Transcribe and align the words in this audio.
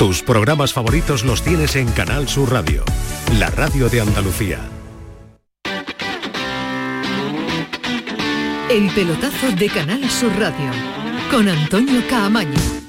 Tus 0.00 0.22
programas 0.22 0.72
favoritos 0.72 1.26
los 1.26 1.42
tienes 1.42 1.76
en 1.76 1.86
Canal 1.92 2.26
Sur 2.26 2.50
Radio, 2.50 2.82
la 3.38 3.50
radio 3.50 3.90
de 3.90 4.00
Andalucía. 4.00 4.58
El 8.70 8.88
pelotazo 8.94 9.52
de 9.58 9.68
Canal 9.68 10.08
Sur 10.08 10.32
Radio 10.38 10.70
con 11.30 11.50
Antonio 11.50 12.00
Caamaño. 12.08 12.79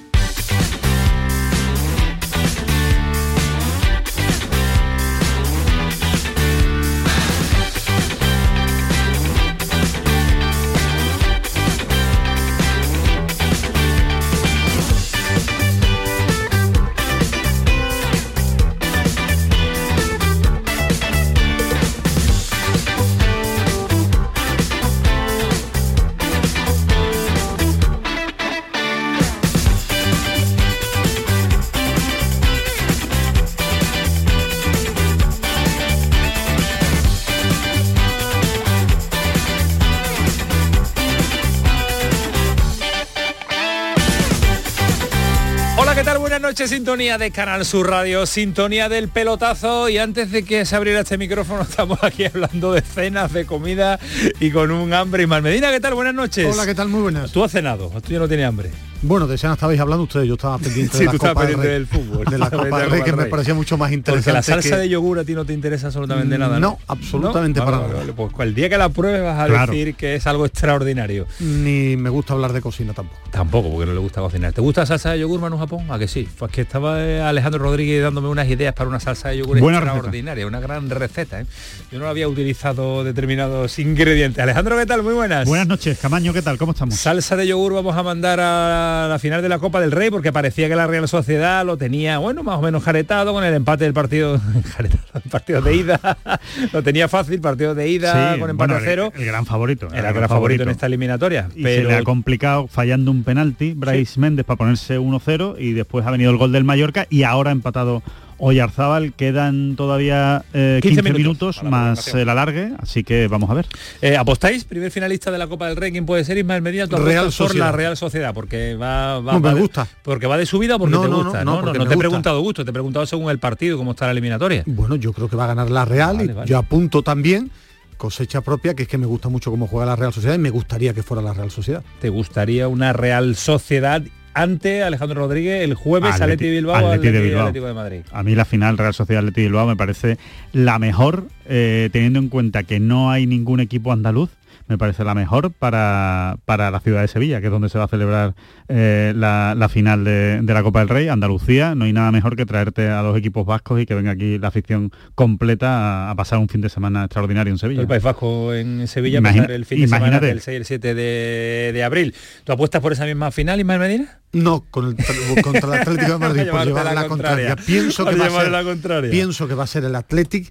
Sintonía 46.72 47.18
de 47.18 47.32
Canal 47.32 47.66
Sur 47.66 47.90
Radio, 47.90 48.26
sintonía 48.26 48.88
del 48.88 49.10
pelotazo 49.10 49.90
y 49.90 49.98
antes 49.98 50.32
de 50.32 50.44
que 50.44 50.66
se 50.66 50.74
abriera 50.74 51.02
este 51.02 51.18
micrófono 51.18 51.64
estamos 51.70 52.02
aquí 52.02 52.24
hablando 52.24 52.72
de 52.72 52.80
cenas, 52.82 53.34
de 53.34 53.46
comida 53.46 54.00
y 54.40 54.52
con 54.52 54.72
un 54.72 54.94
hambre 54.94 55.24
y 55.24 55.28
mal. 55.28 55.42
Medina, 55.42 55.70
¿qué 55.70 55.82
tal? 55.82 55.96
Buenas 55.96 56.14
noches. 56.14 56.48
Hola, 56.50 56.66
¿qué 56.66 56.74
tal? 56.74 56.88
Muy 56.88 57.02
buenas. 57.02 57.34
¿Tú 57.34 57.44
has 57.44 57.52
cenado? 57.52 57.92
¿Tú 58.02 58.14
ya 58.14 58.20
no 58.20 58.28
tienes 58.30 58.46
hambre? 58.48 58.72
Bueno, 59.04 59.26
de 59.26 59.34
escena 59.34 59.54
estabais 59.54 59.80
hablando 59.80 60.04
ustedes, 60.04 60.28
yo 60.28 60.36
estaba 60.36 60.60
pendiente 60.60 60.96
de 60.96 61.06
la 61.06 61.12
Copa 61.14 61.46
del, 61.48 61.88
fútbol. 61.88 62.26
De 62.26 62.38
la 62.38 62.52
Copa 62.52 62.82
del 62.82 62.92
Rey, 62.92 63.02
que 63.02 63.14
me 63.14 63.26
parecía 63.26 63.56
mucho 63.56 63.76
más 63.76 63.92
interesante. 63.92 64.40
Porque 64.40 64.54
la 64.54 64.62
salsa 64.62 64.78
de 64.78 64.90
yogur 64.90 65.18
a 65.18 65.24
ti 65.24 65.34
no 65.34 65.44
te 65.44 65.54
interesa 65.54 65.88
absolutamente 65.88 66.38
nada. 66.38 66.60
No, 66.60 66.78
absolutamente 66.88 67.60
para 67.62 67.80
nada. 67.80 68.04
pues 68.16 68.32
el 68.42 68.54
día 68.54 68.70
que 68.70 68.78
la 68.78 68.90
pruebes 68.90 69.24
vas 69.24 69.40
a 69.40 69.66
decir 69.66 69.96
que 69.96 70.16
es 70.16 70.28
algo 70.28 70.46
extraordinario. 70.46 71.26
Ni 71.40 71.98
me 71.98 72.12
gusta 72.12 72.34
hablar 72.34 72.54
de 72.54 72.62
cocina 72.62 72.94
tampoco. 72.94 73.20
Tampoco, 73.32 73.72
porque 73.72 73.88
no 73.88 73.94
le 73.94 74.00
gusta 74.00 74.22
cocinar. 74.22 74.54
¿Te 74.54 74.62
gusta 74.62 74.82
la 74.82 74.86
salsa 74.86 75.12
de 75.14 75.20
yogur, 75.20 75.40
Manu 75.40 75.58
Japón? 75.58 75.88
¿A 75.90 75.98
que 75.98 76.08
sí? 76.08 76.28
Pues 76.38 76.52
que 76.52 76.62
estaba 76.62 77.04
eh, 77.04 77.22
Alejandro 77.24 77.64
Rodríguez 77.64 78.04
dándome 78.04 78.28
unas 78.28 78.48
ideas 78.50 78.76
para 78.76 78.88
una 78.88 79.00
salsa 79.00 79.30
de 79.30 79.38
yogur 79.38 79.58
extraordinaria, 79.58 80.46
una 80.46 80.60
gran 80.60 80.90
receta. 80.92 81.42
¿eh? 81.42 81.48
Yo 81.92 81.98
no 81.98 82.08
había 82.08 82.28
utilizado 82.28 83.04
determinados 83.04 83.80
ingredientes. 83.80 84.44
Alejandro, 84.44 84.78
¿qué 84.78 84.86
tal? 84.86 85.02
Muy 85.02 85.16
buenas. 85.16 85.48
Buenas 85.48 85.68
noches, 85.68 85.98
Camaño, 85.98 86.34
¿qué 86.34 86.44
tal? 86.44 86.60
¿Cómo 86.60 86.74
estamos? 86.74 86.96
Salsa 86.96 87.36
de 87.36 87.48
yogur 87.48 87.74
vamos 87.74 87.98
a 87.98 88.04
mandar 88.04 88.40
a 88.40 88.91
la 89.10 89.20
final 89.20 89.42
de 89.42 89.50
la 89.50 89.60
Copa 89.60 89.80
del 89.80 89.92
Rey 89.92 90.10
porque 90.10 90.32
parecía 90.32 90.68
que 90.70 90.76
la 90.76 90.88
Real 90.88 91.08
Sociedad 91.08 91.66
lo 91.66 91.78
tenía, 91.78 92.18
bueno, 92.18 92.44
más 92.44 92.58
o 92.58 92.62
menos 92.62 92.84
jaretado 92.84 93.34
con 93.34 93.44
el 93.44 93.54
empate 93.54 93.84
del 93.84 93.94
partido, 93.94 94.40
partido 95.32 95.62
de 95.62 95.76
ida, 95.76 96.00
lo 96.74 96.84
tenía 96.84 97.08
fácil, 97.08 97.42
partido 97.42 97.76
de 97.76 97.90
ida 97.90 98.38
con 98.40 98.50
empate 98.50 98.74
a 98.74 98.80
cero. 98.80 99.12
El, 99.16 99.26
gran 99.26 99.46
favorito. 99.46 99.88
Era 99.94 100.10
el 100.10 100.16
gran 100.16 100.30
favorito. 100.30 100.64
en 100.64 100.70
esta 100.70 100.86
eliminatoria. 100.86 101.50
Y 101.56 101.64
pero... 101.64 101.90
se 101.90 101.96
le 101.96 102.00
ha 102.00 102.04
complicado 102.04 102.68
fallando 102.68 103.12
un 103.12 103.24
penalti, 103.24 103.74
Bryce 103.74 104.20
Méndez 104.20 104.46
para 104.46 104.58
ponerse 104.58 105.00
1-0 105.00 105.56
y 105.60 105.74
después 105.74 106.06
ha 106.06 106.12
venido 106.12 106.32
el 106.32 106.38
gol 106.38 106.52
del 106.52 106.64
Mallorca 106.64 107.08
y 107.10 107.24
ahora 107.24 107.50
ha 107.50 107.54
empatado 107.54 108.04
Oyarzábal 108.44 109.14
quedan 109.14 109.76
todavía 109.76 110.44
15, 110.52 111.00
eh, 111.00 111.14
minutos, 111.14 111.62
más 111.62 112.08
el 112.16 112.28
alargue, 112.28 112.72
así 112.80 113.04
que 113.04 113.28
vamos 113.28 113.52
a 113.52 113.54
ver. 113.54 113.68
Eh, 114.02 114.18
¿Apostáis? 114.18 114.64
Primer 114.64 114.90
finalista 114.90 115.30
de 115.30 115.38
la 115.38 115.46
Copa 115.46 115.68
del 115.68 115.78
Rey, 115.78 115.92
¿quién 115.92 116.08
puede 116.08 116.26
ser 116.26 116.40
Ismael 116.40 116.64
Medina? 116.64 116.88
Real 116.88 117.32
por 117.38 117.56
la 117.56 117.72
Real 117.72 117.96
Sociedad, 117.96 118.34
porque 118.34 118.76
va, 118.76 119.20
va, 119.20 119.40
me 119.40 119.54
gusta. 119.54 119.88
porque 120.02 120.26
va 120.26 120.38
de 120.38 120.48
subida 120.48 120.78
o 120.78 120.80
porque 120.80 120.98
te 120.98 121.08
gusta. 121.08 121.44
No, 121.46 121.62
no, 121.62 121.72
te 121.72 121.94
he 121.94 121.98
preguntado 121.98 122.42
gusto, 122.42 122.66
te 122.66 122.72
he 122.72 122.74
preguntado 122.74 123.06
según 123.06 123.30
el 123.30 123.38
partido, 123.38 123.78
cómo 123.78 123.92
está 123.92 124.06
la 124.06 124.12
eliminatoria. 124.14 124.64
Bueno, 124.66 124.96
yo 124.96 125.14
creo 125.14 125.30
que 125.30 125.36
va 125.36 125.44
a 125.44 125.48
ganar 125.48 125.70
la 125.70 125.86
Real 125.86 126.20
y 126.22 126.50
yo 126.50 126.58
apunto 126.58 127.04
también 127.04 127.52
cosecha 127.98 128.42
propia, 128.42 128.74
que 128.74 128.84
es 128.84 128.90
que 128.90 128.98
me 128.98 129.06
gusta 129.06 129.30
mucho 129.30 129.52
cómo 129.52 129.68
juega 129.68 129.86
la 129.86 129.96
Real 129.96 130.12
Sociedad 130.12 130.34
y 130.34 130.40
me 130.40 130.50
gustaría 130.50 130.96
que 130.96 131.04
fuera 131.04 131.22
la 131.22 131.34
Real 131.34 131.52
Sociedad. 131.52 131.84
¿Te 132.00 132.10
gustaría 132.10 132.68
una 132.68 132.94
Real 132.94 133.36
Sociedad 133.36 134.02
ante 134.34 134.84
Alejandro 134.84 135.22
Rodríguez 135.22 135.64
el 135.64 135.74
jueves 135.74 136.20
Atleti, 136.20 136.50
Bilbao 136.50 136.88
Atleti, 136.88 137.10
de 137.10 137.22
Bilbao. 137.22 137.48
Atlético 137.48 137.68
de 137.68 137.74
Madrid. 137.74 138.02
A 138.12 138.24
mí 138.24 138.36
la 138.36 138.46
final 138.46 138.78
Real 138.78 138.94
Sociedad 138.94 139.20
Atleti 139.20 139.42
Bilbao 139.42 139.68
me 139.68 139.76
parece 139.76 140.18
la 140.54 140.80
mejor 140.80 141.28
eh, 141.48 141.90
teniendo 141.92 142.20
en 142.20 142.30
cuenta 142.30 142.64
que 142.64 142.80
no 142.80 143.12
hay 143.12 143.28
ningún 143.28 143.60
equipo 143.60 143.92
andaluz 143.92 144.30
me 144.72 144.78
parece 144.78 145.04
la 145.04 145.14
mejor 145.14 145.52
para, 145.52 146.38
la 146.48 146.80
ciudad 146.82 147.02
de 147.02 147.10
Sevilla, 147.10 147.42
que 147.42 147.48
es 147.48 147.52
donde 147.52 147.68
se 147.68 147.78
va 147.78 147.84
a 147.84 147.88
celebrar 147.90 148.36
eh, 148.70 149.12
la, 149.14 149.68
final 149.70 150.06
de, 150.06 150.42
la 150.42 150.64
Copa 150.64 150.80
del 150.80 150.88
Rey, 150.88 151.10
Andalucía. 151.10 151.76
No 151.76 151.84
hay 151.84 151.92
nada 151.92 152.10
mejor 152.14 152.38
que 152.38 152.46
traerte 152.46 152.88
a 152.88 153.02
dos 153.02 153.18
equipos 153.18 153.46
vascos 153.46 153.82
y 153.82 153.86
que 153.86 153.96
venga 153.96 154.12
aquí 154.12 154.40
la 154.40 154.48
afición 154.48 154.92
completa 155.14 156.10
a, 156.10 156.16
pasar 156.16 156.40
un 156.40 156.48
fin 156.48 156.62
de 156.62 156.70
semana 156.70 157.04
extraordinario 157.04 157.52
en 157.52 157.58
Sevilla. 157.58 157.82
El 157.82 157.88
País 157.88 158.02
Vasco 158.02 158.54
en 158.54 158.88
Sevilla, 158.88 159.22
pasar 159.22 159.52
el 159.52 159.66
fin 159.66 159.82
de 159.82 159.88
semana 159.90 160.20
del 160.22 160.40
6 160.40 160.54
y 160.54 160.58
el 160.58 160.66
7 160.66 160.96
de, 160.96 161.84
abril. 161.84 162.16
¿Tú 162.46 162.54
apuestas 162.54 162.82
por 162.82 162.94
esa 162.94 163.06
misma 163.06 163.30
final, 163.32 163.60
Ismael 163.60 163.80
Medina? 163.82 164.20
No, 164.32 164.64
con 164.72 164.88
el, 164.88 164.96
contra 165.44 165.68
el 165.68 165.82
Atlético 165.82 166.14
de 166.14 166.18
Madrid, 166.18 166.48
por 166.50 166.66
llevar 166.66 166.94
la, 166.96 167.08
contraria. 167.10 167.58
Pienso 167.58 168.06
que, 168.06 168.16
va 168.16 168.28
a 168.28 168.30
ser, 168.30 168.52
la 168.52 168.64
contraria. 168.64 169.12
pienso 169.12 169.50
que 169.50 169.54
va 169.54 169.66
a 169.66 169.68
ser 169.68 169.84
el 169.84 169.96
Atlético 169.96 170.50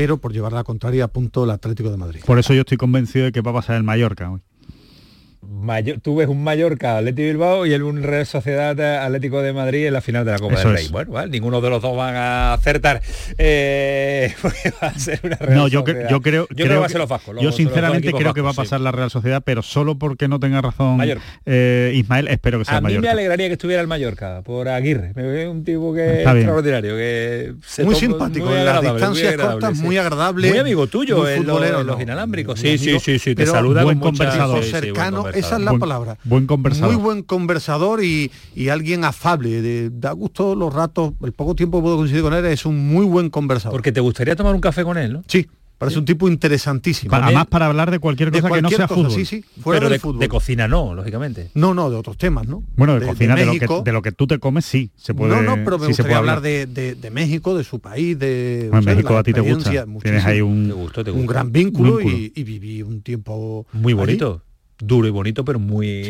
pero 0.00 0.16
por 0.16 0.32
llevar 0.32 0.54
la 0.54 0.64
contraria 0.64 1.04
a 1.04 1.08
punto 1.08 1.44
el 1.44 1.50
Atlético 1.50 1.90
de 1.90 1.98
Madrid. 1.98 2.22
Por 2.24 2.38
eso 2.38 2.54
yo 2.54 2.60
estoy 2.60 2.78
convencido 2.78 3.26
de 3.26 3.32
que 3.32 3.42
va 3.42 3.50
a 3.50 3.54
pasar 3.54 3.76
el 3.76 3.82
Mallorca 3.82 4.30
hoy 4.30 4.40
tú 6.02 6.16
ves 6.16 6.28
un 6.28 6.44
Mallorca 6.44 6.98
Atlético 6.98 7.26
Bilbao 7.26 7.66
y 7.66 7.72
el 7.72 7.82
un 7.82 8.02
Real 8.02 8.26
Sociedad 8.26 8.78
Atlético 9.02 9.40
de 9.42 9.52
Madrid 9.52 9.86
en 9.86 9.94
la 9.94 10.00
final 10.00 10.24
de 10.24 10.32
la 10.32 10.38
Copa 10.38 10.56
del 10.56 10.72
Rey. 10.74 10.88
Bueno, 10.90 11.26
ninguno 11.26 11.60
de 11.60 11.70
los 11.70 11.80
dos 11.80 11.96
van 11.96 12.14
a 12.14 12.52
acertar. 12.52 13.00
Eh, 13.38 14.34
va 14.82 14.88
a 14.88 14.98
ser 14.98 15.20
una 15.22 15.36
Real 15.36 15.56
No, 15.56 15.68
yo, 15.68 15.80
yo 15.80 15.84
creo, 15.84 16.08
yo 16.08 16.20
creo, 16.20 16.46
que 16.48 16.76
va 16.76 16.86
a 16.86 16.88
ser 16.88 16.98
los 16.98 17.08
vascos. 17.08 17.36
yo 17.40 17.52
sinceramente 17.52 18.12
creo 18.12 18.34
que 18.34 18.42
va 18.42 18.50
a 18.50 18.54
pasar 18.54 18.80
la 18.80 18.92
Real 18.92 19.10
Sociedad, 19.10 19.42
pero 19.44 19.62
solo 19.62 19.98
porque 19.98 20.28
no 20.28 20.38
tenga 20.38 20.60
razón 20.60 21.00
eh, 21.46 21.92
Ismael, 21.94 22.28
espero 22.28 22.58
que 22.58 22.66
sea 22.66 22.76
a 22.76 22.80
Mallorca. 22.80 22.98
A 22.98 23.00
mí 23.00 23.06
me 23.06 23.10
alegraría 23.10 23.46
que 23.48 23.54
estuviera 23.54 23.80
el 23.80 23.88
Mallorca 23.88 24.42
por 24.42 24.68
Aguirre. 24.68 25.12
Me 25.14 25.22
ve 25.22 25.48
un 25.48 25.64
tipo 25.64 25.94
que 25.94 26.22
es 26.22 26.26
extraordinario, 26.26 26.96
que 26.96 27.54
muy 27.82 27.94
simpático, 27.94 28.54
en 28.54 28.64
las 28.64 28.82
distancias 28.82 29.36
cortas, 29.36 29.76
muy 29.78 29.96
agradable. 29.96 30.50
Muy 30.50 30.58
amigo 30.58 30.86
tuyo, 30.86 31.28
en 31.28 31.46
los, 31.46 32.00
inalámbricos. 32.00 32.60
Sí, 32.60 32.76
sí, 32.78 32.98
sí, 33.00 33.18
sí, 33.18 33.34
te 33.34 33.46
saluda 33.46 33.84
buen 33.84 34.00
conversador 34.00 34.62
cercano 34.62 35.29
esa 35.34 35.56
es 35.56 35.62
la 35.62 35.78
palabra. 35.78 36.18
Buen 36.24 36.46
conversador. 36.46 36.94
Muy 36.94 37.02
buen 37.02 37.22
conversador 37.22 38.02
y, 38.02 38.30
alguien 38.70 39.04
afable. 39.04 39.62
De, 39.62 39.90
da 39.90 40.12
gusto 40.12 40.54
los 40.54 40.72
ratos, 40.72 41.14
el 41.22 41.32
poco 41.32 41.54
tiempo 41.54 41.78
que 41.78 41.82
puedo 41.82 41.96
coincidir 41.96 42.22
con 42.22 42.34
él, 42.34 42.44
es 42.46 42.66
un 42.66 42.88
muy 42.88 43.04
buen 43.04 43.30
conversador. 43.30 43.72
Porque 43.72 43.92
te 43.92 44.00
gustaría 44.00 44.36
tomar 44.36 44.54
un 44.54 44.60
café 44.60 44.84
con 44.84 44.98
él, 44.98 45.12
¿no? 45.12 45.24
Sí. 45.26 45.46
Parece 45.80 45.98
un 45.98 46.04
tipo 46.04 46.28
interesantísimo. 46.28 47.16
Además 47.16 47.46
para 47.46 47.64
hablar 47.64 47.90
de 47.90 47.98
cualquier 47.98 48.30
cosa 48.30 48.50
que 48.50 48.60
no 48.60 48.68
sea 48.68 48.86
fútbol. 48.86 49.12
Sí, 49.12 49.24
sí, 49.24 49.42
fuera 49.62 49.88
de, 49.88 49.98
fútbol. 49.98 50.18
de 50.18 50.28
cocina 50.28 50.68
no, 50.68 50.94
lógicamente. 50.94 51.52
No, 51.54 51.72
no, 51.72 51.88
de 51.88 51.96
otros 51.96 52.18
temas, 52.18 52.46
¿no? 52.46 52.62
Bueno, 52.76 53.00
de, 53.00 53.06
cocina, 53.06 53.34
de, 53.34 53.46
lo 53.46 53.52
que, 53.52 53.66
de, 53.82 53.92
lo 53.92 54.02
que, 54.02 54.12
tú 54.12 54.26
te 54.26 54.38
comes, 54.38 54.66
sí, 54.66 54.90
se 54.94 55.14
puede 55.14 55.34
No, 55.34 55.40
no, 55.40 55.64
pero 55.64 55.78
me 55.78 55.86
gustaría 55.86 56.18
hablar 56.18 56.42
de, 56.42 57.10
México, 57.10 57.56
de 57.56 57.64
su 57.64 57.80
país, 57.80 58.18
de... 58.18 58.68
México 58.84 59.16
a 59.16 59.22
ti 59.22 59.32
te 59.32 59.40
gusta. 59.40 59.86
Tienes 60.02 60.26
ahí 60.26 60.42
un, 60.42 60.70
un 60.70 61.26
gran 61.26 61.50
vínculo, 61.50 61.98
Y, 62.02 62.44
viví 62.44 62.82
un 62.82 63.00
tiempo... 63.00 63.66
Muy 63.72 63.94
bonito 63.94 64.42
duro 64.80 65.06
y 65.06 65.10
bonito, 65.10 65.44
pero 65.44 65.58
muy, 65.58 66.02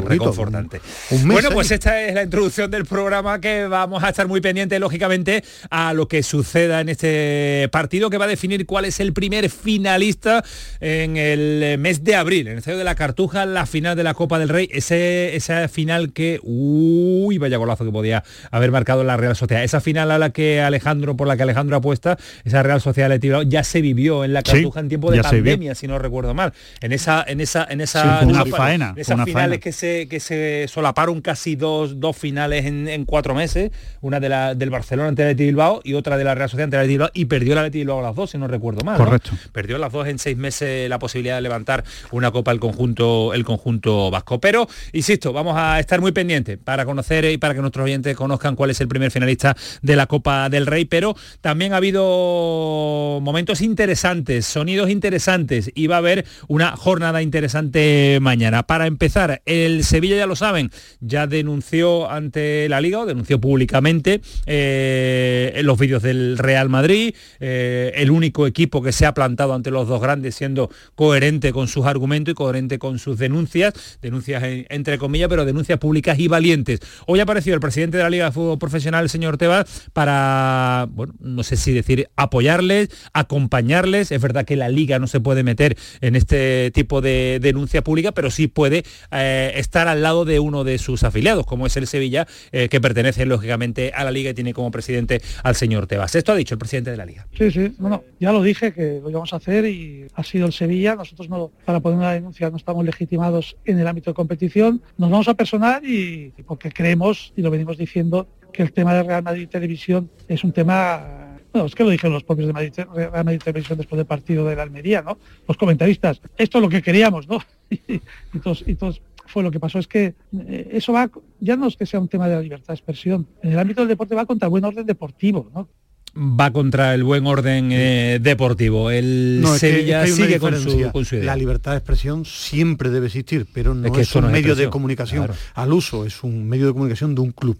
reconfortante. 0.00 0.80
bueno, 1.24 1.50
pues 1.50 1.70
esta 1.70 2.02
es 2.02 2.14
la 2.14 2.22
introducción 2.22 2.70
del 2.70 2.84
programa 2.84 3.40
que 3.40 3.66
vamos 3.66 4.02
a 4.02 4.10
estar 4.10 4.28
muy 4.28 4.40
pendientes, 4.40 4.78
lógicamente, 4.80 5.42
a 5.70 5.92
lo 5.94 6.08
que 6.08 6.22
suceda 6.22 6.80
en 6.80 6.88
este 6.88 7.68
partido 7.72 8.10
que 8.10 8.18
va 8.18 8.26
a 8.26 8.28
definir 8.28 8.66
cuál 8.66 8.84
es 8.84 9.00
el 9.00 9.12
primer 9.12 9.50
finalista 9.50 10.44
en 10.80 11.16
el 11.16 11.78
mes 11.78 12.04
de 12.04 12.16
abril, 12.16 12.46
en 12.46 12.52
el 12.52 12.58
Estadio 12.58 12.78
de 12.78 12.84
la 12.84 12.94
Cartuja, 12.94 13.46
la 13.46 13.66
final 13.66 13.96
de 13.96 14.04
la 14.04 14.14
Copa 14.14 14.38
del 14.38 14.48
Rey, 14.48 14.68
ese, 14.72 15.34
esa 15.36 15.68
final 15.68 16.12
que, 16.12 16.40
uy, 16.42 17.38
vaya 17.38 17.56
golazo 17.56 17.84
que 17.84 17.92
podía 17.92 18.24
haber 18.50 18.70
marcado 18.70 19.04
la 19.04 19.16
Real 19.16 19.36
Sociedad. 19.36 19.64
Esa 19.64 19.80
final 19.80 20.10
a 20.10 20.18
la 20.18 20.30
que 20.30 20.60
Alejandro, 20.60 21.16
por 21.16 21.28
la 21.28 21.36
que 21.36 21.42
Alejandro 21.42 21.76
apuesta, 21.76 22.18
esa 22.44 22.62
Real 22.62 22.80
Sociedad 22.80 23.08
ya 23.46 23.64
se 23.64 23.80
vivió 23.80 24.24
en 24.24 24.32
la 24.32 24.42
Cartuja 24.42 24.80
en 24.80 24.88
tiempo 24.88 25.10
de 25.10 25.22
pandemia, 25.22 25.74
si 25.74 25.86
no 25.86 25.98
recuerdo 25.98 26.34
mal. 26.34 26.52
En 26.80 26.92
esa, 26.92 27.24
en 27.26 27.40
esa, 27.40 27.66
en 27.68 27.80
esa 27.80 28.17
esa, 28.20 28.28
una 28.28 28.46
faena, 28.46 28.94
esas 28.96 29.24
finales 29.24 29.60
que 29.60 29.72
se 29.72 30.08
que 30.08 30.20
se 30.20 30.66
solaparon 30.68 31.20
casi 31.20 31.56
dos, 31.56 32.00
dos 32.00 32.16
finales 32.16 32.66
en, 32.66 33.04
cuatro 33.04 33.34
meses, 33.34 33.70
una 34.00 34.20
de 34.20 34.28
la, 34.28 34.54
del 34.54 34.70
Barcelona 34.70 35.08
ante 35.08 35.22
el 35.22 35.28
Athletic 35.28 35.46
Bilbao 35.46 35.80
y 35.84 35.94
otra 35.94 36.16
de 36.16 36.24
la 36.24 36.34
Real 36.34 36.48
Sociedad 36.48 36.64
ante 36.64 36.76
el 36.76 36.80
Athletic 36.80 36.98
Bilbao 36.98 37.10
y 37.14 37.24
perdió 37.26 37.52
el 37.52 37.58
Athletic 37.58 37.80
Bilbao 37.80 38.02
las 38.02 38.14
dos, 38.14 38.30
si 38.30 38.38
no 38.38 38.48
recuerdo 38.48 38.84
mal. 38.84 38.96
Correcto. 38.96 39.30
Perdió 39.52 39.78
las 39.78 39.92
dos 39.92 40.06
en 40.08 40.18
seis 40.18 40.36
meses 40.36 40.88
la 40.88 40.98
posibilidad 40.98 41.36
de 41.36 41.42
levantar 41.42 41.84
una 42.10 42.30
copa 42.30 42.52
el 42.52 42.60
conjunto 42.60 43.32
el 43.34 43.44
conjunto 43.44 44.10
vasco. 44.10 44.40
Pero 44.40 44.68
insisto, 44.92 45.32
vamos 45.32 45.54
a 45.56 45.78
estar 45.80 46.00
muy 46.00 46.12
pendientes 46.12 46.58
para 46.62 46.84
conocer 46.84 47.24
y 47.26 47.38
para 47.38 47.54
que 47.54 47.60
nuestros 47.60 47.84
oyentes 47.84 48.16
conozcan 48.16 48.56
cuál 48.56 48.70
es 48.70 48.80
el 48.80 48.88
primer 48.88 49.10
finalista 49.10 49.56
de 49.82 49.96
la 49.96 50.06
Copa 50.06 50.48
del 50.48 50.66
Rey, 50.66 50.84
pero 50.84 51.16
también 51.40 51.72
ha 51.72 51.76
habido 51.76 53.20
momentos 53.22 53.60
interesantes, 53.60 54.46
sonidos 54.46 54.90
interesantes 54.90 55.70
y 55.74 55.86
va 55.86 55.96
a 55.96 55.98
haber 55.98 56.24
una 56.48 56.76
jornada 56.76 57.22
interesante 57.22 58.07
mañana. 58.20 58.64
Para 58.64 58.86
empezar, 58.86 59.42
el 59.46 59.84
Sevilla 59.84 60.16
ya 60.16 60.26
lo 60.26 60.36
saben, 60.36 60.70
ya 61.00 61.26
denunció 61.26 62.10
ante 62.10 62.68
la 62.68 62.80
Liga 62.80 63.00
o 63.00 63.06
denunció 63.06 63.40
públicamente 63.40 64.20
eh, 64.46 65.60
los 65.62 65.78
vídeos 65.78 66.02
del 66.02 66.38
Real 66.38 66.68
Madrid, 66.68 67.14
eh, 67.40 67.92
el 67.96 68.10
único 68.10 68.46
equipo 68.46 68.82
que 68.82 68.92
se 68.92 69.06
ha 69.06 69.14
plantado 69.14 69.54
ante 69.54 69.70
los 69.70 69.88
dos 69.88 70.00
grandes 70.00 70.34
siendo 70.34 70.70
coherente 70.94 71.52
con 71.52 71.68
sus 71.68 71.86
argumentos 71.86 72.32
y 72.32 72.34
coherente 72.34 72.78
con 72.78 72.98
sus 72.98 73.18
denuncias, 73.18 73.98
denuncias 74.00 74.42
entre 74.44 74.98
comillas, 74.98 75.28
pero 75.28 75.44
denuncias 75.44 75.78
públicas 75.78 76.18
y 76.18 76.28
valientes. 76.28 76.80
Hoy 77.06 77.20
ha 77.20 77.24
aparecido 77.24 77.54
el 77.54 77.60
presidente 77.60 77.96
de 77.96 78.02
la 78.02 78.10
Liga 78.10 78.26
de 78.26 78.32
Fútbol 78.32 78.58
Profesional, 78.58 79.04
el 79.04 79.10
señor 79.10 79.36
Tebas, 79.36 79.88
para, 79.92 80.86
bueno, 80.90 81.14
no 81.20 81.42
sé 81.42 81.56
si 81.56 81.72
decir 81.72 82.08
apoyarles, 82.16 82.88
acompañarles. 83.12 84.12
Es 84.12 84.20
verdad 84.20 84.44
que 84.44 84.56
la 84.56 84.68
Liga 84.68 84.98
no 84.98 85.06
se 85.06 85.20
puede 85.20 85.42
meter 85.42 85.76
en 86.00 86.16
este 86.16 86.70
tipo 86.72 87.00
de 87.00 87.38
denuncia 87.40 87.82
pública, 87.82 87.97
pero 88.12 88.30
sí 88.30 88.48
puede 88.48 88.84
eh, 89.10 89.52
estar 89.56 89.88
al 89.88 90.02
lado 90.02 90.24
de 90.24 90.40
uno 90.40 90.64
de 90.64 90.78
sus 90.78 91.02
afiliados, 91.02 91.46
como 91.46 91.66
es 91.66 91.76
el 91.76 91.86
Sevilla, 91.86 92.26
eh, 92.52 92.68
que 92.68 92.80
pertenece 92.80 93.26
lógicamente 93.26 93.92
a 93.94 94.04
la 94.04 94.10
Liga 94.10 94.30
y 94.30 94.34
tiene 94.34 94.54
como 94.54 94.70
presidente 94.70 95.20
al 95.42 95.54
señor 95.54 95.86
Tebas. 95.86 96.14
Esto 96.14 96.32
ha 96.32 96.36
dicho 96.36 96.54
el 96.54 96.58
presidente 96.58 96.90
de 96.90 96.96
la 96.96 97.06
Liga. 97.06 97.26
Sí, 97.36 97.50
sí, 97.50 97.74
bueno, 97.78 98.04
ya 98.20 98.32
lo 98.32 98.42
dije 98.42 98.72
que 98.72 99.00
lo 99.02 99.10
íbamos 99.10 99.32
a 99.32 99.36
hacer 99.36 99.66
y 99.66 100.06
ha 100.14 100.24
sido 100.24 100.46
el 100.46 100.52
Sevilla. 100.52 100.94
Nosotros 100.94 101.28
no, 101.28 101.50
para 101.64 101.80
poner 101.80 101.98
una 101.98 102.12
denuncia 102.12 102.50
no 102.50 102.56
estamos 102.56 102.84
legitimados 102.84 103.56
en 103.64 103.78
el 103.78 103.86
ámbito 103.86 104.10
de 104.10 104.14
competición. 104.14 104.82
Nos 104.96 105.10
vamos 105.10 105.28
a 105.28 105.34
personar 105.34 105.84
y 105.84 106.32
porque 106.46 106.70
creemos, 106.70 107.32
y 107.36 107.42
lo 107.42 107.50
venimos 107.50 107.76
diciendo, 107.76 108.28
que 108.52 108.62
el 108.62 108.72
tema 108.72 108.94
de 108.94 109.02
Real 109.02 109.22
Madrid 109.22 109.48
Televisión 109.48 110.10
es 110.26 110.42
un 110.44 110.52
tema 110.52 111.28
bueno, 111.52 111.66
es 111.66 111.74
que 111.74 111.84
lo 111.84 111.90
dijeron 111.90 112.12
los 112.12 112.24
propios 112.24 112.46
de 112.46 112.52
Madrid, 112.52 112.72
Real 112.94 113.24
Madrid 113.24 113.40
Televisión 113.42 113.78
después 113.78 113.96
del 113.96 114.06
partido 114.06 114.44
de 114.44 114.56
la 114.56 114.62
Almería, 114.62 115.02
¿no? 115.02 115.18
Los 115.46 115.56
comentaristas, 115.56 116.20
esto 116.36 116.58
es 116.58 116.62
lo 116.62 116.68
que 116.68 116.82
queríamos, 116.82 117.26
¿no? 117.26 117.38
Y, 117.70 118.38
todos, 118.42 118.64
y 118.66 118.74
todos 118.74 119.02
fue 119.26 119.42
lo 119.42 119.50
que 119.50 119.60
pasó 119.60 119.78
es 119.78 119.86
que 119.86 120.14
eh, 120.32 120.68
eso 120.72 120.92
va, 120.92 121.10
ya 121.40 121.56
no 121.56 121.66
es 121.66 121.76
que 121.76 121.86
sea 121.86 122.00
un 122.00 122.08
tema 122.08 122.28
de 122.28 122.36
la 122.36 122.42
libertad 122.42 122.68
de 122.68 122.74
expresión, 122.74 123.26
en 123.42 123.52
el 123.52 123.58
ámbito 123.58 123.82
del 123.82 123.88
deporte 123.88 124.14
va 124.14 124.26
contra 124.26 124.46
el 124.46 124.50
buen 124.50 124.64
orden 124.64 124.86
deportivo, 124.86 125.50
¿no? 125.54 125.68
va 126.16 126.50
contra 126.52 126.94
el 126.94 127.04
buen 127.04 127.26
orden 127.26 127.70
eh, 127.72 128.18
deportivo. 128.20 128.90
El 128.90 129.44
Sevilla 129.58 130.06
sigue 130.06 130.38
con 130.38 130.56
su, 130.56 131.16
idea. 131.16 131.24
La 131.24 131.36
libertad 131.36 131.72
de 131.72 131.78
expresión 131.78 132.24
siempre 132.24 132.90
debe 132.90 133.06
existir, 133.06 133.46
pero 133.52 133.74
no 133.74 133.94
es, 133.94 134.14
un 134.14 134.30
medio 134.30 134.54
de 134.54 134.68
comunicación 134.68 135.30
al 135.54 135.72
uso, 135.72 136.04
es 136.04 136.22
un 136.22 136.48
medio 136.48 136.66
de 136.66 136.72
comunicación 136.72 137.14
de 137.14 137.20
un 137.20 137.32
club. 137.32 137.58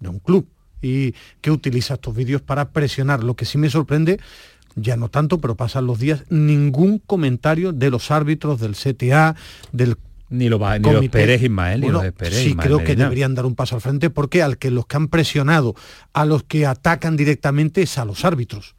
De 0.00 0.08
un 0.08 0.18
club. 0.18 0.48
Y 0.82 1.14
que 1.42 1.50
utiliza 1.50 1.94
estos 1.94 2.14
vídeos 2.14 2.40
para 2.40 2.70
presionar. 2.70 3.22
Lo 3.22 3.34
que 3.34 3.44
sí 3.44 3.58
me 3.58 3.68
sorprende 3.68 4.18
ya 4.80 4.96
no 4.96 5.08
tanto, 5.08 5.40
pero 5.40 5.56
pasan 5.56 5.86
los 5.86 5.98
días, 5.98 6.24
ningún 6.28 6.98
comentario 6.98 7.72
de 7.72 7.90
los 7.90 8.10
árbitros 8.10 8.60
del 8.60 8.74
CTA, 8.74 9.36
del 9.72 9.96
ni, 10.28 10.48
lo 10.48 10.60
va, 10.60 10.78
ni 10.78 10.92
los 10.92 11.08
Pérez 11.08 11.42
Ismael, 11.42 11.80
ni 11.80 11.88
los 11.88 12.04
Pérez 12.12 12.38
Sí, 12.38 12.54
creo 12.54 12.84
que 12.84 12.94
deberían 12.94 13.34
dar 13.34 13.46
un 13.46 13.56
paso 13.56 13.74
al 13.74 13.80
frente 13.80 14.10
porque 14.10 14.42
al 14.42 14.58
que 14.58 14.70
los 14.70 14.86
que 14.86 14.96
han 14.96 15.08
presionado, 15.08 15.74
a 16.12 16.24
los 16.24 16.44
que 16.44 16.66
atacan 16.66 17.16
directamente 17.16 17.82
es 17.82 17.98
a 17.98 18.04
los 18.04 18.24
árbitros 18.24 18.76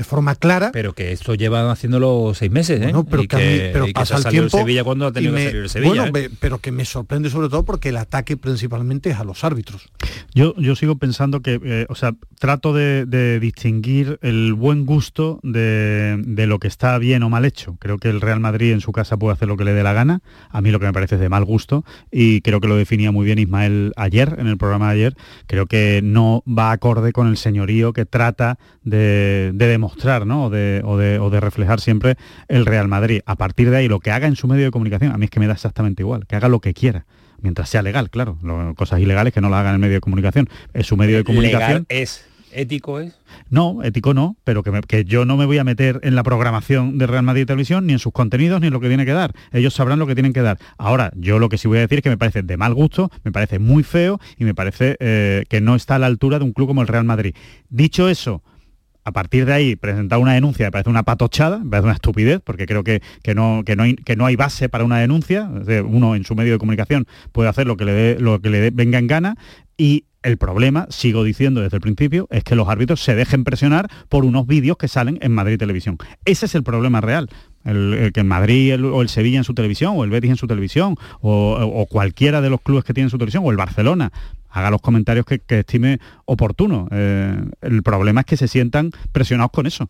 de 0.00 0.04
forma 0.04 0.34
clara. 0.34 0.70
Pero 0.72 0.94
que 0.94 1.12
esto 1.12 1.34
lleva 1.34 1.70
haciéndolo 1.70 2.32
seis 2.34 2.50
meses, 2.50 2.80
¿eh? 2.80 2.94
pero, 3.10 3.28
que, 3.28 3.68
pero 3.70 3.86
pasa 3.92 4.16
el 4.16 4.24
tiempo. 4.24 4.56
Sevilla 4.56 4.82
cuando 4.82 5.04
ha 5.04 5.12
tenido 5.12 5.34
que 5.34 5.44
salir 5.44 5.56
el 5.60 5.68
Sevilla. 5.68 6.10
Bueno, 6.10 6.18
¿eh? 6.18 6.30
pero 6.40 6.56
que 6.56 6.72
me 6.72 6.86
sorprende 6.86 7.28
sobre 7.28 7.50
todo 7.50 7.66
porque 7.66 7.90
el 7.90 7.98
ataque 7.98 8.38
principalmente 8.38 9.10
es 9.10 9.18
a 9.18 9.24
los 9.24 9.44
árbitros. 9.44 9.90
Yo, 10.34 10.54
yo 10.56 10.74
sigo 10.74 10.96
pensando 10.96 11.42
que, 11.42 11.60
eh, 11.62 11.84
o 11.90 11.94
sea, 11.94 12.14
trato 12.38 12.72
de, 12.72 13.38
distinguir 13.40 14.18
el 14.22 14.54
buen 14.54 14.86
gusto 14.86 15.38
de, 15.42 16.16
de, 16.24 16.46
lo 16.46 16.58
que 16.60 16.68
está 16.68 16.96
bien 16.96 17.22
o 17.22 17.28
mal 17.28 17.44
hecho. 17.44 17.76
Creo 17.78 17.98
que 17.98 18.08
el 18.08 18.22
Real 18.22 18.40
Madrid 18.40 18.72
en 18.72 18.80
su 18.80 18.92
casa 18.92 19.18
puede 19.18 19.34
hacer 19.34 19.48
lo 19.48 19.58
que 19.58 19.64
le 19.64 19.74
dé 19.74 19.82
la 19.82 19.92
gana. 19.92 20.22
A 20.48 20.62
mí 20.62 20.70
lo 20.70 20.80
que 20.80 20.86
me 20.86 20.94
parece 20.94 21.16
es 21.16 21.20
de 21.20 21.28
mal 21.28 21.44
gusto 21.44 21.84
y 22.10 22.40
creo 22.40 22.60
que 22.62 22.68
lo 22.68 22.76
definía 22.76 23.12
muy 23.12 23.26
bien 23.26 23.38
Ismael 23.38 23.92
ayer, 23.96 24.36
en 24.38 24.46
el 24.46 24.56
programa 24.56 24.86
de 24.86 24.94
ayer. 24.94 25.14
Creo 25.46 25.66
que 25.66 26.00
no 26.02 26.42
va 26.46 26.72
acorde 26.72 27.12
con 27.12 27.28
el 27.28 27.36
señorío 27.36 27.92
que 27.92 28.06
trata 28.06 28.58
de, 28.82 29.50
de 29.52 29.66
demostrar 29.66 29.89
mostrar 29.90 30.26
¿no? 30.26 30.46
o, 30.46 30.50
de, 30.50 30.82
o, 30.84 31.30
de, 31.30 31.40
reflejar 31.40 31.80
siempre 31.80 32.16
el 32.48 32.66
Real 32.66 32.88
Madrid. 32.88 33.20
A 33.26 33.36
partir 33.36 33.70
de 33.70 33.76
ahí, 33.76 33.88
lo 33.88 34.00
que 34.00 34.10
haga 34.10 34.26
en 34.26 34.36
su 34.36 34.46
medio 34.46 34.64
de 34.64 34.70
comunicación, 34.70 35.12
a 35.12 35.18
mí 35.18 35.24
es 35.24 35.30
que 35.30 35.40
me 35.40 35.46
da 35.46 35.54
exactamente 35.54 36.02
igual, 36.02 36.26
que 36.26 36.36
haga 36.36 36.48
lo 36.48 36.60
que 36.60 36.74
quiera 36.74 37.06
mientras 37.42 37.70
sea 37.70 37.82
legal, 37.82 38.10
claro. 38.10 38.36
cosas 38.76 39.00
ilegales 39.00 39.32
que 39.32 39.40
no 39.40 39.48
lo 39.48 39.56
hagan 39.56 39.70
en 39.70 39.74
el 39.76 39.80
medio 39.80 39.94
de 39.94 40.00
comunicación. 40.00 40.48
Es 40.74 40.86
su 40.86 40.96
medio 40.96 41.16
de 41.16 41.24
comunicación. 41.24 41.86
es 41.88 42.26
ético 42.52 42.98
es 42.98 43.16
no 43.48 43.82
ético 43.84 44.12
no 44.12 44.36
pero 44.42 44.64
que, 44.64 44.72
que, 44.88 45.04
yo 45.04 45.24
no 45.24 45.36
me 45.36 45.46
voy 45.46 45.58
a 45.58 45.62
meter 45.62 46.00
en 46.02 46.16
la 46.16 46.24
programación 46.24 46.98
de 46.98 47.06
Real 47.06 47.22
Madrid 47.22 47.46
Televisión 47.46 47.86
ni 47.86 47.92
en 47.92 48.00
sus 48.00 48.12
contenidos 48.12 48.60
ni 48.60 48.66
en 48.66 48.72
lo 48.72 48.80
que 48.80 48.88
tiene 48.88 49.06
que 49.06 49.12
dar 49.12 49.32
ellos 49.52 49.72
sabrán 49.72 50.00
lo 50.00 50.06
que 50.08 50.16
tienen 50.16 50.32
que 50.32 50.42
dar 50.42 50.58
ahora 50.76 51.12
yo 51.14 51.38
lo 51.38 51.48
que 51.48 51.58
sí 51.58 51.68
voy 51.68 51.78
a 51.78 51.82
decir 51.82 51.98
es 51.98 52.02
que 52.02 52.10
me 52.10 52.18
parece 52.18 52.42
de 52.42 52.56
mal 52.56 52.74
gusto 52.74 53.08
me 53.22 53.30
parece 53.30 53.60
muy 53.60 53.84
feo 53.84 54.18
y 54.36 54.42
me 54.42 54.52
parece 54.52 54.96
eh, 54.98 55.44
que 55.48 55.60
no 55.60 55.76
está 55.76 55.94
a 55.94 55.98
la 56.00 56.06
altura 56.06 56.40
de 56.40 56.44
un 56.44 56.52
club 56.52 56.66
como 56.66 56.82
el 56.82 56.88
Real 56.88 57.04
Madrid 57.04 57.36
dicho 57.68 58.08
eso 58.08 58.42
a 59.04 59.12
partir 59.12 59.46
de 59.46 59.52
ahí 59.52 59.76
presentar 59.76 60.18
una 60.18 60.34
denuncia 60.34 60.66
me 60.66 60.72
parece 60.72 60.90
una 60.90 61.02
patochada, 61.02 61.58
me 61.58 61.70
parece 61.70 61.84
una 61.84 61.94
estupidez, 61.94 62.40
porque 62.42 62.66
creo 62.66 62.84
que, 62.84 63.02
que, 63.22 63.34
no, 63.34 63.62
que, 63.64 63.76
no, 63.76 63.84
hay, 63.84 63.96
que 63.96 64.16
no 64.16 64.26
hay 64.26 64.36
base 64.36 64.68
para 64.68 64.84
una 64.84 64.98
denuncia. 64.98 65.50
Uno 65.84 66.14
en 66.14 66.24
su 66.24 66.34
medio 66.34 66.52
de 66.52 66.58
comunicación 66.58 67.06
puede 67.32 67.48
hacer 67.48 67.66
lo 67.66 67.76
que 67.76 67.84
le, 67.84 67.92
dé, 67.92 68.20
lo 68.20 68.40
que 68.40 68.50
le 68.50 68.70
venga 68.70 68.98
en 68.98 69.06
gana 69.06 69.36
y 69.76 70.04
el 70.22 70.36
problema, 70.36 70.86
sigo 70.90 71.24
diciendo 71.24 71.62
desde 71.62 71.78
el 71.78 71.80
principio, 71.80 72.26
es 72.30 72.44
que 72.44 72.54
los 72.54 72.68
árbitros 72.68 73.02
se 73.02 73.14
dejen 73.14 73.44
presionar 73.44 73.88
por 74.08 74.24
unos 74.24 74.46
vídeos 74.46 74.76
que 74.76 74.88
salen 74.88 75.18
en 75.22 75.32
Madrid 75.32 75.58
Televisión. 75.58 75.96
Ese 76.24 76.46
es 76.46 76.54
el 76.54 76.62
problema 76.62 77.00
real. 77.00 77.30
El, 77.64 78.10
que 78.14 78.20
en 78.20 78.28
Madrid 78.28 78.82
o 78.84 79.02
el 79.02 79.08
Sevilla 79.08 79.38
en 79.38 79.44
su 79.44 79.54
televisión, 79.54 79.94
o 79.96 80.04
el 80.04 80.10
Betis 80.10 80.30
en 80.30 80.36
su 80.36 80.46
televisión, 80.46 80.96
o, 81.20 81.86
cualquiera 81.90 82.40
de 82.40 82.50
los 82.50 82.60
clubes 82.60 82.84
que 82.84 82.94
tienen 82.94 83.10
su 83.10 83.18
televisión, 83.18 83.44
o 83.44 83.50
el 83.50 83.56
Barcelona, 83.56 84.12
haga 84.48 84.70
los 84.70 84.80
comentarios 84.80 85.26
que, 85.26 85.40
estime 85.48 86.00
oportuno. 86.24 86.88
Eh, 86.90 87.36
el 87.60 87.82
problema 87.82 88.20
es 88.20 88.26
que 88.26 88.36
se 88.36 88.48
sientan 88.48 88.92
presionados 89.12 89.52
con 89.52 89.66
eso. 89.66 89.88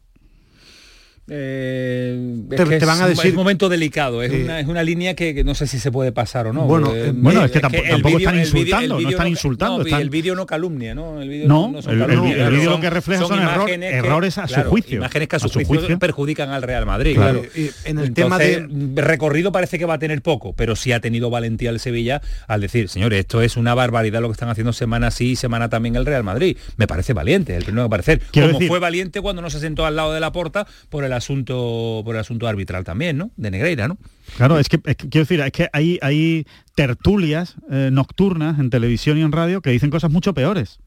Eh, 1.33 2.43
te, 2.49 2.85
van 2.85 3.03
a 3.03 3.07
decir 3.07 3.27
es 3.27 3.31
un 3.31 3.37
momento 3.37 3.69
delicado 3.69 4.21
es, 4.21 4.33
una, 4.67 4.83
línea 4.83 5.15
que, 5.15 5.45
no 5.45 5.55
sé 5.55 5.69
si 5.69 5.79
se 5.79 5.93
puede 5.93 6.11
pasar 6.11 6.49
o 6.49 6.53
no 6.53 6.65
bueno, 6.65 6.93
eh, 6.93 7.13
bueno 7.15 7.45
es 7.45 7.53
que, 7.53 7.61
tampoco, 7.61 7.85
están 8.19 8.37
insultando 8.37 9.01
no 9.01 9.09
están 9.09 9.29
insultando 9.29 9.87
el 9.87 10.11
vídeo 10.11 10.35
no 10.35 10.45
calumnia 10.45 10.93
no 10.93 11.23
el 11.23 11.29
vídeo 11.29 11.47
no, 11.47 11.73
el, 11.87 12.51
vídeo 12.51 12.71
lo 12.71 12.81
que 12.81 12.91
refleja 12.91 13.27
son, 13.27 13.39
errores 13.81 14.39
a 14.39 14.49
su 14.49 14.61
juicio 14.63 14.97
imágenes 14.97 15.29
que 15.29 15.37
a 15.37 15.39
su, 15.39 15.51
juicio, 15.51 16.01
perjudican 16.01 16.51
al 16.51 16.63
Real 16.63 16.85
Madrid 16.85 17.15
claro. 17.15 17.43
en 17.85 17.99
el 18.01 18.13
tema 18.13 18.37
de 18.37 18.67
recorrido 18.97 19.53
parece 19.53 19.79
que 19.79 19.85
va 19.85 19.95
a 19.95 19.99
tener 20.01 20.23
poco 20.23 20.53
pero 20.55 20.75
sí 20.75 20.91
ha 20.91 20.99
tenido 20.99 21.31
valentía 21.31 21.71
el 21.71 21.79
Sevilla 21.79 22.21
al 22.49 22.61
decir 22.61 22.89
señores 22.89 23.21
esto 23.21 23.41
es 23.41 23.57
una 23.57 23.75
barbaridad 23.75 24.21
lo 24.21 24.27
que 24.27 24.33
están 24.33 24.49
haciendo 24.49 24.73
semana 24.73 25.13
sí 25.13 25.31
y 25.31 25.37
semana 25.37 25.69
también 25.69 25.95
el 25.95 26.07
Real 26.07 26.25
Madrid 26.25 26.57
me 26.77 26.89
parece 26.89 27.13
valiente 27.13 27.55
el 27.55 27.63
primero 27.63 27.85
que 27.85 27.91
parecer 27.91 28.21
como 28.35 28.61
fue 28.63 28.81
valiente 28.81 29.21
cuando 29.21 29.43
no 29.43 29.49
se 29.49 29.61
sentó 29.61 29.87
al 29.87 29.95
lado 29.95 30.13
de 30.13 30.19
la 30.19 30.33
puerta 30.33 30.67
por 30.89 31.05
el 31.05 31.20
asunto 31.21 32.03
por 32.05 32.17
el 32.17 32.21
asunto 32.21 32.49
arbitral 32.49 32.85
también, 32.85 33.17
¿no? 33.17 33.31
De 33.37 33.51
Negreira, 33.51 33.87
¿no? 33.87 33.99
Claro, 34.37 34.59
es 34.59 34.69
que, 34.69 34.79
quiero 34.81 35.25
decir, 35.27 35.41
es 35.41 35.53
que 35.53 35.69
hay, 35.73 35.99
hay 36.03 36.47
tertulias 36.75 37.57
eh, 37.71 37.91
nocturnas 37.93 38.59
en 38.59 38.71
televisión 38.71 39.19
y 39.19 39.23
en 39.23 39.33
radio 39.33 39.61
que 39.61 39.71
dicen 39.71 39.91
cosas 39.91 40.11
mucho 40.11 40.35
peores. 40.35 40.81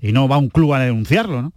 Y 0.00 0.12
no 0.12 0.28
va 0.28 0.38
un 0.38 0.48
club 0.48 0.74
a 0.74 0.80
denunciarlo, 0.80 1.42
¿no? 1.42 1.52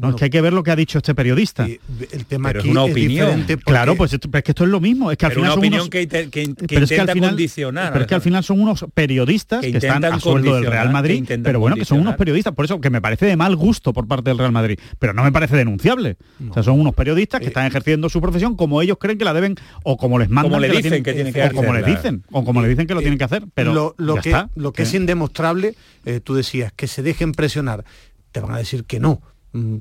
No, 0.00 0.10
es 0.10 0.16
que 0.16 0.24
hay 0.24 0.30
que 0.30 0.40
ver 0.40 0.52
lo 0.52 0.62
que 0.62 0.70
ha 0.70 0.76
dicho 0.76 0.98
este 0.98 1.14
periodista. 1.14 1.66
El 1.66 2.24
tema 2.26 2.48
pero 2.48 2.60
es 2.60 2.66
una 2.66 2.84
opinión. 2.84 3.44
Claro, 3.64 3.96
pues 3.96 4.12
es 4.14 4.20
que 4.20 4.50
esto 4.50 4.64
es 4.64 4.70
lo 4.70 4.80
mismo. 4.80 5.10
Es 5.10 5.18
que 5.18 5.26
al 5.26 5.32
final 5.32 5.44
una 5.44 5.54
son 5.54 5.58
opinión 5.58 5.90
que, 5.90 6.08
que, 6.08 6.30
que 6.30 6.42
intenta 6.74 7.14
condicionar. 7.14 7.92
Pero 7.92 8.04
es 8.04 8.08
que 8.08 8.14
al 8.14 8.20
final 8.22 8.42
son 8.42 8.60
unos 8.60 8.86
periodistas 8.94 9.60
que, 9.60 9.76
están 9.76 10.04
a 10.04 10.18
sueldo 10.18 10.54
del 10.54 10.66
Real 10.66 10.90
Madrid, 10.90 11.24
pero 11.42 11.60
bueno, 11.60 11.76
que 11.76 11.84
son 11.84 12.00
unos 12.00 12.16
periodistas. 12.16 12.54
Por 12.54 12.64
eso 12.64 12.80
que 12.80 12.90
me 12.90 13.00
parece 13.00 13.26
de 13.26 13.36
mal 13.36 13.56
gusto 13.56 13.92
por 13.92 14.06
parte 14.08 14.30
del 14.30 14.38
Real 14.38 14.52
Madrid, 14.52 14.78
pero 14.98 15.12
no 15.12 15.22
me 15.22 15.32
parece 15.32 15.56
denunciable. 15.56 16.16
O 16.48 16.54
sea, 16.54 16.62
son 16.62 16.80
unos 16.80 16.94
periodistas 16.94 17.40
que 17.40 17.46
eh, 17.46 17.48
están 17.48 17.66
ejerciendo 17.66 18.08
su 18.08 18.20
profesión 18.20 18.56
como 18.56 18.80
ellos 18.82 18.96
creen 18.98 19.18
que 19.18 19.24
la 19.24 19.34
deben 19.34 19.56
o 19.84 19.96
como 19.96 20.18
les 20.18 20.28
mandan 20.30 20.50
como 20.50 20.60
le 20.60 20.68
dicen 20.68 21.02
que 21.02 21.12
tienen 21.12 21.32
que 21.32 21.42
hacer. 21.42 21.52
O 21.52 21.56
como 21.56 21.74
les 21.74 21.86
dicen, 21.86 22.24
o 22.30 22.44
como 22.44 22.62
le 22.62 22.68
dicen 22.68 22.86
que 22.86 22.94
lo 22.94 23.00
tienen 23.00 23.18
que 23.18 23.24
hacer. 23.24 23.44
Pero 23.54 23.94
lo, 23.98 24.16
que, 24.16 24.34
lo 24.54 24.72
que 24.72 24.82
es 24.82 24.94
indemostrable, 24.94 25.74
eh, 26.04 26.20
tú 26.20 26.34
decías, 26.34 26.72
que 26.72 26.86
se 26.86 27.02
dejen 27.02 27.32
presionar. 27.32 27.84
Te 28.32 28.40
van 28.40 28.52
a 28.52 28.58
decir 28.58 28.84
que 28.84 29.00
no 29.00 29.20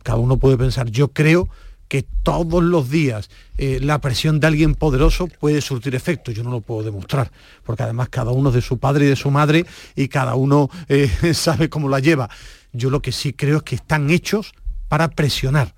cada 0.03 0.19
uno 0.19 0.37
puede 0.37 0.57
pensar, 0.57 0.89
yo 0.89 1.09
creo 1.09 1.49
que 1.87 2.05
todos 2.23 2.63
los 2.63 2.89
días 2.89 3.29
eh, 3.57 3.79
la 3.81 3.99
presión 3.99 4.39
de 4.39 4.47
alguien 4.47 4.75
poderoso 4.75 5.27
puede 5.27 5.59
surtir 5.59 5.95
efecto. 5.95 6.31
Yo 6.31 6.43
no 6.43 6.51
lo 6.51 6.61
puedo 6.61 6.83
demostrar, 6.83 7.31
porque 7.63 7.83
además 7.83 8.09
cada 8.09 8.31
uno 8.31 8.49
es 8.49 8.55
de 8.55 8.61
su 8.61 8.77
padre 8.77 9.05
y 9.05 9.09
de 9.09 9.15
su 9.15 9.31
madre 9.31 9.65
y 9.95 10.07
cada 10.07 10.35
uno 10.35 10.69
eh, 10.87 11.09
sabe 11.33 11.69
cómo 11.69 11.89
la 11.89 11.99
lleva. 11.99 12.29
Yo 12.71 12.91
lo 12.91 13.01
que 13.01 13.11
sí 13.11 13.33
creo 13.33 13.57
es 13.57 13.63
que 13.63 13.75
están 13.75 14.09
hechos 14.11 14.53
para 14.87 15.09
presionar 15.09 15.73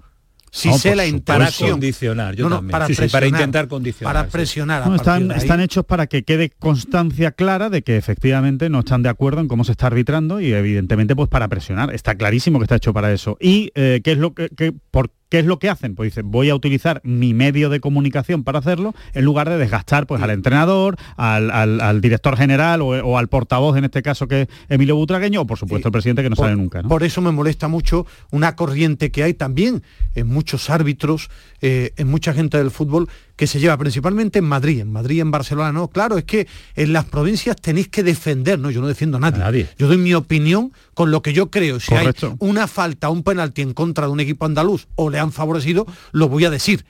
si 0.52 0.72
sé 0.74 0.96
la 0.96 1.06
Para 1.24 1.50
condicionar, 1.50 2.36
yo 2.36 2.50
también. 2.50 2.72
Para, 3.10 3.26
intentar 3.26 3.70
condicionar. 3.70 4.14
Para 4.14 4.28
presionar. 4.28 4.94
están, 4.94 5.32
están, 5.32 5.62
hechos 5.62 5.86
para 5.86 6.08
que 6.08 6.24
quede 6.24 6.50
constancia 6.50 7.32
clara 7.32 7.70
de 7.70 7.84
que 7.84 7.96
efectivamente 7.96 8.70
no 8.70 8.80
están 8.80 9.02
de 9.02 9.10
acuerdo 9.10 9.40
en 9.40 9.48
cómo 9.48 9.64
se 9.64 9.72
está 9.72 9.88
arbitrando 9.88 10.42
y 10.42 10.52
evidentemente 10.52 11.16
pues 11.16 11.30
para 11.30 11.48
presionar. 11.48 11.94
Está 11.96 12.16
clarísimo 12.16 12.60
que 12.60 12.66
está 12.66 12.76
hecho 12.76 12.94
para 12.94 13.14
eso. 13.14 13.38
¿Y 13.40 13.72
eh, 13.76 14.02
qué 14.04 14.12
es 14.12 14.18
lo 14.18 14.34
que, 14.34 14.50
que 14.50 14.74
por 14.92 15.10
¿Qué 15.32 15.40
es 15.40 15.46
lo 15.46 15.60
que 15.60 15.70
hacen? 15.70 15.96
Pues 15.96 16.08
dicen, 16.12 16.30
voy 16.30 16.50
a 16.50 16.56
utilizar 16.56 17.00
mi 17.06 17.34
medio 17.34 17.70
de 17.70 17.80
comunicación 17.80 18.44
para 18.44 18.60
hacerlo, 18.60 18.94
en 19.14 19.24
lugar 19.24 19.50
de 19.50 19.58
desgastar 19.58 20.06
pues, 20.06 20.22
al 20.22 20.30
entrenador, 20.30 20.98
al, 21.16 22.02
director 22.02 22.36
general 22.36 22.82
o, 22.82 23.18
al 23.18 23.30
portavoz, 23.30 23.78
en 23.78 23.86
este 23.86 24.02
caso 24.02 24.28
que 24.28 24.42
es 24.42 24.48
Emilio 24.68 24.98
Butragueño, 24.98 25.40
o 25.40 25.48
por 25.48 25.58
supuesto 25.58 25.88
el 25.88 25.94
presidente 25.94 26.22
que 26.22 26.30
no 26.30 26.36
sale 26.36 26.58
nunca. 26.58 26.84
Por 26.84 27.04
eso 27.04 27.22
me 27.22 27.32
molesta 27.32 27.70
mucho 27.70 28.06
una 28.32 28.58
corriente 28.58 29.10
que 29.10 29.24
hay 29.24 29.34
también 29.34 29.84
en 30.16 30.28
muchos 30.28 30.70
árbitros, 30.70 31.30
eh, 31.62 31.94
en 31.96 32.10
mucha 32.10 32.34
gente 32.34 32.58
del 32.58 32.70
fútbol, 32.70 33.08
que 33.42 33.48
se 33.48 33.60
lleva 33.60 33.76
principalmente 33.76 34.38
en 34.38 34.46
Madrid, 34.46 34.82
en 34.82 34.92
Madrid, 34.92 35.20
en 35.20 35.32
Barcelona, 35.32 35.72
no, 35.72 35.88
claro, 35.88 36.16
es 36.20 36.26
que 36.26 36.48
en 36.76 36.94
las 36.94 37.06
provincias 37.06 37.56
tenéis 37.56 37.88
que 37.88 38.04
defender, 38.04 38.60
no, 38.60 38.70
yo 38.70 38.82
no 38.82 38.88
defiendo 38.88 39.18
a 39.18 39.20
nadie. 39.20 39.68
Yo 39.80 39.88
doy 39.88 39.98
mi 39.98 40.14
opinión 40.14 40.72
con 40.94 41.10
lo 41.10 41.24
que 41.24 41.34
yo 41.34 41.50
creo. 41.50 41.80
Si 41.80 41.92
hay 41.92 42.14
una 42.38 42.68
falta, 42.68 43.10
un 43.10 43.24
penalti 43.24 43.64
en 43.64 43.74
contra 43.74 44.06
de 44.06 44.12
un 44.12 44.20
equipo 44.20 44.46
andaluz 44.46 44.86
o 44.94 45.10
le 45.10 45.18
han 45.18 45.32
favorecido, 45.32 45.88
lo 46.12 46.30
voy 46.30 46.46
a 46.46 46.52
decir. 46.52 46.86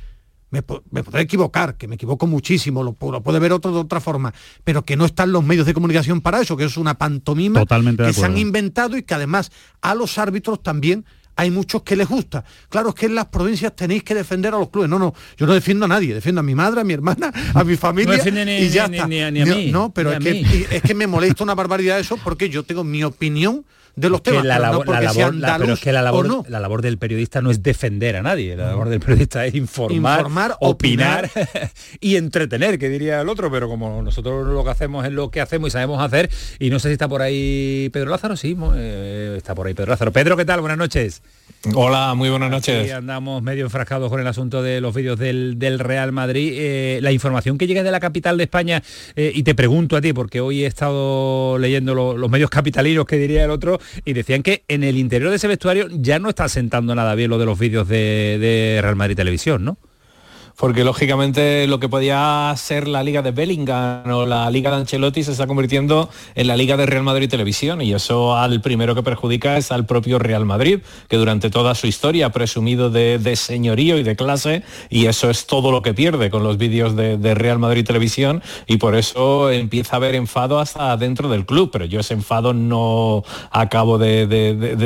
Me, 0.50 0.62
podré 0.62 1.22
equivocar, 1.22 1.77
que 1.77 1.88
me 1.88 1.96
equivoco 1.96 2.27
muchísimo, 2.27 2.84
lo, 2.84 2.91
puede 2.96 3.39
ver 3.39 3.53
otro 3.53 3.72
de 3.72 3.79
otra 3.79 4.01
forma, 4.01 4.34
pero 4.65 4.84
que 4.84 4.98
no 4.98 5.05
están 5.05 5.31
los 5.31 5.46
medios 5.46 5.65
de 5.65 5.74
comunicación 5.74 6.20
para 6.20 6.41
eso, 6.41 6.58
que 6.58 6.65
es 6.65 6.75
una 6.75 6.96
pantomima 6.98 7.65
que 7.65 8.12
se 8.12 8.25
han 8.25 8.38
inventado 8.38 8.98
y 8.98 9.03
que 9.03 9.13
además 9.13 9.53
a 9.79 9.96
los 9.96 10.17
árbitros 10.17 10.62
también 10.62 11.05
hay 11.41 11.50
muchos 11.50 11.81
que 11.81 11.95
les 11.95 12.07
gusta. 12.07 12.45
Claro, 12.69 12.89
es 12.89 12.95
que 12.95 13.07
en 13.07 13.15
las 13.15 13.25
provincias 13.25 13.75
tenéis 13.75 14.03
que 14.03 14.13
defender 14.13 14.53
a 14.53 14.60
los 14.60 14.69
clubes. 14.69 14.88
No, 14.88 15.00
no, 15.00 15.15
yo 15.38 15.48
no 15.48 15.55
defiendo 15.55 15.86
a 15.86 15.88
nadie, 15.88 16.13
defiendo 16.13 16.39
a 16.39 16.43
mi 16.43 16.53
madre, 16.53 16.81
a 16.81 16.83
mi 16.83 16.93
hermana, 16.93 17.31
a 17.55 17.63
mi 17.63 17.75
familia 17.77 18.15
y 18.15 18.69
ya 18.69 18.86
está. 18.86 19.07
Ni, 19.07 19.21
a 19.21 19.31
mí, 19.31 19.71
no, 19.71 19.91
pero 19.91 20.12
es, 20.12 20.19
que, 20.19 20.67
es 20.69 20.81
que 20.83 20.93
me 20.93 21.07
molesta 21.07 21.43
una 21.43 21.55
barbaridad 21.55 22.00
eso 22.00 22.17
porque 22.17 22.48
yo 22.50 22.62
tengo 22.62 22.83
mi 22.83 23.03
opinión 23.03 23.65
de 23.95 24.10
los 24.10 24.24
temas. 24.24 24.45
La 24.45 24.60
labor, 24.60 24.86
pero 24.86 25.74
es 25.74 25.79
que 25.79 25.91
la 25.91 26.01
labor, 26.01 26.50
la 26.50 26.60
labor 26.60 26.81
del 26.81 26.98
periodista 26.98 27.41
no 27.41 27.51
es 27.51 27.62
defender 27.63 28.15
a 28.15 28.21
nadie, 28.21 28.55
la 28.55 28.67
labor 28.67 28.89
del 28.89 29.00
periodista 29.00 29.45
es 29.45 29.55
informar, 29.55 30.57
opinar, 30.60 31.29
y 32.00 32.15
entretener, 32.15 32.79
que 32.79 32.89
diría 32.89 33.21
el 33.21 33.29
otro, 33.29 33.51
pero 33.51 33.67
como 33.67 34.01
nosotros 34.01 34.48
lo 34.48 34.63
que 34.63 34.69
hacemos 34.69 35.05
es 35.05 35.12
lo 35.12 35.31
que 35.31 35.41
hacemos 35.41 35.69
y 35.69 35.71
sabemos 35.71 36.01
hacer, 36.01 36.29
y 36.60 36.69
no 36.69 36.79
sé 36.79 36.89
si 36.89 36.93
está 36.93 37.07
por 37.07 37.21
ahí 37.21 37.89
Pedro 37.91 38.12
Lázaro, 38.12 38.36
sí, 38.36 38.57
eh, 38.75 39.36
está 39.38 39.55
por 39.55 39.67
ahí 39.67 39.74
Pedro 39.74 39.91
Lázaro. 39.91 40.12
Pedro, 40.12 40.38
¿qué 40.38 40.45
tal? 40.45 40.62
Buenas 40.62 40.77
noches. 40.77 41.21
Hola, 41.75 42.15
muy 42.15 42.29
buenas 42.29 42.50
noches. 42.50 42.91
andamos 42.91 43.43
medio 43.43 43.65
enfrascados 43.65 44.10
con 44.10 44.19
el 44.19 44.25
asunto 44.25 44.63
de 44.63 44.81
los 44.81 44.95
vídeos 44.95 45.19
del, 45.19 45.79
Real 45.79 46.12
Madrid. 46.12 46.53
Eh, 46.55 47.00
la 47.03 47.12
información 47.12 47.57
que 47.57 47.67
llega 47.67 47.83
de 47.83 47.91
la 47.91 48.00
capital 48.00 48.38
de 48.38 48.45
España, 48.45 48.81
eh, 49.15 49.31
y 49.33 49.43
te 49.43 49.53
pregunto 49.53 49.95
a 49.95 50.01
ti, 50.01 50.12
porque 50.13 50.41
hoy 50.41 50.63
he 50.63 50.67
estado 50.67 51.60
leyendo 51.60 51.93
los 51.93 52.29
medios 52.31 52.50
capitalinos 52.50 53.05
que 53.05 53.17
diría 53.17 53.43
el 53.43 53.51
otro, 53.51 53.79
y 54.06 54.14
decían 54.14 54.44
que 54.44 54.64
en 54.68 54.84
el 54.84 54.98
interior 54.98 55.30
de 55.30 55.38
ese 55.38 55.48
vestuario 55.48 55.88
ya 55.90 56.20
no 56.20 56.30
está 56.30 56.48
sentando 56.50 56.96
nada 56.96 57.16
bien 57.16 57.30
lo 57.30 57.38
de 57.38 57.46
los 57.46 57.60
vídeos 57.60 57.88
de, 57.88 58.38
de 58.40 58.80
Real 58.82 58.96
Madrid 58.96 59.16
Televisión, 59.16 59.64
¿no? 59.64 59.78
Porque 60.62 60.84
lógicamente 60.84 61.65
lo 61.65 61.80
que 61.80 61.89
podía 61.89 62.53
ser 62.56 62.88
la 62.88 63.01
liga 63.01 63.24
de 63.24 63.32
Bellingham 63.32 64.03
o 64.12 64.27
la 64.27 64.48
liga 64.51 64.70
de 64.70 64.75
Ancelotti 64.77 65.24
se 65.24 65.32
está 65.32 65.48
convirtiendo 65.48 66.08
en 66.36 66.46
la 66.46 66.56
liga 66.56 66.77
de 66.77 66.86
Real 66.86 67.01
Madrid 67.01 67.27
Televisión. 67.27 67.82
Y 67.82 67.96
eso 67.96 68.38
al 68.38 68.62
primero 68.62 68.94
que 68.94 69.01
perjudica 69.01 69.58
es 69.58 69.72
al 69.72 69.88
propio 69.88 70.20
Real 70.20 70.46
Madrid, 70.46 70.82
que 71.08 71.18
durante 71.18 71.50
toda 71.50 71.74
su 71.74 71.88
historia 71.88 72.27
ha 72.27 72.32
presumido 72.32 72.91
de, 72.91 73.36
señorío 73.36 73.98
y 73.98 74.03
de 74.03 74.15
clase 74.15 74.62
y 74.91 75.08
eso 75.08 75.32
es 75.32 75.48
todo 75.48 75.72
lo 75.72 75.82
que 75.82 75.96
pierde 75.96 76.30
con 76.30 76.44
los 76.44 76.60
vídeos 76.60 76.96
de, 76.96 77.34
Real 77.34 77.58
Madrid 77.58 77.84
Televisión 77.84 78.44
y 78.68 78.77
por 78.77 78.94
eso 78.96 79.50
empieza 79.50 79.96
a 79.96 79.98
haber 79.98 80.13
enfado 80.13 80.60
hasta 80.60 80.96
dentro 80.96 81.27
del 81.27 81.48
club, 81.48 81.72
pero 81.74 81.86
yo 81.86 82.01
ese 82.01 82.13
enfado 82.13 82.53
no 82.53 83.24
acabo 83.50 83.98
de, 83.98 84.27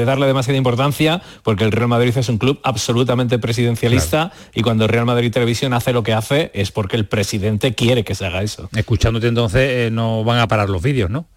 darle 0.05 0.25
demasiada 0.25 0.57
importancia 0.57 1.21
porque 1.43 1.65
el 1.65 1.73
Real 1.73 1.89
Madrid 1.89 2.17
es 2.17 2.29
un 2.29 2.37
club 2.37 2.61
absolutamente 2.63 3.39
presidencialista 3.39 4.31
y 4.53 4.61
cuando 4.61 4.87
Real 4.87 5.05
Madrid 5.05 5.33
Televisión 5.33 5.64
hace 5.73 5.93
lo 5.93 6.03
que 6.03 6.13
hace 6.13 6.51
es 6.53 6.71
porque 6.71 6.95
el 6.95 7.05
presidente 7.05 7.73
quiere 7.73 8.03
que 8.03 8.15
se 8.15 8.25
haga 8.25 8.43
eso. 8.43 8.69
Escuchándote 8.75 9.27
entonces 9.27 9.87
eh, 9.87 9.89
no 9.91 10.23
van 10.23 10.39
a 10.39 10.47
parar 10.47 10.69
los 10.69 10.81
vídeos, 10.81 11.09
¿no? 11.09 11.27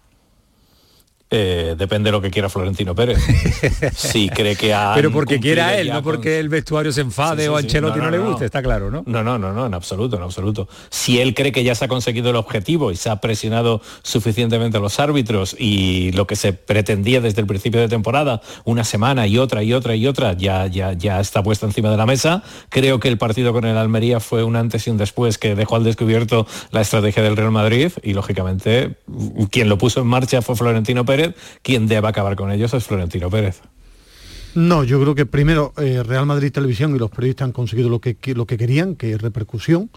Eh, 1.31 1.75
depende 1.77 2.07
de 2.07 2.11
lo 2.11 2.21
que 2.21 2.31
quiera 2.31 2.49
Florentino 2.49 2.95
Pérez. 2.95 3.19
si 3.95 4.29
cree 4.29 4.55
que 4.55 4.73
ha. 4.73 4.93
Pero 4.95 5.11
porque 5.11 5.39
quiera 5.39 5.77
él, 5.77 5.89
no 5.89 6.01
porque 6.01 6.39
el 6.39 6.49
vestuario 6.49 6.91
se 6.91 7.01
enfade 7.01 7.47
o 7.49 7.55
a 7.55 7.59
Ancelotti 7.59 7.99
no, 7.99 8.09
le 8.09 8.17
guste, 8.17 8.45
está 8.45 8.63
claro, 8.63 8.89
¿no? 8.89 9.03
No, 9.05 9.23
no, 9.23 9.37
no, 9.37 9.53
no, 9.53 9.67
en 9.67 9.75
absoluto, 9.75 10.15
en 10.15 10.23
absoluto. 10.23 10.67
Si 10.89 11.19
él 11.19 11.35
cree 11.35 11.51
que 11.51 11.63
ya 11.63 11.75
se 11.75 11.85
ha 11.85 11.87
conseguido 11.87 12.31
el 12.31 12.35
objetivo 12.35 12.91
y 12.91 12.95
se 12.95 13.11
ha 13.11 13.17
presionado 13.17 13.79
suficientemente 14.01 14.77
a 14.77 14.79
los 14.79 14.99
árbitros 14.99 15.55
y 15.59 16.11
lo 16.13 16.25
que 16.25 16.35
se 16.35 16.53
pretendía 16.53 17.21
desde 17.21 17.41
el 17.41 17.47
principio 17.47 17.79
de 17.79 17.89
temporada, 17.89 18.41
una 18.65 18.83
semana 18.83 19.27
y 19.27 19.37
otra 19.37 19.61
y 19.61 19.73
otra 19.73 19.93
y 19.93 20.07
otra, 20.07 20.33
ya, 20.33 20.65
ya, 20.65 20.93
ya 20.93 21.19
está 21.19 21.43
puesta 21.43 21.67
encima 21.67 21.91
de 21.91 21.97
la 21.97 22.07
mesa. 22.07 22.41
Creo 22.69 22.99
que 22.99 23.07
el 23.07 23.19
partido 23.19 23.53
con 23.53 23.65
el 23.65 23.77
Almería 23.77 24.19
fue 24.19 24.43
un 24.43 24.55
antes 24.55 24.87
y 24.87 24.89
un 24.89 24.97
después 24.97 25.37
que 25.37 25.53
dejó 25.53 25.75
al 25.75 25.83
descubierto 25.83 26.47
la 26.71 26.81
estrategia 26.81 27.21
del 27.21 27.37
Real 27.37 27.51
Madrid 27.51 27.91
y 28.01 28.13
lógicamente 28.13 28.95
quien 29.51 29.69
lo 29.69 29.77
puso 29.77 30.01
en 30.01 30.07
marcha 30.07 30.41
fue 30.41 30.55
Florentino 30.55 31.05
Pérez 31.05 31.18
quien 31.61 31.87
debe 31.87 32.07
acabar 32.07 32.35
con 32.35 32.51
ellos 32.51 32.73
es 32.73 32.83
Florentino 32.83 33.29
Pérez. 33.29 33.61
No, 34.55 34.83
yo 34.83 34.99
creo 34.99 35.15
que 35.15 35.25
primero 35.25 35.73
eh, 35.77 36.03
Real 36.03 36.25
Madrid 36.25 36.51
Televisión 36.51 36.95
y 36.95 36.99
los 36.99 37.11
periodistas 37.11 37.45
han 37.45 37.51
conseguido 37.51 37.89
lo 37.89 37.99
que, 37.99 38.17
lo 38.33 38.45
que 38.45 38.57
querían, 38.57 38.95
que 38.95 39.13
es 39.13 39.21
repercusión, 39.21 39.89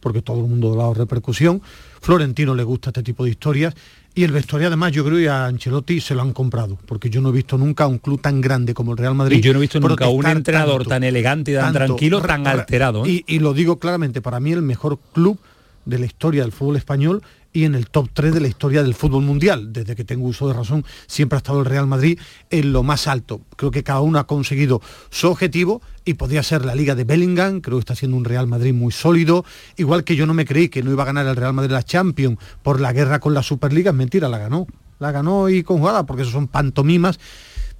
porque 0.00 0.22
todo 0.22 0.40
el 0.40 0.46
mundo 0.46 0.72
ha 0.72 0.76
dado 0.76 0.94
repercusión. 0.94 1.62
Florentino 2.00 2.54
le 2.54 2.64
gusta 2.64 2.90
este 2.90 3.02
tipo 3.02 3.24
de 3.24 3.30
historias 3.30 3.74
y 4.14 4.24
el 4.24 4.32
vestuario 4.32 4.66
además 4.66 4.90
yo 4.92 5.04
creo 5.04 5.18
que 5.18 5.28
a 5.28 5.46
Ancelotti 5.46 6.00
se 6.00 6.14
lo 6.16 6.22
han 6.22 6.32
comprado, 6.32 6.76
porque 6.86 7.10
yo 7.10 7.20
no 7.20 7.28
he 7.28 7.32
visto 7.32 7.56
nunca 7.56 7.86
un 7.86 7.98
club 7.98 8.20
tan 8.20 8.40
grande 8.40 8.74
como 8.74 8.92
el 8.92 8.98
Real 8.98 9.14
Madrid. 9.14 9.38
Y 9.38 9.40
yo 9.40 9.52
no 9.52 9.60
he 9.60 9.62
visto 9.62 9.78
nunca 9.78 10.08
un 10.08 10.26
entrenador 10.26 10.86
tan 10.86 11.04
elegante 11.04 11.52
y 11.52 11.54
tan 11.54 11.72
tranquilo, 11.72 12.20
tan 12.20 12.46
alterado. 12.46 13.06
¿eh? 13.06 13.22
y, 13.24 13.38
lo 13.38 13.54
digo 13.54 13.78
claramente, 13.78 14.20
para 14.20 14.40
mí 14.40 14.52
el 14.52 14.62
mejor 14.62 14.98
club 15.12 15.38
de 15.84 15.98
la 15.98 16.06
historia 16.06 16.42
del 16.42 16.52
fútbol 16.52 16.76
español 16.76 17.22
y 17.52 17.64
en 17.64 17.74
el 17.74 17.88
top 17.88 18.08
3 18.12 18.34
de 18.34 18.40
la 18.40 18.48
historia 18.48 18.82
del 18.82 18.94
fútbol 18.94 19.24
mundial. 19.24 19.72
Desde 19.72 19.96
que 19.96 20.04
tengo 20.04 20.26
uso 20.26 20.48
de 20.48 20.54
razón, 20.54 20.84
siempre 21.06 21.36
ha 21.36 21.38
estado 21.38 21.60
el 21.60 21.66
Real 21.66 21.86
Madrid 21.86 22.18
en 22.50 22.72
lo 22.72 22.82
más 22.82 23.06
alto. 23.06 23.40
Creo 23.56 23.70
que 23.70 23.82
cada 23.82 24.00
uno 24.00 24.18
ha 24.18 24.26
conseguido 24.26 24.80
su 25.10 25.28
objetivo 25.28 25.82
y 26.04 26.14
podría 26.14 26.42
ser 26.42 26.64
la 26.64 26.74
Liga 26.74 26.94
de 26.94 27.04
Bellingham, 27.04 27.60
creo 27.60 27.78
que 27.78 27.80
está 27.80 27.94
siendo 27.94 28.16
un 28.16 28.24
Real 28.24 28.46
Madrid 28.46 28.72
muy 28.72 28.92
sólido, 28.92 29.44
igual 29.76 30.04
que 30.04 30.16
yo 30.16 30.26
no 30.26 30.34
me 30.34 30.44
creí 30.44 30.68
que 30.68 30.82
no 30.82 30.90
iba 30.90 31.02
a 31.02 31.06
ganar 31.06 31.26
el 31.26 31.36
Real 31.36 31.52
Madrid 31.52 31.72
la 31.72 31.82
Champions 31.82 32.38
por 32.62 32.80
la 32.80 32.92
guerra 32.92 33.20
con 33.20 33.34
la 33.34 33.42
Superliga, 33.42 33.90
es 33.90 33.96
mentira, 33.96 34.28
la 34.28 34.38
ganó. 34.38 34.66
La 34.98 35.12
ganó 35.12 35.48
y 35.48 35.62
con 35.62 35.78
jugada, 35.78 36.04
porque 36.04 36.22
eso 36.22 36.30
son 36.30 36.46
pantomimas. 36.46 37.18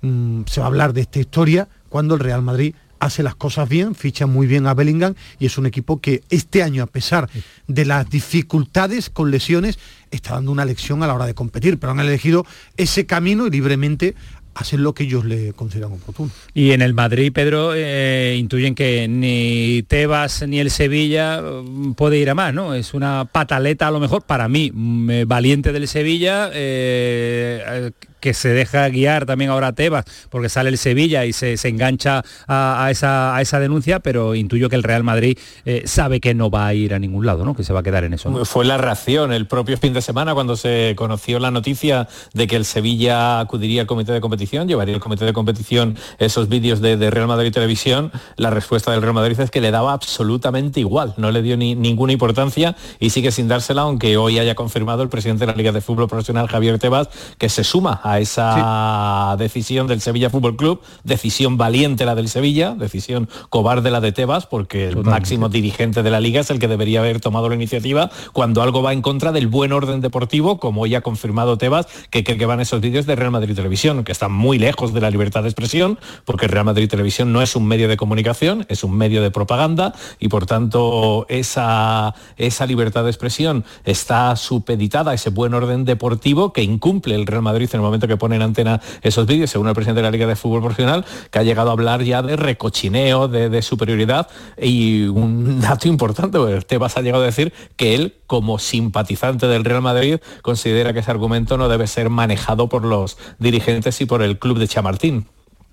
Mm, 0.01 0.43
se 0.47 0.61
va 0.61 0.67
a 0.67 0.69
hablar 0.69 0.95
de 0.95 1.03
esta 1.03 1.21
historia 1.21 1.69
cuando 1.91 2.15
el 2.15 2.21
Real 2.21 2.41
Madrid 2.41 2.75
hace 3.01 3.23
las 3.23 3.35
cosas 3.35 3.69
bien, 3.69 3.95
ficha 3.95 4.27
muy 4.27 4.47
bien 4.47 4.67
a 4.67 4.75
Bellingham 4.75 5.15
y 5.39 5.47
es 5.47 5.59
un 5.59 5.67
equipo 5.67 6.01
que 6.01 6.23
este 6.31 6.63
año, 6.63 6.83
a 6.83 6.87
pesar 6.87 7.29
de 7.67 7.85
las 7.85 8.09
dificultades 8.09 9.11
con 9.11 9.31
lesiones, 9.31 9.79
está 10.11 10.35
dando 10.35 10.53
una 10.53 10.65
lección 10.65 11.03
a 11.03 11.07
la 11.07 11.15
hora 11.15 11.27
de 11.27 11.35
competir, 11.35 11.79
pero 11.79 11.93
han 11.93 12.01
elegido 12.01 12.47
ese 12.77 13.07
camino 13.07 13.47
y 13.47 13.51
libremente 13.51 14.15
hacen 14.55 14.83
lo 14.83 14.93
que 14.95 15.05
ellos 15.05 15.25
le 15.25 15.53
consideran 15.53 15.93
oportuno. 15.93 16.31
Y 16.53 16.73
en 16.73 16.83
el 16.83 16.93
Madrid, 16.93 17.33
Pedro, 17.33 17.73
eh, 17.75 18.37
intuyen 18.39 18.75
que 18.75 19.09
ni 19.09 19.83
Tebas 19.85 20.47
ni 20.47 20.59
el 20.61 20.71
Sevilla 20.71 21.41
mm, 21.41 21.95
puede 21.95 22.19
ir 22.19 22.29
a 22.31 22.35
más, 22.35 22.53
¿no? 22.53 22.75
Es 22.75 22.93
una 22.93 23.27
pataleta 23.27 23.89
a 23.89 23.91
lo 23.91 24.01
mejor 24.01 24.23
para 24.23 24.49
mí, 24.49 24.71
mm, 24.75 25.27
valiente 25.27 25.73
del 25.73 25.89
Sevilla, 25.89 26.51
eh, 26.53 27.93
que 28.21 28.35
se 28.35 28.51
deja 28.51 28.89
guiar 28.89 29.27
también 29.27 29.51
ahora 29.51 29.73
Tebas, 29.73 30.05
porque 30.29 30.49
sale 30.49 30.71
el 30.71 30.79
Sevilla 30.79 31.25
y 31.25 31.33
se, 31.33 31.57
engancha 31.69 32.23
a, 32.47 32.89
esa, 32.91 33.35
a, 33.35 33.41
esa, 33.41 33.61
denuncia, 33.61 34.01
pero 34.01 34.35
intuyo 34.35 34.69
que 34.69 34.77
el 34.77 34.83
Real 34.83 35.05
Madrid 35.05 35.39
eh, 35.65 35.83
sabe 35.87 36.21
que 36.21 36.35
no 36.35 36.51
va 36.51 36.67
a 36.67 36.75
ir 36.75 36.95
a 36.95 36.99
ningún 36.99 37.27
lado, 37.27 37.45
¿no? 37.45 37.55
que 37.55 37.65
se 37.65 37.73
va 37.73 37.81
a 37.81 37.83
quedar 37.83 38.05
en 38.05 38.15
eso. 38.15 38.45
Fue 38.45 38.65
la 38.65 38.79
reacción 38.79 39.33
el 39.33 39.47
propio 39.47 39.77
fin 39.79 39.93
de 39.93 40.03
semana 40.03 40.35
cuando 40.35 40.57
se 40.57 40.95
conoció 40.97 41.39
la 41.39 41.51
noticia 41.51 42.09
de 42.35 42.47
que 42.47 42.57
el 42.57 42.65
Sevilla 42.65 43.41
acudiría 43.41 43.83
al 43.83 43.87
comité 43.87 44.13
de 44.13 44.21
competición, 44.21 44.69
llevaría 44.69 44.95
el 44.95 45.01
comité 45.01 45.25
de 45.25 45.33
competición 45.33 45.97
esos 46.19 46.49
vídeos 46.49 46.81
de, 46.81 47.11
Real 47.11 47.27
Madrid 47.27 47.53
Televisión, 47.53 48.13
la 48.37 48.51
respuesta 48.51 48.93
del 48.93 49.03
Real 49.03 49.15
Madrid 49.15 49.39
es 49.41 49.51
que 49.51 49.61
le 49.61 49.71
daba 49.71 49.93
absolutamente 49.93 50.81
igual, 50.81 51.15
no 51.17 51.31
le 51.31 51.43
dio 51.43 51.57
ni, 51.57 51.75
ninguna 51.75 52.13
importancia 52.13 52.77
y 52.99 53.11
sigue 53.11 53.33
sin 53.33 53.49
dársela, 53.49 53.83
aunque 53.83 54.17
hoy 54.17 54.39
haya 54.39 54.55
confirmado 54.55 55.03
el 55.03 55.09
presidente 55.09 55.47
de 55.47 55.53
la 55.53 55.57
Liga 55.57 55.73
de 55.73 55.81
Fútbol 55.81 56.09
Profesional, 56.09 56.49
Javier 56.49 56.79
Tebas, 56.79 57.09
que 57.39 57.49
se 57.49 57.65
suma 57.65 58.01
a 58.03 58.10
esa 58.19 59.37
decisión 59.39 59.87
del 59.87 60.01
Sevilla 60.01 60.31
Fútbol 60.31 60.57
Club, 60.57 60.81
decisión 61.05 61.57
valiente 61.57 62.05
la 62.05 62.15
del 62.15 62.29
Sevilla, 62.29 62.75
decisión 62.75 63.29
cobarde 63.49 63.91
la 63.91 64.01
de 64.01 64.13
Tebas, 64.13 64.47
porque 64.47 64.89
el 64.89 64.97
máximo 65.05 65.49
dirigente 65.49 66.03
de 66.03 66.11
la 66.11 66.21
liga 66.21 66.41
es 66.41 66.51
el 66.51 66.59
que 66.59 66.69
debería 66.69 67.01
haber 67.01 67.21
tomado 67.21 67.49
la 67.49 67.55
iniciativa 67.55 68.11
cuando 68.33 68.63
algo 68.63 68.83
va 68.83 68.93
en 68.93 69.03
contra 69.03 69.33
del 69.33 69.49
buen 69.49 69.73
orden 69.73 70.01
deportivo, 70.01 70.59
como 70.59 70.87
ya 70.87 70.99
ha 70.99 71.03
confirmado 71.03 71.59
Tebas, 71.59 71.87
que 72.11 72.25
cree 72.25 72.39
que 72.39 72.47
van 72.47 72.61
esos 72.61 72.81
vídeos 72.81 73.07
de 73.07 73.17
Real 73.17 73.31
Madrid 73.31 73.55
Televisión, 73.55 74.05
que 74.05 74.13
están 74.13 74.33
muy 74.33 74.59
lejos 74.59 74.93
de 74.93 75.01
la 75.01 75.11
libertad 75.11 75.43
de 75.43 75.49
expresión, 75.49 75.99
porque 76.25 76.49
Real 76.49 76.65
Madrid 76.65 76.89
Televisión 76.89 77.33
no 77.33 77.43
es 77.43 77.57
un 77.57 77.67
medio 77.67 77.89
de 77.89 77.97
comunicación, 77.97 78.67
es 78.69 78.85
un 78.85 78.97
medio 78.97 79.23
de 79.23 79.31
propaganda 79.31 79.95
y 80.19 80.29
por 80.29 80.47
tanto 80.47 81.27
esa, 81.29 82.15
esa 82.37 82.67
libertad 82.67 83.05
de 83.05 83.11
expresión 83.11 83.65
está 83.85 84.37
supeditada 84.37 85.13
a 85.13 85.15
ese 85.15 85.31
buen 85.31 85.55
orden 85.55 85.85
deportivo 85.85 86.53
que 86.53 86.63
incumple 86.63 87.15
el 87.15 87.27
Real 87.27 87.43
Madrid 87.43 87.69
en 87.73 87.81
el 87.81 87.83
momento 87.83 88.00
que 88.09 88.17
pone 88.17 88.37
en 88.37 88.43
antena 88.43 88.81
esos 89.03 89.27
vídeos, 89.27 89.51
según 89.51 89.69
el 89.69 89.75
presidente 89.75 90.01
de 90.01 90.03
la 90.05 90.11
Liga 90.11 90.27
de 90.27 90.37
Fútbol 90.37 90.61
Profesional, 90.61 91.05
que 91.31 91.39
ha 91.39 91.43
llegado 91.43 91.71
a 91.71 91.73
hablar 91.73 92.03
ya 92.03 92.23
de 92.23 92.37
recochineo, 92.37 93.29
de, 93.29 93.63
superioridad 93.63 94.29
y 94.61 95.05
un 95.05 95.61
dato 95.61 95.89
importante, 95.89 96.39
te 96.67 96.79
vas 96.79 96.97
a 96.97 97.03
llegado 97.03 97.23
a 97.23 97.27
decir 97.27 97.53
que 97.77 97.95
él, 97.95 98.15
como 98.27 98.59
simpatizante 98.59 99.47
del 99.47 99.65
Real 99.65 99.83
Madrid, 99.83 100.19
considera 100.43 100.93
que 100.93 101.01
ese 101.01 101.11
argumento 101.11 101.59
no 101.59 101.69
debe 101.69 101.87
ser 101.87 102.11
manejado 102.11 102.69
por 102.69 102.85
los 102.85 103.19
dirigentes 103.39 104.01
y 104.01 104.07
por 104.07 104.23
el 104.23 104.39
club 104.39 104.59
de 104.59 104.69
Chamartín. 104.69 105.27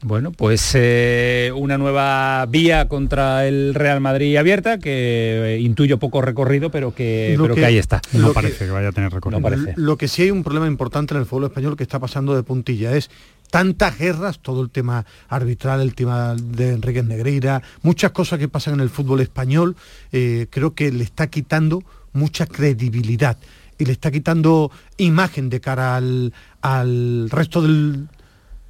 Bueno, 0.04 0.32
pues 0.32 0.74
eh, 0.76 1.52
una 1.56 1.80
nueva 1.80 2.46
vía 2.46 2.88
contra 2.88 3.48
el 3.48 3.74
Real 3.74 4.00
Madrid 4.00 4.38
abierta, 4.38 4.78
que 4.78 5.56
eh, 5.56 5.60
intuyo 5.60 5.98
poco 5.98 6.22
recorrido, 6.22 6.70
pero 6.70 6.94
que, 6.94 7.36
pero 7.40 7.56
que, 7.56 7.66
ahí 7.66 7.78
está. 7.78 8.02
No 8.14 8.32
parece 8.32 8.66
que, 8.66 8.72
vaya 8.72 8.90
a 8.90 8.92
tener 8.92 9.12
recorrido. 9.12 9.42
parece. 9.42 9.74
Lo 9.76 9.98
que 9.98 10.08
sí 10.08 10.22
hay 10.22 10.32
un 10.32 10.44
problema 10.44 10.68
importante 10.68 11.16
en 11.16 11.20
el 11.20 11.26
fútbol 11.26 11.46
español 11.46 11.76
que 11.76 11.84
está 11.84 12.00
pasando 12.00 12.36
de 12.36 12.44
puntilla 12.44 12.96
es 12.96 13.10
tantas 13.50 13.98
guerras, 13.98 14.40
todo 14.40 14.62
el 14.62 14.70
tema 14.70 15.04
arbitral, 15.30 15.82
el 15.82 15.96
tema 15.96 16.36
de 16.36 16.74
Enrique 16.74 17.02
Negreira, 17.02 17.64
muchas 17.82 18.12
cosas 18.12 18.38
que 18.38 18.48
pasan 18.48 18.76
en 18.76 18.82
el 18.82 18.90
fútbol 18.90 19.22
español, 19.22 19.76
eh, 20.12 20.46
creo 20.52 20.76
que 20.76 20.92
le 20.92 21.04
está 21.04 21.28
quitando 21.28 21.84
mucha 22.14 22.46
credibilidad 22.46 23.38
y 23.80 23.86
le 23.86 23.94
está 23.94 24.12
quitando 24.12 24.72
imagen 24.98 25.50
de 25.50 25.60
cara 25.60 25.96
al, 25.96 26.34
al 26.62 27.30
resto 27.30 27.62
del, 27.62 28.08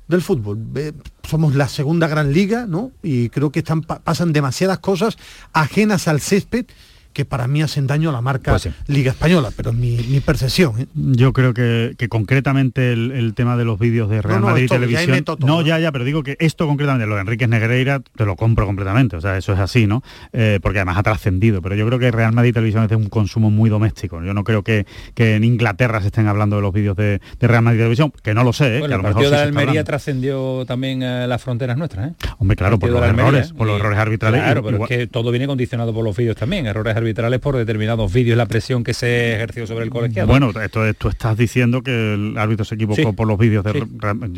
del 0.07 0.21
fútbol. 0.21 0.59
Somos 1.27 1.55
la 1.55 1.67
segunda 1.67 2.07
gran 2.07 2.31
liga, 2.33 2.65
¿no? 2.65 2.91
Y 3.03 3.29
creo 3.29 3.51
que 3.51 3.63
pasan 4.03 4.33
demasiadas 4.33 4.79
cosas 4.79 5.17
ajenas 5.53 6.07
al 6.07 6.21
césped 6.21 6.65
que 7.17 7.25
para 7.25 7.47
mí 7.47 7.63
hacen 7.63 7.87
daño 7.87 8.11
a 8.11 8.13
la 8.13 8.21
marca 8.21 8.51
pues 8.51 8.69
Liga 8.85 9.09
Española, 9.09 9.49
pero 9.57 9.73
mi, 9.73 9.97
mi 10.07 10.19
percepción. 10.19 10.79
¿eh? 10.79 10.85
Yo 10.93 11.33
creo 11.33 11.51
que, 11.51 11.95
concretamente 12.09 12.93
el, 12.93 13.33
tema 13.33 13.57
de 13.57 13.65
los 13.65 13.79
vídeos 13.79 14.07
de 14.07 14.21
Real 14.21 14.41
Madrid 14.41 14.69
Televisión. 14.69 15.25
no, 15.39 15.63
ya, 15.63 15.79
ya, 15.79 15.91
pero 15.91 16.05
digo 16.05 16.21
que 16.21 16.37
esto 16.39 16.67
concretamente, 16.67 17.07
lo 17.07 17.15
de 17.15 17.21
Enrique 17.21 17.47
Negreira, 17.47 18.01
te 18.15 18.23
lo 18.23 18.35
compro 18.35 18.67
completamente. 18.67 19.15
O 19.15 19.21
sea, 19.21 19.35
eso 19.35 19.51
es 19.51 19.57
así, 19.57 19.87
¿no? 19.87 20.03
Eh, 20.31 20.59
porque 20.61 20.77
además 20.77 20.99
ha 20.99 21.01
trascendido. 21.01 21.59
Pero 21.63 21.73
yo 21.73 21.87
creo 21.87 21.97
que 21.97 22.11
Real 22.11 22.33
Madrid 22.33 22.53
Televisión 22.53 22.83
es 22.83 22.89
de 22.89 22.97
un 22.97 23.09
consumo 23.09 23.49
muy 23.49 23.71
doméstico. 23.71 24.21
Yo 24.21 24.35
no 24.35 24.43
creo 24.43 24.61
que, 24.61 24.85
que 25.15 25.33
en 25.33 25.43
Inglaterra 25.43 26.01
se 26.01 26.07
estén 26.07 26.27
hablando 26.27 26.57
de 26.57 26.61
los 26.61 26.71
vídeos 26.71 26.95
de, 26.95 27.19
Real 27.39 27.63
Madrid 27.63 27.79
Televisión, 27.79 28.13
que 28.21 28.35
no 28.35 28.43
lo 28.43 28.53
sé, 28.53 28.77
¿eh? 28.77 28.83
que 28.87 28.93
a 28.93 28.97
lo 28.97 29.01
mejor 29.01 29.27
de 29.27 29.37
Almería 29.37 29.83
trascendió 29.83 30.65
también 30.67 30.99
las 30.99 31.41
fronteras 31.41 31.77
nuestras, 31.77 32.11
¿eh? 32.11 32.13
Hombre, 32.37 32.55
claro, 32.55 32.77
por 32.77 32.91
los 32.91 33.01
errores, 33.01 33.53
por 33.53 33.65
los 33.65 33.79
errores 33.79 33.97
arbitrales. 33.97 34.43
Claro, 34.43 34.61
pero 34.61 34.83
es 34.83 34.87
que 34.87 35.07
todo 35.07 35.31
viene 35.31 35.47
condicionado 35.47 35.95
por 35.95 36.03
los 36.05 36.15
vídeos 36.15 36.35
también, 36.35 36.67
errores 36.67 36.95
arbitrales 36.95 37.06
por 37.41 37.57
determinados 37.57 38.11
vídeos, 38.11 38.37
la 38.37 38.45
presión 38.45 38.83
que 38.83 38.93
se 38.93 39.35
ejerció 39.35 39.67
sobre 39.67 39.85
el 39.85 39.91
colegiado. 39.91 40.27
Bueno, 40.27 40.51
esto, 40.61 40.81
tú 40.95 41.09
estás 41.09 41.37
diciendo 41.37 41.81
que 41.81 42.13
el 42.13 42.37
árbitro 42.37 42.65
se 42.65 42.75
equivocó 42.75 43.13
por 43.13 43.27
los 43.27 43.37
vídeos 43.37 43.63
de... 43.63 43.85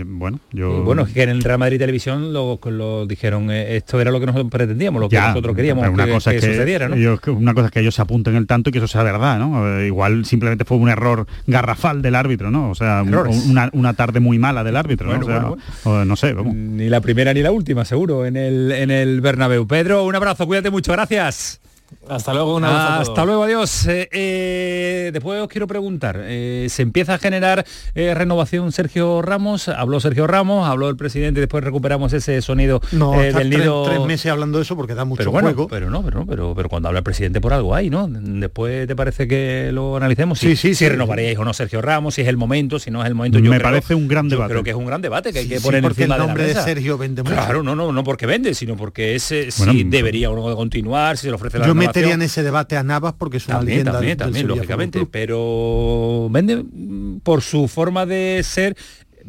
Bueno, 0.05 0.39
yo... 0.51 0.83
bueno, 0.83 1.03
es 1.03 1.13
que 1.13 1.23
en 1.23 1.29
el 1.29 1.43
Real 1.43 1.59
Madrid 1.59 1.79
Televisión 1.79 2.33
lo, 2.33 2.59
dijeron, 3.07 3.51
eh, 3.51 3.77
esto 3.77 3.99
era 3.99 4.11
lo 4.11 4.19
que 4.19 4.25
nosotros 4.25 4.51
pretendíamos, 4.51 5.01
lo 5.01 5.09
que 5.09 5.19
nosotros 5.19 5.55
queríamos 5.55 5.87
una 5.87 6.05
que, 6.05 6.11
cosa 6.11 6.31
que, 6.31 6.41
sucediera, 6.41 6.87
¿no? 6.87 6.95
una 7.33 7.53
cosa 7.53 7.67
es 7.67 7.71
que 7.71 7.79
ellos 7.79 7.95
se 7.95 8.01
apunten 8.01 8.35
el 8.35 8.47
tanto 8.47 8.69
y 8.69 8.73
que 8.73 8.79
eso 8.79 8.87
sea 8.87 9.03
verdad, 9.03 9.39
¿no? 9.39 9.79
Eh, 9.79 9.87
igual 9.87 10.25
simplemente 10.25 10.65
fue 10.65 10.77
un 10.77 10.89
error 10.89 11.27
garrafal 11.47 12.01
del 12.01 12.15
árbitro, 12.15 12.51
¿no? 12.51 12.69
O 12.69 12.75
sea, 12.75 13.03
una, 13.03 13.93
tarde 13.93 14.19
muy 14.19 14.39
mala 14.39 14.63
del 14.63 14.75
árbitro, 14.75 15.17
¿no? 15.17 16.05
no 16.05 16.15
sé, 16.15 16.33
Ni 16.33 16.89
la 16.89 17.01
primera 17.01 17.33
ni 17.33 17.41
la 17.41 17.51
última, 17.51 17.85
seguro, 17.85 18.25
en 18.25 18.37
el, 18.37 18.71
en 18.71 18.91
el 18.91 19.21
Bernabéu. 19.21 19.67
Pedro, 19.67 20.05
un 20.05 20.15
abrazo, 20.15 20.45
cuídate 20.45 20.69
mucho, 20.69 20.91
gracias. 20.91 21.59
Hasta 22.07 22.33
luego, 22.33 22.55
una 22.55 22.99
Hasta 22.99 23.25
luego, 23.25 23.43
adiós. 23.43 23.87
Eh, 23.87 24.09
eh, 24.11 25.09
después 25.13 25.41
os 25.41 25.47
quiero 25.47 25.67
preguntar, 25.67 26.19
eh, 26.23 26.67
¿se 26.69 26.81
empieza 26.81 27.15
a 27.15 27.17
generar 27.17 27.65
renovación 27.93 28.71
Sergio 28.71 29.21
Ramos? 29.21 29.67
Habló 29.69 29.99
Sergio 29.99 30.27
Ramos, 30.27 30.67
habló 30.67 30.89
el 30.89 30.95
presidente 30.95 31.39
y 31.39 31.41
después 31.41 31.63
recuperamos 31.63 32.13
ese 32.13 32.41
sonido 32.41 32.81
del 32.91 33.49
nido. 33.49 33.83
Tres, 33.83 33.99
meses 34.01 34.31
hablando 34.31 34.57
de 34.57 34.63
eso 34.63 34.75
porque 34.75 34.95
da 34.95 35.05
mucho 35.05 35.19
pero 35.19 35.31
bueno, 35.31 35.67
Pero 35.67 35.89
no, 35.89 36.03
pero, 36.03 36.25
pero, 36.25 36.53
pero 36.55 36.69
cuando 36.69 36.87
habla 36.87 36.99
el 36.99 37.03
presidente 37.03 37.41
por 37.41 37.53
algo 37.53 37.75
hay, 37.75 37.89
¿no? 37.89 38.07
Después 38.09 38.87
te 38.87 38.95
parece 38.95 39.27
que 39.27 39.71
lo 39.71 39.95
analicemos. 39.97 40.39
Sí, 40.39 40.55
sí, 40.55 40.73
si 40.73 40.87
renovaríais 40.87 41.37
o 41.37 41.45
no 41.45 41.53
Sergio 41.53 41.81
Ramos, 41.81 42.15
si 42.15 42.21
es 42.21 42.27
el 42.27 42.37
momento, 42.37 42.79
si 42.79 42.91
no 42.91 43.01
es 43.01 43.07
el 43.07 43.15
momento. 43.15 43.39
Yo 43.39 43.51
Me 43.51 43.59
parece 43.59 43.95
un 43.95 44.07
gran 44.07 44.29
debate. 44.29 44.51
Creo 44.51 44.63
que 44.63 44.71
es 44.71 44.75
un 44.75 44.85
gran 44.85 45.01
debate 45.01 45.31
que 45.33 45.39
hay 45.39 45.47
que 45.47 45.59
poner 45.59 45.83
encima 45.83 46.15
el 46.15 46.21
nombre 46.21 46.45
de, 46.45 46.53
la 46.53 46.63
Sergio 46.63 46.97
vende 46.97 47.23
mucho. 47.23 47.35
Claro, 47.35 47.63
no, 47.63 47.75
no, 47.75 47.91
no 47.91 48.03
porque 48.03 48.25
vende, 48.25 48.53
sino 48.53 48.75
porque 48.75 49.15
ese 49.15 49.51
si 49.51 49.83
debería 49.83 50.29
uno 50.29 50.55
continuar, 50.55 51.17
si 51.17 51.23
se 51.23 51.27
le 51.27 51.35
ofrece 51.35 51.59
la 51.59 51.67
metería 51.79 52.13
en 52.13 52.21
ese 52.21 52.43
debate 52.43 52.77
a 52.77 52.83
Navas 52.83 53.13
porque 53.17 53.37
es 53.37 53.47
una 53.47 53.61
leyenda 53.61 53.93
también, 53.93 54.17
también, 54.17 54.47
lógicamente, 54.47 55.07
pero 55.09 56.27
vende 56.29 56.57
mm, 56.57 57.19
por 57.21 57.41
su 57.41 57.67
forma 57.67 58.05
de 58.05 58.41
ser 58.43 58.75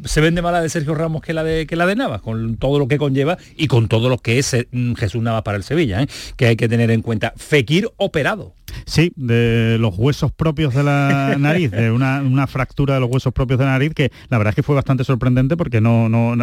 se 0.05 0.21
vende 0.21 0.43
más 0.43 0.53
la 0.53 0.63
de 0.63 0.69
Sergio 0.69 0.95
Ramos 0.95 1.23
que 1.23 1.33
la 1.33 1.45
de 1.45 1.67
que 1.67 1.77
la 1.77 1.87
de 1.87 1.97
Navas, 1.97 2.21
con 2.21 2.57
todo 2.57 2.79
lo 2.79 2.89
que 2.89 2.99
conlleva 2.99 3.39
y 3.57 3.67
con 3.67 3.89
todo 3.89 4.09
lo 4.09 4.19
que 4.19 4.39
es 4.39 4.55
eh, 4.55 4.69
Jesús 4.97 5.23
Navas 5.23 5.43
para 5.43 5.57
el 5.57 5.65
Sevilla, 5.65 6.03
¿eh? 6.03 6.09
que 6.37 6.47
hay 6.47 6.57
que 6.57 6.69
tener 6.69 6.91
en 6.91 7.03
cuenta. 7.03 7.33
Fekir 7.37 7.89
operado. 7.97 8.55
Sí, 8.87 9.13
de 9.17 9.77
los 9.79 9.97
huesos 9.97 10.33
propios 10.33 10.75
de 10.75 10.83
la 10.83 11.37
nariz, 11.39 11.71
de 11.71 11.91
una, 11.91 12.47
fractura 12.47 12.95
de 12.95 13.01
los 13.01 13.11
huesos 13.11 13.33
propios 13.33 13.59
de 13.59 13.65
la 13.65 13.73
nariz 13.73 13.93
que 13.95 14.11
la 14.29 14.39
verdad 14.39 14.51
es 14.53 14.57
que 14.57 14.63
fue 14.63 14.75
bastante 14.75 15.05
sorprendente 15.05 15.57
porque 15.57 15.81
no, 15.81 16.09
no, 16.09 16.35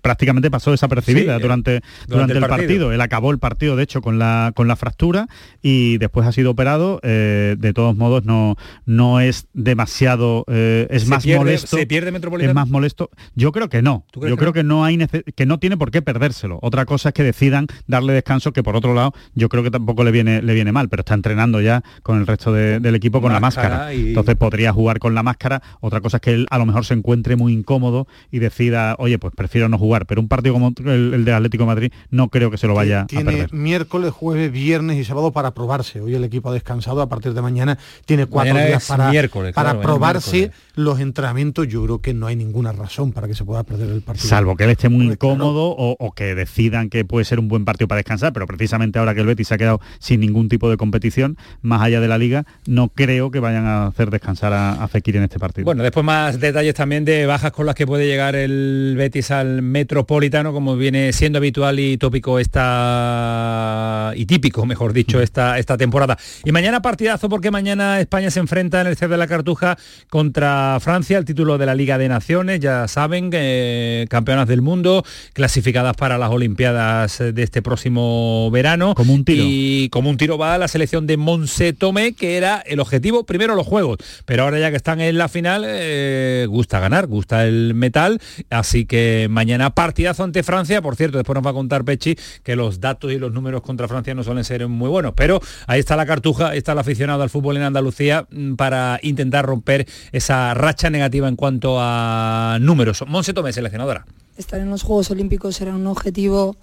prácticamente 0.00 0.50
pasó 0.50 0.70
desapercibida 0.70 1.38
durante, 1.38 1.82
durante, 2.06 2.38
el 2.38 2.46
partido. 2.46 2.92
Él 2.92 3.00
acabó 3.00 3.30
el 3.30 3.38
partido, 3.38 3.76
de 3.76 3.82
hecho, 3.82 4.00
con 4.00 4.18
la, 4.18 4.52
con 4.54 4.68
la 4.68 4.76
fractura 4.76 5.28
y 5.62 5.98
después 5.98 6.26
ha 6.26 6.32
sido 6.32 6.50
operado. 6.50 7.00
Eh, 7.02 7.56
de 7.58 7.72
todos 7.72 7.96
modos, 7.96 8.24
no, 8.24 8.56
no 8.86 9.20
es 9.20 9.46
demasiado, 9.52 10.44
eh, 10.48 10.86
es 10.90 11.06
más 11.06 11.26
molesto. 11.26 11.76
¿Se 11.76 11.86
pierde 11.86 12.10
Metropolitano? 12.10 12.50
Es 12.50 12.54
más 12.54 12.68
molesto. 12.68 13.10
Yo 13.34 13.52
creo 13.52 13.68
que 13.68 13.82
no. 13.82 14.04
Yo 14.14 14.36
creo 14.36 14.52
que 14.52 14.62
no 14.62 14.84
hay 14.84 14.98
que 15.36 15.46
no 15.46 15.58
tiene 15.58 15.76
por 15.76 15.90
qué 15.90 16.02
perdérselo. 16.02 16.58
Otra 16.62 16.84
cosa 16.84 17.10
es 17.10 17.14
que 17.14 17.22
decidan 17.22 17.66
darle 17.86 18.12
descanso, 18.12 18.52
que 18.52 18.62
por 18.62 18.76
otro 18.76 18.94
lado, 18.94 19.12
yo 19.34 19.48
creo 19.48 19.62
que 19.62 19.70
tampoco 19.70 20.04
le 20.04 20.10
viene, 20.10 20.42
le 20.42 20.54
viene 20.54 20.72
mal, 20.72 20.88
pero 20.88 21.00
está 21.00 21.14
entrenando 21.14 21.60
ya 21.60 21.81
con 22.02 22.18
el 22.18 22.26
resto 22.26 22.52
del 22.52 22.94
equipo 22.94 23.20
con 23.20 23.32
la 23.32 23.40
máscara. 23.40 23.92
Entonces 23.92 24.36
podría 24.36 24.72
jugar 24.72 24.98
con 24.98 25.14
la 25.14 25.22
máscara. 25.22 25.62
Otra 25.80 26.00
cosa 26.00 26.18
es 26.18 26.20
que 26.20 26.32
él 26.32 26.46
a 26.50 26.58
lo 26.58 26.66
mejor 26.66 26.84
se 26.84 26.94
encuentre 26.94 27.36
muy 27.36 27.52
incómodo 27.52 28.06
y 28.30 28.38
decida, 28.38 28.96
oye, 28.98 29.18
pues 29.18 29.34
prefiero 29.34 29.68
no 29.68 29.78
jugar. 29.78 30.06
Pero 30.06 30.20
un 30.20 30.28
partido 30.28 30.54
como 30.54 30.72
el, 30.84 31.24
de 31.24 31.32
Atlético 31.32 31.66
Madrid 31.66 31.92
no 32.10 32.28
creo 32.28 32.50
que 32.50 32.58
se 32.58 32.66
lo 32.66 32.74
vaya 32.74 33.02
a 33.02 33.06
perder. 33.06 33.52
miércoles, 33.52 34.10
jueves, 34.12 34.50
viernes 34.52 34.98
y 34.98 35.04
sábado 35.04 35.32
para 35.32 35.52
probarse. 35.52 36.00
Hoy 36.00 36.14
el 36.14 36.24
equipo 36.24 36.50
ha 36.50 36.52
descansado, 36.52 37.02
a 37.02 37.08
partir 37.08 37.34
de 37.34 37.42
mañana 37.42 37.78
tiene 38.06 38.26
cuatro 38.26 38.56
días 38.56 38.86
para, 38.86 39.10
para 39.52 39.80
probarse 39.80 40.50
los 40.74 41.00
entrenamientos. 41.00 41.68
Yo 41.68 41.84
creo 41.84 42.00
que 42.00 42.14
no 42.14 42.26
hay 42.26 42.36
ninguna 42.36 42.72
razón 42.72 43.12
para 43.12 43.28
que 43.28 43.34
se 43.34 43.44
pueda 43.44 43.62
perder 43.64 43.90
el 43.90 44.02
partido. 44.02 44.28
Salvo 44.28 44.56
que 44.56 44.64
él 44.64 44.70
esté 44.70 44.88
muy 44.88 45.06
incómodo 45.06 45.70
o, 45.70 45.96
o, 45.98 46.12
que 46.12 46.34
decidan 46.34 46.90
que 46.90 47.04
puede 47.04 47.24
ser 47.24 47.38
un 47.38 47.48
buen 47.48 47.64
partido 47.64 47.88
para 47.88 47.98
descansar, 47.98 48.32
pero 48.32 48.46
precisamente 48.46 48.98
ahora 48.98 49.14
que 49.14 49.20
el 49.20 49.26
Betis 49.26 49.48
se 49.48 49.54
ha 49.54 49.58
quedado 49.58 49.80
sin 49.98 50.20
ningún 50.20 50.48
tipo 50.48 50.70
de 50.70 50.76
competición, 50.76 51.36
más 51.60 51.82
allá 51.82 52.00
de 52.00 52.08
la 52.08 52.18
liga, 52.18 52.44
no 52.66 52.88
creo 52.88 53.30
que 53.30 53.40
vayan 53.40 53.66
a 53.66 53.86
hacer 53.86 54.10
descansar 54.10 54.52
a, 54.52 54.88
Fekir 54.92 55.16
en 55.16 55.22
este 55.22 55.38
partido. 55.38 55.64
Bueno, 55.64 55.82
después 55.82 56.04
más 56.04 56.38
detalles 56.38 56.74
también 56.74 57.04
de 57.04 57.24
bajas 57.24 57.52
con 57.52 57.64
las 57.64 57.74
que 57.74 57.86
puede 57.86 58.06
llegar 58.06 58.34
el 58.34 58.94
Betis 58.96 59.30
al 59.30 59.62
Metropolitano, 59.62 60.52
como 60.52 60.76
viene 60.76 61.12
siendo 61.12 61.38
habitual 61.38 61.80
y 61.80 61.96
tópico 61.96 62.38
esta 62.38 64.12
y 64.14 64.26
típico, 64.26 64.66
mejor 64.66 64.92
dicho, 64.92 65.20
esta, 65.20 65.58
esta 65.58 65.76
temporada. 65.78 66.18
Y 66.44 66.52
mañana 66.52 66.82
partidazo 66.82 67.28
porque 67.28 67.50
mañana 67.50 68.00
España 68.00 68.30
se 68.30 68.40
enfrenta 68.40 68.80
en 68.82 68.88
el 68.88 68.96
CER 68.96 69.08
de 69.08 69.16
la 69.16 69.26
Cartuja 69.26 69.78
contra 70.10 70.61
Francia, 70.80 71.18
el 71.18 71.24
título 71.24 71.58
de 71.58 71.66
la 71.66 71.74
Liga 71.74 71.98
de 71.98 72.08
Naciones, 72.08 72.60
ya 72.60 72.88
saben, 72.88 73.30
eh, 73.32 74.06
campeonas 74.08 74.48
del 74.48 74.62
mundo, 74.62 75.04
clasificadas 75.32 75.96
para 75.96 76.18
las 76.18 76.30
Olimpiadas 76.30 77.18
de 77.18 77.42
este 77.42 77.62
próximo 77.62 78.50
verano. 78.50 78.94
Como 78.94 79.14
un 79.14 79.24
tiro. 79.24 79.44
Y 79.46 79.88
como 79.90 80.10
un 80.10 80.16
tiro 80.16 80.38
va 80.38 80.58
la 80.58 80.68
selección 80.68 81.06
de 81.06 81.16
Monse 81.16 81.72
Tomé, 81.72 82.14
que 82.14 82.36
era 82.36 82.62
el 82.66 82.80
objetivo, 82.80 83.24
primero 83.24 83.54
los 83.54 83.66
juegos, 83.66 83.98
pero 84.24 84.44
ahora 84.44 84.58
ya 84.58 84.70
que 84.70 84.76
están 84.76 85.00
en 85.00 85.18
la 85.18 85.28
final, 85.28 85.64
eh, 85.66 86.46
gusta 86.48 86.80
ganar, 86.80 87.06
gusta 87.06 87.44
el 87.46 87.74
metal, 87.74 88.20
así 88.50 88.86
que 88.86 89.28
mañana 89.30 89.70
partidazo 89.70 90.24
ante 90.24 90.42
Francia, 90.42 90.82
por 90.82 90.96
cierto, 90.96 91.18
después 91.18 91.34
nos 91.34 91.46
va 91.46 91.50
a 91.50 91.54
contar 91.54 91.84
Pechi 91.84 92.16
que 92.42 92.56
los 92.56 92.80
datos 92.80 93.12
y 93.12 93.18
los 93.18 93.32
números 93.32 93.62
contra 93.62 93.88
Francia 93.88 94.14
no 94.14 94.22
suelen 94.22 94.44
ser 94.44 94.66
muy 94.68 94.88
buenos, 94.88 95.12
pero 95.16 95.40
ahí 95.66 95.80
está 95.80 95.96
la 95.96 96.06
cartuja, 96.06 96.54
está 96.54 96.72
el 96.72 96.78
aficionado 96.78 97.22
al 97.22 97.30
fútbol 97.30 97.56
en 97.56 97.62
Andalucía 97.64 98.26
mm, 98.30 98.54
para 98.54 98.98
intentar 99.02 99.44
romper 99.44 99.86
esa 100.12 100.51
racha 100.54 100.90
negativa 100.90 101.28
en 101.28 101.36
cuanto 101.36 101.76
a 101.78 102.58
números. 102.60 103.04
Monse 103.06 103.32
Tomé, 103.32 103.52
seleccionadora. 103.52 104.06
Estar 104.36 104.60
en 104.60 104.70
los 104.70 104.82
Juegos 104.82 105.10
Olímpicos 105.10 105.60
era 105.60 105.74
un 105.74 105.86
objetivo 105.86 106.56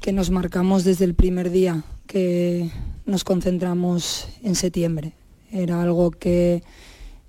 que 0.00 0.12
nos 0.12 0.30
marcamos 0.30 0.84
desde 0.84 1.04
el 1.04 1.14
primer 1.14 1.50
día 1.50 1.82
que 2.06 2.70
nos 3.06 3.24
concentramos 3.24 4.28
en 4.42 4.54
septiembre. 4.54 5.12
Era 5.50 5.82
algo 5.82 6.10
que 6.10 6.62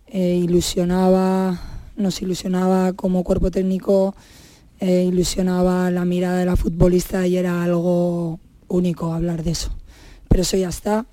eh, 0.08 0.36
ilusionaba, 0.44 1.60
nos 1.96 2.22
ilusionaba 2.22 2.94
como 2.94 3.24
cuerpo 3.24 3.52
técnico, 3.52 4.16
eh, 4.80 5.06
ilusionaba 5.08 5.92
la 5.92 6.06
mirada 6.06 6.38
de 6.40 6.46
la 6.46 6.56
futbolista 6.56 7.28
y 7.28 7.38
era 7.38 7.64
algo 7.64 8.40
único 8.68 9.14
hablar 9.14 9.44
de 9.44 9.52
eso. 9.52 9.76
Pero 10.28 10.44
eso 10.44 10.58
ya 10.58 10.70
está, 10.70 11.06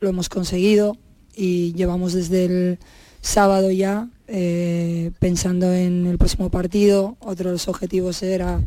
lo 0.00 0.08
hemos 0.08 0.28
conseguido 0.28 0.96
y 1.34 1.72
llevamos 1.74 2.12
desde 2.12 2.44
el 2.44 2.78
sábado 3.20 3.70
ya 3.70 4.08
eh, 4.28 5.10
pensando 5.18 5.72
en 5.72 6.06
el 6.06 6.18
próximo 6.18 6.50
partido. 6.50 7.16
Otro 7.20 7.50
de 7.50 7.52
los 7.52 7.68
objetivos 7.68 8.22
era 8.22 8.60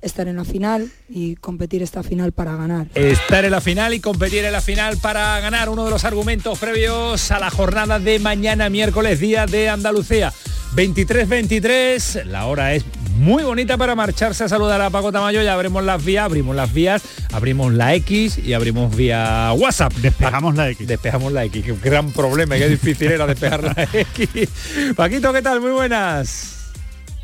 estar 0.00 0.28
en 0.28 0.36
la 0.36 0.44
final 0.44 0.90
y 1.08 1.36
competir 1.36 1.82
esta 1.82 2.02
final 2.02 2.32
para 2.32 2.56
ganar. 2.56 2.86
Estar 2.94 3.44
en 3.44 3.50
la 3.50 3.60
final 3.60 3.94
y 3.94 4.00
competir 4.00 4.44
en 4.44 4.52
la 4.52 4.60
final 4.60 4.96
para 4.98 5.40
ganar 5.40 5.68
uno 5.68 5.84
de 5.84 5.90
los 5.90 6.04
argumentos 6.04 6.58
previos 6.58 7.30
a 7.30 7.38
la 7.38 7.50
jornada 7.50 7.98
de 7.98 8.18
mañana 8.18 8.68
miércoles 8.70 9.20
día 9.20 9.46
de 9.46 9.68
Andalucía. 9.68 10.32
23-23, 10.76 12.24
la 12.24 12.46
hora 12.46 12.74
es 12.74 12.84
muy 13.18 13.42
bonita 13.42 13.76
para 13.76 13.94
marcharse 13.96 14.44
a 14.44 14.48
saludar 14.48 14.80
a 14.80 14.90
Paco 14.90 15.10
Tamayo, 15.10 15.42
ya 15.42 15.54
abrimos 15.54 15.82
las 15.82 16.04
vías, 16.04 16.24
abrimos 16.24 16.54
las 16.54 16.72
vías, 16.72 17.02
abrimos 17.32 17.72
la 17.72 17.94
X 17.96 18.38
y 18.38 18.52
abrimos 18.52 18.94
vía 18.94 19.52
WhatsApp. 19.56 19.92
Despejamos 19.94 20.54
la 20.54 20.70
X. 20.70 20.86
Despejamos 20.86 21.32
la 21.32 21.44
X, 21.44 21.64
qué 21.64 21.74
gran 21.82 22.12
problema, 22.12 22.56
qué 22.56 22.68
difícil 22.68 23.10
era 23.10 23.26
despejar 23.26 23.64
la 23.64 23.74
X. 23.92 24.48
Paquito, 24.96 25.32
¿qué 25.32 25.42
tal? 25.42 25.60
Muy 25.60 25.72
buenas. 25.72 26.54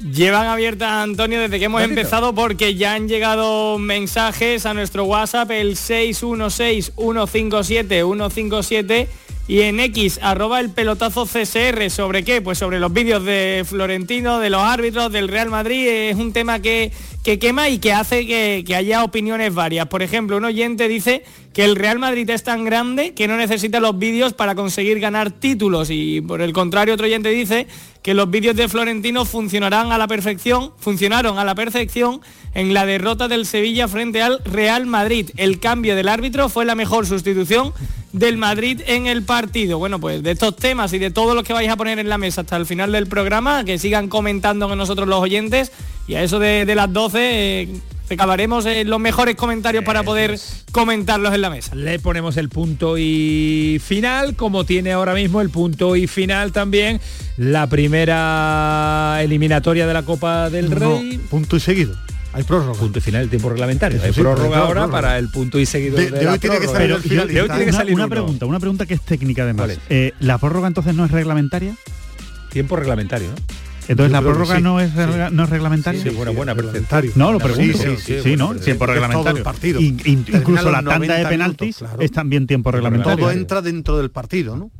Llevan 0.01 0.49
abierta 0.49 1.03
Antonio 1.03 1.41
desde 1.41 1.59
que 1.61 1.67
hemos 1.67 1.83
empezado 1.83 2.35
porque 2.35 2.75
ya 2.75 2.95
han 2.95 3.09
llegado 3.09 3.79
mensajes 3.79 4.67
a 4.67 4.75
nuestro 4.75 5.05
WhatsApp 5.05 5.53
el 5.53 5.77
616 5.77 6.93
157 6.97 8.03
157 8.03 9.09
y 9.47 9.61
en 9.61 9.79
X, 9.79 10.21
arroba 10.23 10.61
el 10.61 10.71
pelotazo 10.71 11.27
CSR. 11.27 11.91
¿Sobre 11.91 12.25
qué? 12.25 12.41
Pues 12.41 12.57
sobre 12.57 12.81
los 12.81 12.93
vídeos 12.93 13.25
de 13.25 13.63
Florentino, 13.67 14.39
de 14.39 14.49
los 14.49 14.63
árbitros, 14.63 15.13
del 15.13 15.29
Real 15.29 15.51
Madrid. 15.51 15.87
Es 15.87 16.17
un 16.17 16.33
tema 16.33 16.61
que, 16.61 16.93
que 17.23 17.39
quema 17.39 17.69
y 17.69 17.79
que 17.79 17.93
hace 17.93 18.27
que, 18.27 18.65
que, 18.67 18.75
haya 18.75 19.05
opiniones 19.05 19.53
varias. 19.53 19.87
Por 19.89 20.03
ejemplo, 20.03 20.39
un 20.39 20.47
oyente 20.47 20.89
dice 20.89 21.25
que 21.53 21.65
el 21.65 21.77
Real 21.77 21.99
Madrid 21.99 22.29
es 22.31 22.43
tan 22.43 22.65
grande 22.65 23.13
que 23.13 23.29
no 23.29 23.37
necesita 23.37 23.81
los 23.81 23.99
vídeos 23.99 24.33
para 24.33 24.55
conseguir 24.55 24.99
ganar 24.99 25.31
títulos. 25.31 25.89
Y 25.91 26.23
por 26.23 26.41
el 26.41 26.55
contrario, 26.55 26.95
otro 26.95 27.05
oyente 27.05 27.29
dice 27.29 27.67
que 28.03 28.15
los 28.15 28.31
vídeos 28.31 28.57
de 28.57 28.69
Florentino 28.69 29.27
funcionarán 29.27 29.93
a 29.93 29.99
la 29.99 30.09
perfección, 30.09 30.73
funcionaron 30.79 31.39
a 31.39 31.45
la 31.45 31.55
perfección 31.55 32.23
en 32.55 32.73
la 32.73 32.87
derrota 32.87 33.29
del 33.29 33.45
Sevilla 33.45 33.89
frente 33.89 34.23
al 34.23 34.41
Real 34.45 34.87
Madrid. 34.87 35.31
El 35.37 35.61
cambio 35.61 35.97
del 35.97 36.09
árbitro 36.09 36.49
fue 36.49 36.65
la 36.65 36.75
mejor 36.75 37.07
sustitución 37.07 37.75
del 38.15 38.37
Madrid 38.37 38.81
en 38.87 39.07
el 39.07 39.25
partido. 39.25 39.79
Bueno, 39.79 39.99
pues 39.99 40.23
de 40.23 40.31
estos 40.31 40.57
temas 40.57 40.93
y 40.93 40.99
de 40.99 41.11
todos 41.11 41.35
los 41.35 41.45
que 41.45 41.53
vais 41.53 41.69
a 41.69 41.77
poner 41.77 41.99
en 41.99 42.09
la 42.09 42.17
mesa 42.17 42.43
hasta 42.43 42.57
el 42.57 42.65
final 42.65 42.93
del 42.93 43.07
programa, 43.07 43.65
que 43.65 43.77
sigan 43.77 44.09
comentando 44.09 44.69
con 44.69 44.79
nosotros 44.79 45.09
los 45.09 45.19
oyentes 45.19 45.73
y 46.07 46.15
a 46.15 46.23
eso 46.23 46.39
de, 46.39 46.73
las 46.75 46.93
12 46.93 47.19
eh, 47.63 47.69
acabaremos 48.11 48.67
en 48.67 48.89
los 48.89 49.01
mejores 49.01 49.35
comentarios 49.35 49.83
para 49.83 50.05
poder 50.05 50.39
comentarlos 50.71 51.35
en 51.35 51.41
la 51.41 51.51
mesa. 51.51 51.75
Le 51.75 51.99
ponemos 51.99 52.37
el 52.37 52.49
punto 52.49 52.97
y 52.97 53.81
final, 53.85 54.37
como 54.37 54.65
tiene 54.65 54.93
ahora 54.93 55.15
mismo 55.15 55.41
el 55.41 55.51
punto 55.51 55.97
y 55.97 56.07
final 56.07 56.53
también 56.53 57.01
la 57.37 57.67
primera 57.67 59.19
eliminatoria 59.23 59.89
de 59.89 59.95
la 59.95 60.05
Copa 60.05 60.51
del 60.51 60.71
Rey. 60.71 61.19
Punto 61.31 61.57
y 61.57 61.61
seguido. 61.61 61.97
Hay 62.35 62.43
prórroga. 62.43 62.79
Punto 62.79 62.99
y 62.99 63.03
final 63.03 63.23
del 63.23 63.31
tiempo 63.31 63.49
reglamentario. 63.49 64.01
hay 64.03 64.13
prórroga 64.13 64.59
ahora 64.59 64.89
para 64.89 65.19
el 65.19 65.31
punto 65.31 65.59
y 65.59 65.67
seguido 65.67 65.97
de, 65.97 66.11
de, 66.11 66.29
hoy 66.29 66.39
tiene 66.39 66.59
que 66.59 66.67
salir, 67.73 67.95
una, 67.95 68.09
pregunta, 68.09 68.47
una 68.47 68.61
pregunta 68.61 68.87
que 68.87 68.95
es 68.95 69.01
técnica 69.01 69.43
además. 69.43 69.79
Eh, 69.89 70.13
¿La 70.21 70.39
prórroga 70.39 70.69
entonces 70.69 70.95
no 70.95 71.05
es 71.05 71.11
reglamentaria? 71.11 71.77
Tiempo 72.51 72.77
reglamentario, 72.77 73.29
¿no? 73.29 73.37
Entonces 73.87 74.13
la 74.13 74.23
prórroga 74.23 74.61
no, 74.61 74.81
es 74.81 74.95
no 74.95 75.45
es 75.45 75.51
reglamentaria. 75.51 76.03
Sí, 76.03 76.09
buena, 76.09 76.33
buena, 76.33 76.55
No, 77.15 77.33
lo 77.33 77.39
pregunto. 77.39 77.79
Sí, 77.99 78.19
sí, 78.23 78.37
¿no? 78.37 78.55
Tiempo 78.55 78.87
reglamentario. 78.87 79.43
partido. 79.43 79.81
incluso 79.81 80.71
la 80.71 80.83
tanda 80.83 81.19
de 81.19 81.27
penaltis 81.27 81.85
es 82.01 82.11
también 82.11 82.47
tiempo 82.47 82.71
reglamentario. 82.71 83.19
Todo 83.19 83.31
entra 83.31 83.63
dentro 83.63 83.99
del 83.99 84.11
partido, 84.11 84.57
¿no? 84.57 84.71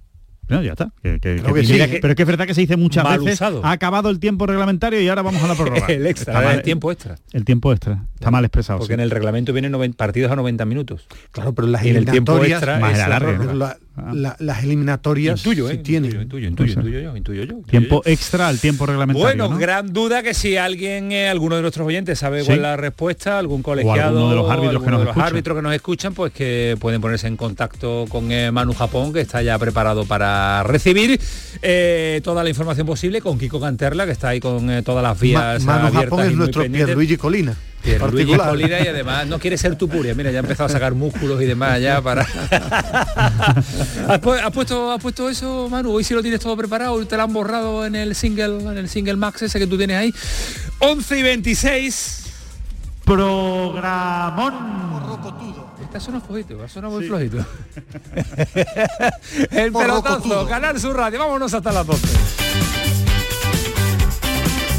No, 0.55 0.63
ya 0.63 0.73
está. 0.73 0.91
pero 1.03 1.17
es 1.17 2.15
que 2.17 2.23
es 2.23 2.27
verdad 2.27 2.47
que 2.47 2.55
se 2.55 2.61
dice 2.61 2.77
muchas 2.77 3.05
veces, 3.19 3.41
ha 3.43 3.71
acabado 3.71 4.11
el 4.11 4.19
tiempo 4.19 4.47
reglamentario 4.47 5.01
y 5.01 5.09
ahora 5.09 5.23
vamos 5.23 5.43
a 5.43 5.49
la 5.49 5.55
prórroga. 5.55 5.87
el 5.89 6.07
extra, 6.07 6.55
el 6.55 6.63
tiempo 6.63 6.93
extra. 6.93 7.17
El 7.33 7.45
tiempo 7.45 7.73
extra. 7.73 8.05
Está 8.15 8.31
mal 8.31 8.45
expresado. 8.45 8.79
Porque 8.79 8.95
en 8.95 9.01
el 9.01 9.11
reglamento 9.11 9.53
vienen 9.53 9.75
partidos 9.95 10.33
a 10.33 10.37
90 10.37 10.65
minutos. 10.65 11.07
Claro, 11.31 11.55
pero 11.55 11.69
las 11.69 11.85
el 11.85 12.05
tiempo 12.05 12.43
extra 12.43 12.79
más 12.79 12.97
largo. 12.97 13.69
Ah. 13.97 14.13
las 14.41 14.65
eliminatorias 14.65 15.39
intuyo, 15.39 15.71
¿eh? 15.71 15.77
tienen. 15.77 16.23
Intuyo, 16.23 16.49
intuyo, 16.49 16.83
yo, 16.83 17.17
intuyo 17.17 17.45
yo. 17.45 17.55
Tiempo 17.71 18.03
extra 18.05 18.49
al 18.49 18.59
tiempo 18.59 18.87
reglamentario. 18.87 19.25
Bueno, 19.25 19.57
gran 19.57 19.93
duda 19.93 20.25
que 20.25 20.35
si 20.35 20.57
alguien, 20.57 21.13
eh, 21.13 21.29
alguno 21.29 21.55
de 21.55 21.63
nuestros 21.63 21.87
oyentes 21.87 22.19
sabe 22.19 22.43
cuál 22.43 22.57
es 22.57 22.63
la 22.63 22.77
respuesta, 22.77 23.39
algún 23.39 23.63
colegiado, 23.63 24.31
de 24.31 24.35
los 24.35 24.51
árbitros, 24.51 24.83
que 24.83 24.91
nos, 24.91 24.99
de 24.99 25.05
los 25.07 25.17
árbitros 25.17 25.57
que 25.57 25.63
nos 25.63 25.75
escuchan, 25.75 26.13
pues 26.13 26.33
que 26.33 26.77
pueden 26.81 27.01
ponerse 27.01 27.29
en 27.29 27.37
contacto 27.37 28.07
con 28.09 28.33
eh, 28.33 28.51
Manu 28.51 28.75
Japón, 28.75 29.13
que 29.13 29.21
está 29.21 29.43
ya 29.43 29.57
preparado 29.61 30.05
para 30.05 30.65
recibir 30.65 31.21
toda 32.25 32.43
la 32.43 32.49
información 32.49 32.89
posible, 32.89 33.21
con 33.21 33.39
Kiko 33.39 33.61
Canterla, 33.61 34.07
que 34.07 34.13
está 34.13 34.31
ahí 34.31 34.41
con 34.41 34.83
todas 34.83 35.05
las 35.05 35.21
vías 35.21 35.65
Manu 35.65 35.93
Japón 35.93 36.27
es 36.27 36.35
nuestro 36.35 36.65
Luigi 36.67 37.17
Colina. 37.17 37.55
Luigi 38.11 38.37
Colina 38.37 38.81
y 38.81 38.87
además 38.89 39.27
no 39.27 39.39
quiere 39.39 39.59
ser 39.59 39.77
tu 39.77 39.89
puria. 39.89 40.15
Mira, 40.15 40.31
ya 40.31 40.39
ha 40.39 40.41
empezado 40.41 40.67
a 40.67 40.73
sacar 40.73 40.95
músculos 40.95 41.41
y 41.43 41.47
demás 41.47 41.81
ya 41.81 42.01
para. 42.01 42.23
¿Has, 44.09 44.21
puesto, 44.53 44.93
¿Has 44.93 45.03
puesto 45.03 45.29
eso, 45.29 45.69
Manu? 45.69 45.93
Hoy 45.93 46.05
si 46.05 46.15
lo 46.15 46.23
tienes 46.23 46.41
todo 46.41 46.57
preparado, 46.57 47.07
te 47.07 47.17
lo 47.17 47.23
han 47.23 47.33
borrado 47.33 47.85
en 47.85 47.95
el 47.95 48.15
single, 48.15 48.59
en 48.71 48.79
el 48.79 48.89
single 48.89 49.17
max 49.17 49.43
ese 49.43 49.59
que 49.59 49.67
tú 49.67 49.77
tienes 49.77 49.97
ahí. 49.97 50.15
11 50.79 51.19
y 51.19 51.23
26. 51.23 52.21
Programón. 53.05 54.55
Esta 55.83 56.01
suena 56.01 56.21
flojito, 56.21 56.57
suena 56.69 56.89
muy 56.89 57.07
flojito. 57.07 57.37
el 59.51 59.73
pelotazo, 59.73 60.47
ganar 60.47 60.81
su 60.81 60.93
radio. 60.93 61.19
Vámonos 61.19 61.53
hasta 61.53 61.71
las 61.71 61.87
12. 61.87 62.09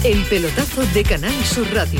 El 0.04 0.24
pelotazo 0.24 0.84
de 0.94 1.04
Canal 1.04 1.34
Sur 1.46 1.68
Radio 1.74 2.00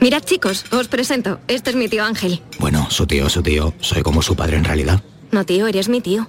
Mirad 0.00 0.22
chicos, 0.24 0.64
os 0.72 0.88
presento. 0.88 1.40
Este 1.48 1.70
es 1.70 1.76
mi 1.76 1.88
tío 1.88 2.04
Ángel. 2.04 2.42
Bueno, 2.58 2.86
su 2.90 3.06
tío, 3.06 3.28
su 3.28 3.42
tío. 3.42 3.72
Soy 3.80 4.02
como 4.02 4.22
su 4.22 4.36
padre 4.36 4.56
en 4.56 4.64
realidad. 4.64 5.02
No, 5.32 5.44
tío, 5.44 5.66
eres 5.66 5.88
mi 5.88 6.00
tío. 6.00 6.28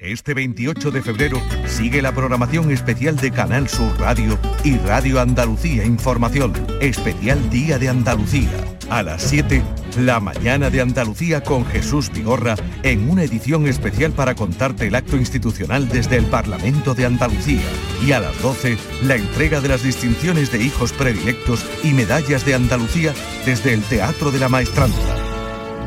Este 0.00 0.32
28 0.32 0.92
de 0.92 1.02
febrero 1.02 1.42
sigue 1.66 2.00
la 2.00 2.14
programación 2.14 2.70
especial 2.70 3.16
de 3.16 3.30
Canal 3.30 3.68
Sur 3.68 4.00
Radio 4.00 4.38
y 4.64 4.78
Radio 4.78 5.20
Andalucía 5.20 5.84
Información, 5.84 6.54
especial 6.80 7.50
Día 7.50 7.78
de 7.78 7.90
Andalucía. 7.90 8.48
A 8.88 9.02
las 9.02 9.22
7, 9.24 9.62
la 9.98 10.18
mañana 10.18 10.70
de 10.70 10.80
Andalucía 10.80 11.42
con 11.42 11.66
Jesús 11.66 12.10
Vigorra 12.10 12.54
en 12.82 13.10
una 13.10 13.24
edición 13.24 13.66
especial 13.66 14.12
para 14.12 14.34
contarte 14.34 14.86
el 14.86 14.94
acto 14.94 15.18
institucional 15.18 15.86
desde 15.90 16.16
el 16.16 16.24
Parlamento 16.24 16.94
de 16.94 17.04
Andalucía. 17.04 17.68
Y 18.02 18.12
a 18.12 18.20
las 18.20 18.40
12, 18.40 18.78
la 19.02 19.16
entrega 19.16 19.60
de 19.60 19.68
las 19.68 19.82
distinciones 19.82 20.50
de 20.50 20.62
hijos 20.62 20.94
predilectos 20.94 21.62
y 21.84 21.92
medallas 21.92 22.46
de 22.46 22.54
Andalucía 22.54 23.12
desde 23.44 23.74
el 23.74 23.82
Teatro 23.82 24.30
de 24.30 24.38
la 24.38 24.48
Maestranza. 24.48 25.14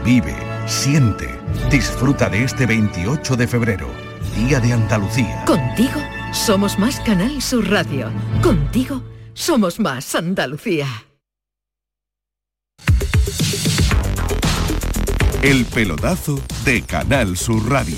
Vive, 0.05 0.35
siente, 0.67 1.42
disfruta 1.69 2.29
de 2.29 2.43
este 2.43 2.65
28 2.65 3.35
de 3.35 3.47
febrero 3.47 3.87
Día 4.35 4.59
de 4.59 4.73
Andalucía. 4.73 5.43
Contigo 5.45 6.01
somos 6.31 6.79
más 6.79 6.99
Canal 7.01 7.41
Sur 7.41 7.69
Radio. 7.69 8.11
Contigo 8.41 9.03
somos 9.33 9.79
más 9.79 10.15
Andalucía. 10.15 10.87
El 15.43 15.65
pelotazo 15.65 16.39
de 16.65 16.81
Canal 16.81 17.37
Sur 17.37 17.69
Radio. 17.69 17.97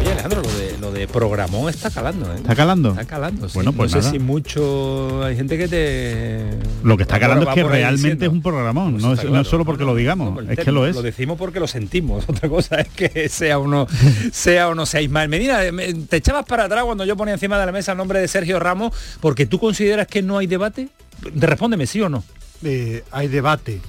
Oye 0.00 0.12
Alejandro, 0.12 0.42
lo 0.42 0.52
de 0.52 0.63
lo 0.84 0.92
de 0.92 1.08
programón 1.08 1.70
está 1.70 1.90
calando, 1.90 2.30
¿eh? 2.30 2.36
¿Está 2.36 2.54
calando? 2.54 2.90
Está 2.90 3.06
calando, 3.06 3.48
sí. 3.48 3.54
Bueno, 3.54 3.72
pues 3.72 3.94
no 3.94 4.02
sé 4.02 4.10
si 4.10 4.18
mucho... 4.18 5.24
Hay 5.24 5.34
gente 5.34 5.56
que 5.56 5.66
te... 5.66 6.50
Lo 6.82 6.98
que 6.98 7.04
está 7.04 7.18
calando 7.18 7.48
es 7.48 7.54
que 7.54 7.64
realmente 7.64 8.26
es 8.26 8.30
un 8.30 8.42
programón, 8.42 8.92
pues 8.92 9.02
no, 9.02 9.14
es, 9.14 9.24
no, 9.24 9.40
es, 9.40 9.48
solo 9.48 9.64
porque 9.64 9.84
lo 9.84 9.94
digamos, 9.94 10.44
es 10.46 10.58
que 10.58 10.72
lo 10.72 10.86
es. 10.86 10.94
Lo 10.94 11.00
decimos 11.00 11.38
porque 11.38 11.58
lo 11.58 11.66
sentimos, 11.66 12.24
otra 12.28 12.50
cosa 12.50 12.80
es 12.80 12.88
que 12.88 13.30
sea 13.30 13.58
uno 13.58 13.86
sea 14.30 14.68
o 14.68 14.74
no 14.74 14.84
sea 14.84 15.00
Ismael 15.00 15.30
Medina, 15.30 15.60
te 16.08 16.16
echabas 16.18 16.44
para 16.44 16.64
atrás 16.64 16.84
cuando 16.84 17.06
yo 17.06 17.16
ponía 17.16 17.34
encima 17.34 17.58
de 17.58 17.64
la 17.64 17.72
mesa 17.72 17.92
el 17.92 17.98
nombre 17.98 18.20
de 18.20 18.28
Sergio 18.28 18.60
Ramos 18.60 18.92
porque 19.20 19.46
tú 19.46 19.58
consideras 19.58 20.06
que 20.06 20.20
no 20.20 20.36
hay 20.36 20.46
debate. 20.46 20.90
Respóndeme 21.34 21.86
sí 21.86 22.02
o 22.02 22.10
no. 22.10 22.22
Eh, 22.62 23.02
hay 23.10 23.28
debate. 23.28 23.80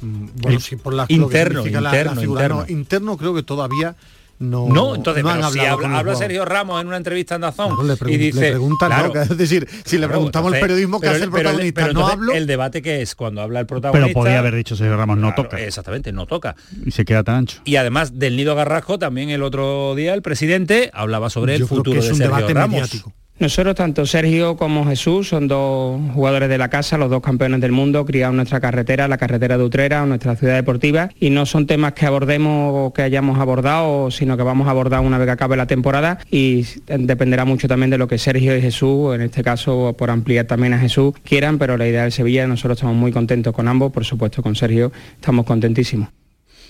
Mm, 0.00 0.26
bueno, 0.34 0.58
sí, 0.58 0.74
por 0.74 0.94
la 0.94 1.04
interno, 1.08 1.60
interno, 1.64 1.80
la, 1.80 1.92
la 1.92 2.24
interno. 2.24 2.56
No, 2.56 2.64
interno 2.68 3.16
creo 3.16 3.34
que 3.34 3.44
todavía 3.44 3.94
no, 4.40 4.68
no 4.68 4.94
entonces 4.96 5.22
no 5.22 5.50
si 5.52 5.60
habla, 5.60 5.98
habla 5.98 6.16
Sergio 6.16 6.44
Ramos 6.44 6.80
en 6.80 6.88
una 6.88 6.96
entrevista 6.96 7.36
en 7.36 7.42
Dazón 7.42 7.76
y 8.08 8.16
dice 8.16 8.40
le 8.40 8.50
preguntan, 8.50 8.88
claro, 8.88 9.22
es 9.22 9.36
decir 9.36 9.68
si 9.84 9.98
le 9.98 10.08
preguntamos 10.08 10.52
al 10.52 10.60
periodismo 10.60 11.00
que 11.00 11.08
hace 11.08 11.24
el 11.24 11.30
protagonista 11.30 11.82
pero, 11.82 11.92
no 11.94 12.06
hablo 12.08 12.32
el 12.32 12.46
debate 12.46 12.82
que 12.82 13.02
es 13.02 13.14
cuando 13.14 13.40
habla 13.40 13.60
el 13.60 13.66
protagonista 13.66 14.06
pero 14.06 14.14
podía 14.14 14.38
haber 14.40 14.56
dicho 14.56 14.74
Sergio 14.76 14.96
Ramos 14.96 15.18
no 15.18 15.34
toca 15.34 15.60
exactamente 15.60 16.10
no 16.12 16.26
toca. 16.26 16.56
Y 16.84 16.90
se 16.90 17.04
queda 17.04 17.22
tan 17.22 17.36
ancho. 17.36 17.60
Y 17.64 17.76
además 17.76 18.18
del 18.18 18.36
nido 18.36 18.54
Garrasco 18.54 18.98
también 18.98 19.30
el 19.30 19.42
otro 19.42 19.94
día 19.94 20.14
el 20.14 20.22
presidente 20.22 20.90
hablaba 20.92 21.30
sobre 21.30 21.54
el 21.54 21.66
futuro 21.66 22.02
de 22.02 22.14
Sergio 22.14 22.48
Ramos. 22.54 22.70
mediático. 22.70 23.12
Nosotros, 23.40 23.74
tanto 23.74 24.04
Sergio 24.04 24.54
como 24.54 24.84
Jesús, 24.84 25.30
son 25.30 25.48
dos 25.48 25.98
jugadores 26.12 26.50
de 26.50 26.58
la 26.58 26.68
casa, 26.68 26.98
los 26.98 27.08
dos 27.08 27.22
campeones 27.22 27.62
del 27.62 27.72
mundo, 27.72 28.04
criados 28.04 28.32
en 28.32 28.36
nuestra 28.36 28.60
carretera, 28.60 29.08
la 29.08 29.16
carretera 29.16 29.56
de 29.56 29.64
Utrera, 29.64 30.04
nuestra 30.04 30.36
ciudad 30.36 30.56
deportiva, 30.56 31.08
y 31.18 31.30
no 31.30 31.46
son 31.46 31.66
temas 31.66 31.94
que 31.94 32.04
abordemos 32.04 32.70
o 32.74 32.92
que 32.92 33.00
hayamos 33.00 33.38
abordado, 33.38 34.10
sino 34.10 34.36
que 34.36 34.42
vamos 34.42 34.68
a 34.68 34.72
abordar 34.72 35.00
una 35.00 35.16
vez 35.16 35.24
que 35.24 35.30
acabe 35.30 35.56
la 35.56 35.66
temporada 35.66 36.18
y 36.30 36.66
dependerá 36.86 37.46
mucho 37.46 37.66
también 37.66 37.88
de 37.88 37.96
lo 37.96 38.08
que 38.08 38.18
Sergio 38.18 38.54
y 38.54 38.60
Jesús, 38.60 39.14
en 39.14 39.22
este 39.22 39.42
caso 39.42 39.94
por 39.96 40.10
ampliar 40.10 40.44
también 40.44 40.74
a 40.74 40.78
Jesús, 40.78 41.14
quieran, 41.24 41.56
pero 41.56 41.78
la 41.78 41.88
idea 41.88 42.02
del 42.02 42.12
Sevilla, 42.12 42.46
nosotros 42.46 42.76
estamos 42.76 42.96
muy 42.96 43.10
contentos 43.10 43.54
con 43.54 43.68
ambos, 43.68 43.90
por 43.90 44.04
supuesto 44.04 44.42
con 44.42 44.54
Sergio 44.54 44.92
estamos 45.14 45.46
contentísimos. 45.46 46.10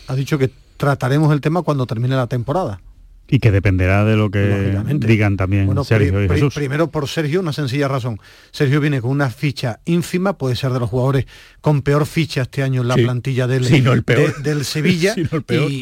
Ha 0.06 0.14
dicho 0.14 0.38
que 0.38 0.52
trataremos 0.76 1.33
el 1.33 1.40
tema 1.40 1.62
cuando 1.62 1.85
termine 1.85 2.14
la 2.14 2.28
temporada. 2.28 2.80
Y 3.31 3.38
que 3.38 3.51
dependerá 3.51 4.05
de 4.05 4.16
lo 4.16 4.31
que 4.31 4.77
digan 4.99 5.37
también 5.37 5.73
Sergio 5.85 6.25
y 6.25 6.29
Jesús. 6.29 6.55
Primero 6.55 6.90
por 6.90 7.09
Sergio, 7.09 7.40
una 7.40 7.53
sencilla 7.53 7.88
razón. 7.88 8.21
Sergio 8.51 8.81
viene 8.81 9.01
con 9.01 9.11
una 9.11 9.31
ficha 9.31 9.81
ínfima, 9.85 10.37
puede 10.37 10.57
ser 10.57 10.73
de 10.73 10.81
los 10.81 10.90
jugadores 10.90 11.27
con 11.61 11.83
peor 11.83 12.07
ficha 12.07 12.43
este 12.43 12.62
año 12.62 12.83
en 12.83 12.88
la 12.88 12.97
plantilla 12.97 13.47
del, 13.47 13.69
del 14.43 14.64
Sevilla. 14.64 15.14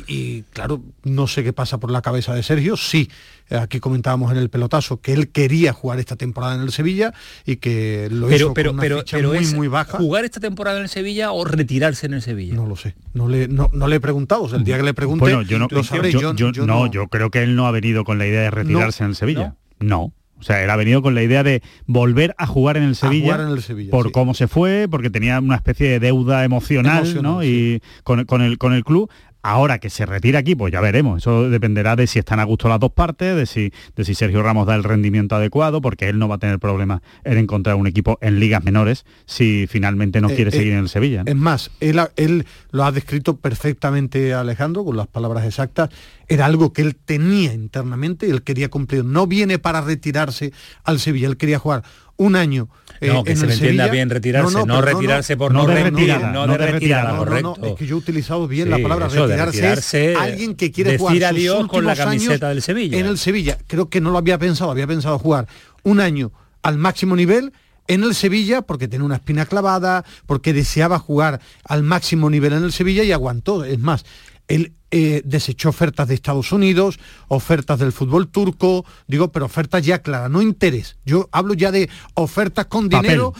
Y, 0.06 0.42
claro, 0.52 0.82
no 1.04 1.26
sé 1.26 1.42
qué 1.42 1.52
pasa 1.52 1.78
por 1.78 1.90
la 1.90 2.02
cabeza 2.02 2.34
de 2.34 2.42
Sergio. 2.42 2.76
Sí, 2.76 3.08
aquí 3.50 3.80
comentábamos 3.80 4.32
en 4.32 4.38
el 4.38 4.50
pelotazo 4.50 5.00
que 5.00 5.12
él 5.12 5.30
quería 5.30 5.72
jugar 5.72 5.98
esta 5.98 6.16
temporada 6.16 6.54
en 6.54 6.62
el 6.62 6.72
Sevilla 6.72 7.12
y 7.46 7.56
que 7.56 8.08
lo 8.10 8.32
hizo 8.32 8.54
con 8.54 8.68
una 8.68 8.82
ficha 8.82 9.18
muy, 9.18 9.46
muy 9.54 9.68
baja. 9.68 9.98
¿Jugar 9.98 10.24
esta 10.24 10.40
temporada 10.40 10.78
en 10.78 10.84
el 10.84 10.88
Sevilla 10.88 11.32
o 11.32 11.44
retirarse 11.44 12.06
en 12.06 12.14
el 12.14 12.22
Sevilla? 12.22 12.54
No 12.54 12.66
lo 12.66 12.76
sé. 12.76 12.94
No 13.14 13.28
le, 13.28 13.48
no, 13.48 13.70
le 13.72 13.96
he 13.96 14.00
preguntado. 14.00 14.54
el 14.54 14.64
día 14.64 14.76
que 14.76 14.82
le 14.82 14.94
pregunte, 14.94 15.20
bueno, 15.20 15.42
yo 15.42 15.58
no, 15.58 15.68
Yo, 15.68 16.66
no, 16.66 16.90
yo 16.90 17.08
creo 17.08 17.30
que 17.30 17.42
él 17.42 17.56
no 17.56 17.66
ha 17.66 17.70
venido 17.70 18.04
con 18.04 18.18
la 18.18 18.26
idea 18.26 18.42
de 18.42 18.50
retirarse 18.50 19.04
en 19.04 19.10
el 19.10 19.16
Sevilla. 19.16 19.56
no. 19.78 20.12
O 20.40 20.42
sea, 20.42 20.62
él 20.62 20.70
ha 20.70 20.76
venido 20.76 21.02
con 21.02 21.14
la 21.14 21.22
idea 21.22 21.42
de 21.42 21.62
volver 21.86 22.34
a 22.38 22.46
jugar 22.46 22.76
en 22.76 22.84
el 22.84 22.94
Sevilla, 22.94 23.34
en 23.34 23.48
el 23.48 23.62
Sevilla 23.62 23.90
por 23.90 24.12
cómo 24.12 24.34
se 24.34 24.46
fue, 24.46 24.86
porque 24.88 25.10
tenía 25.10 25.40
una 25.40 25.56
especie 25.56 25.88
de 25.88 25.98
deuda 25.98 26.44
emocional, 26.44 27.22
¿no? 27.22 27.42
Y 27.42 27.82
con, 28.04 28.24
con, 28.24 28.42
el, 28.42 28.56
con 28.56 28.72
el 28.72 28.84
club. 28.84 29.10
Ahora 29.48 29.78
que 29.78 29.88
se 29.88 30.04
retira 30.04 30.40
aquí, 30.40 30.54
pues 30.54 30.70
ya 30.70 30.82
veremos. 30.82 31.22
Eso 31.22 31.48
dependerá 31.48 31.96
de 31.96 32.06
si 32.06 32.18
están 32.18 32.38
a 32.38 32.44
gusto 32.44 32.68
las 32.68 32.78
dos 32.78 32.92
partes, 32.92 33.34
de 33.34 33.46
si, 33.46 33.72
de 33.96 34.04
si 34.04 34.14
Sergio 34.14 34.42
Ramos 34.42 34.66
da 34.66 34.74
el 34.74 34.84
rendimiento 34.84 35.36
adecuado, 35.36 35.80
porque 35.80 36.10
él 36.10 36.18
no 36.18 36.28
va 36.28 36.34
a 36.34 36.38
tener 36.38 36.58
problema 36.58 37.00
en 37.24 37.38
encontrar 37.38 37.76
un 37.76 37.86
equipo 37.86 38.18
en 38.20 38.40
ligas 38.40 38.62
menores 38.62 39.06
si 39.24 39.66
finalmente 39.66 40.20
no 40.20 40.28
eh, 40.28 40.34
quiere 40.34 40.50
eh, 40.50 40.52
seguir 40.52 40.72
en 40.74 40.80
el 40.80 40.90
Sevilla. 40.90 41.22
Es 41.24 41.34
más, 41.34 41.70
él, 41.80 41.98
él 42.16 42.44
lo 42.72 42.84
ha 42.84 42.92
descrito 42.92 43.38
perfectamente 43.38 44.34
Alejandro, 44.34 44.84
con 44.84 44.98
las 44.98 45.06
palabras 45.06 45.46
exactas. 45.46 45.88
Era 46.28 46.44
algo 46.44 46.74
que 46.74 46.82
él 46.82 46.94
tenía 46.94 47.54
internamente, 47.54 48.28
él 48.28 48.42
quería 48.42 48.68
cumplir. 48.68 49.06
No 49.06 49.26
viene 49.26 49.58
para 49.58 49.80
retirarse 49.80 50.52
al 50.84 51.00
Sevilla, 51.00 51.26
él 51.26 51.38
quería 51.38 51.58
jugar 51.58 51.84
un 52.18 52.36
año 52.36 52.68
no, 53.00 53.24
que 53.24 53.36
se 53.36 53.46
me 53.46 53.54
entienda 53.54 53.88
bien 53.88 54.10
retirarse, 54.10 54.66
no, 54.66 54.82
retirarse 54.82 55.36
por 55.36 55.52
no, 55.52 55.66
de 55.66 55.84
retirada, 55.84 56.32
no, 56.32 56.46
de 56.46 56.58
retirada, 56.58 57.16
correcto. 57.16 57.56
es 57.62 57.74
que 57.74 57.86
yo 57.86 57.94
he 57.96 57.98
utilizado 57.98 58.46
bien 58.48 58.70
la 58.70 58.78
palabra 58.78 59.08
retirarse, 59.08 60.14
alguien 60.16 60.54
que 60.54 60.72
quiere 60.72 60.98
jugar 60.98 61.34
sus 61.34 61.68
con 61.68 61.84
la 61.84 61.96
camiseta 61.96 62.48
del 62.48 62.60
Sevilla. 62.60 62.98
En 62.98 63.06
el 63.06 63.18
Sevilla, 63.18 63.56
creo 63.66 63.88
que 63.88 64.00
no 64.00 64.10
lo 64.10 64.18
había 64.18 64.38
pensado, 64.38 64.70
había 64.70 64.86
pensado 64.86 65.18
jugar 65.18 65.46
un 65.84 66.00
año 66.00 66.32
al 66.62 66.76
máximo 66.76 67.14
nivel 67.14 67.52
en 67.86 68.02
el 68.02 68.14
Sevilla 68.14 68.62
porque 68.62 68.88
tenía 68.88 69.06
una 69.06 69.16
espina 69.16 69.46
clavada, 69.46 70.04
porque 70.26 70.52
deseaba 70.52 70.98
jugar 70.98 71.40
al 71.64 71.84
máximo 71.84 72.28
nivel 72.28 72.52
en 72.52 72.64
el 72.64 72.72
Sevilla 72.72 73.04
y 73.04 73.12
aguantó. 73.12 73.64
Es 73.64 73.78
más, 73.78 74.04
él 74.48 74.72
eh, 74.90 75.22
desechó 75.24 75.68
ofertas 75.68 76.08
de 76.08 76.14
Estados 76.14 76.50
Unidos, 76.52 76.98
ofertas 77.28 77.78
del 77.78 77.92
fútbol 77.92 78.28
turco, 78.28 78.86
digo, 79.06 79.30
pero 79.32 79.46
ofertas 79.46 79.84
ya 79.84 80.00
claras, 80.00 80.30
no 80.30 80.40
interés. 80.40 80.96
Yo 81.04 81.28
hablo 81.30 81.54
ya 81.54 81.70
de 81.70 81.90
ofertas 82.14 82.66
con 82.66 82.88
dinero 82.88 83.34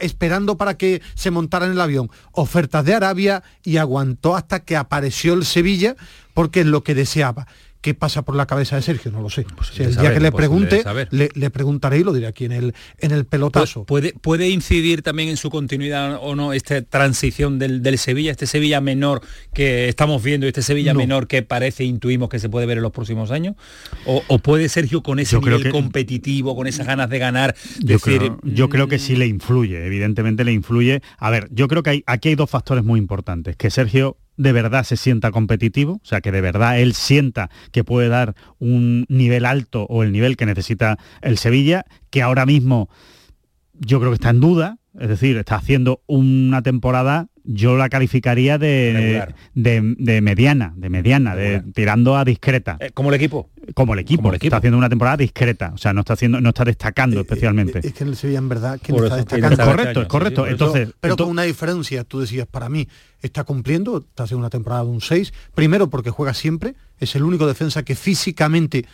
esperando 0.00 0.56
para 0.56 0.76
que 0.76 1.00
se 1.14 1.30
montara 1.30 1.66
en 1.66 1.72
el 1.72 1.80
avión. 1.80 2.10
Ofertas 2.32 2.84
de 2.84 2.94
Arabia 2.94 3.42
y 3.62 3.76
aguantó 3.76 4.34
hasta 4.34 4.60
que 4.60 4.76
apareció 4.76 5.34
el 5.34 5.44
Sevilla 5.44 5.94
porque 6.34 6.60
es 6.60 6.66
lo 6.66 6.82
que 6.82 6.94
deseaba 6.94 7.46
qué 7.88 7.94
pasa 7.94 8.20
por 8.20 8.36
la 8.36 8.44
cabeza 8.44 8.76
de 8.76 8.82
Sergio, 8.82 9.10
no 9.10 9.22
lo 9.22 9.30
sé. 9.30 9.46
Pues 9.56 9.80
el 9.80 9.96
día 9.96 10.12
que 10.12 10.20
le 10.20 10.30
pregunte, 10.30 10.84
le, 11.10 11.50
preguntaré 11.50 12.00
y 12.00 12.04
lo 12.04 12.12
diré 12.12 12.26
aquí 12.26 12.44
en 12.44 12.52
el, 12.52 12.74
en 12.98 13.12
el 13.12 13.24
pelotazo. 13.24 13.84
¿Puede, 13.84 14.12
¿Puede 14.12 14.50
incidir 14.50 15.00
también 15.00 15.30
en 15.30 15.38
su 15.38 15.48
continuidad 15.48 16.18
o 16.20 16.36
no 16.36 16.52
esta 16.52 16.82
transición 16.82 17.58
del, 17.58 17.98
Sevilla, 17.98 18.30
este 18.30 18.46
Sevilla 18.46 18.82
menor 18.82 19.22
que 19.54 19.88
estamos 19.88 20.22
viendo, 20.22 20.46
este 20.46 20.60
Sevilla 20.60 20.92
menor 20.92 21.28
que 21.28 21.42
parece, 21.42 21.84
intuimos 21.84 22.28
que 22.28 22.38
se 22.38 22.50
puede 22.50 22.66
ver 22.66 22.76
en 22.76 22.82
los 22.82 22.92
próximos 22.92 23.30
años? 23.30 23.56
¿O, 24.04 24.38
puede 24.38 24.68
Sergio 24.68 25.02
con 25.02 25.18
ese 25.18 25.38
nivel 25.38 25.70
competitivo, 25.70 26.54
con 26.54 26.66
esas 26.66 26.86
ganas 26.86 27.08
de 27.08 27.18
ganar? 27.18 27.56
Yo, 27.78 27.98
creo, 28.00 28.38
yo 28.42 28.68
creo 28.68 28.88
que 28.88 28.98
sí 28.98 29.16
le 29.16 29.26
influye, 29.26 29.86
evidentemente 29.86 30.44
le 30.44 30.52
influye. 30.52 31.00
A 31.16 31.30
ver, 31.30 31.48
yo 31.52 31.68
creo 31.68 31.82
que 31.82 31.90
hay, 31.90 32.04
aquí 32.06 32.28
hay 32.28 32.34
dos 32.34 32.50
factores 32.50 32.84
muy 32.84 33.00
importantes. 33.00 33.56
Que 33.56 33.70
Sergio 33.70 34.18
de 34.38 34.52
verdad 34.52 34.84
se 34.84 34.96
sienta 34.96 35.30
competitivo, 35.30 36.00
o 36.02 36.06
sea, 36.06 36.20
que 36.20 36.32
de 36.32 36.40
verdad 36.40 36.80
él 36.80 36.94
sienta 36.94 37.50
que 37.72 37.84
puede 37.84 38.08
dar 38.08 38.34
un 38.58 39.04
nivel 39.08 39.44
alto 39.44 39.84
o 39.90 40.02
el 40.02 40.12
nivel 40.12 40.36
que 40.36 40.46
necesita 40.46 40.96
el 41.20 41.36
Sevilla, 41.36 41.84
que 42.10 42.22
ahora 42.22 42.46
mismo 42.46 42.88
yo 43.74 43.98
creo 43.98 44.12
que 44.12 44.14
está 44.16 44.30
en 44.30 44.40
duda, 44.40 44.78
es 44.98 45.08
decir, 45.08 45.36
está 45.36 45.56
haciendo 45.56 46.02
una 46.06 46.62
temporada 46.62 47.28
yo 47.50 47.78
la 47.78 47.88
calificaría 47.88 48.58
de, 48.58 49.26
de, 49.54 50.20
mediana, 50.20 50.74
de 50.76 50.90
mediana, 50.90 51.34
de 51.34 51.62
tirando 51.72 52.14
a 52.16 52.24
discreta. 52.24 52.76
Eh, 52.78 52.90
¿Como 52.92 53.08
el 53.08 53.14
equipo? 53.14 53.48
Como 53.74 53.94
el 53.94 54.00
equipo, 54.00 54.30
está 54.34 54.58
haciendo 54.58 54.76
una 54.76 54.90
temporada 54.90 55.16
discreta, 55.16 55.72
o 55.74 55.78
sea, 55.78 55.94
no 55.94 56.00
está 56.00 56.12
haciendo, 56.12 56.42
no 56.42 56.50
está 56.50 56.64
destacando 56.64 57.16
eh, 57.16 57.20
eh, 57.20 57.22
especialmente. 57.22 57.80
es 57.82 57.94
que 57.94 58.04
en 58.04 58.10
el 58.10 58.16
Sevilla 58.16 58.38
en 58.38 58.50
verdad 58.50 58.78
que 58.78 58.92
no 58.92 59.02
está 59.02 59.16
destacando. 59.16 59.62
Es 59.62 59.68
correcto, 59.68 60.02
es 60.02 60.08
correcto. 60.08 60.46
entonces, 60.46 60.90
pero 61.00 61.16
con 61.16 61.30
una 61.30 61.44
diferencia, 61.44 62.04
tú 62.04 62.20
decías, 62.20 62.46
para 62.46 62.68
mí, 62.68 62.86
está 63.22 63.44
cumpliendo, 63.44 63.98
está 63.98 64.24
haciendo 64.24 64.40
una 64.40 64.50
temporada 64.50 64.84
de 64.84 64.90
un 64.90 65.00
6, 65.00 65.32
primero 65.54 65.88
porque 65.88 66.10
juega 66.10 66.34
siempre, 66.34 66.74
es 67.00 67.16
el 67.16 67.22
único 67.22 67.46
defensa 67.46 67.82
que 67.82 67.94
físicamente 67.94 68.84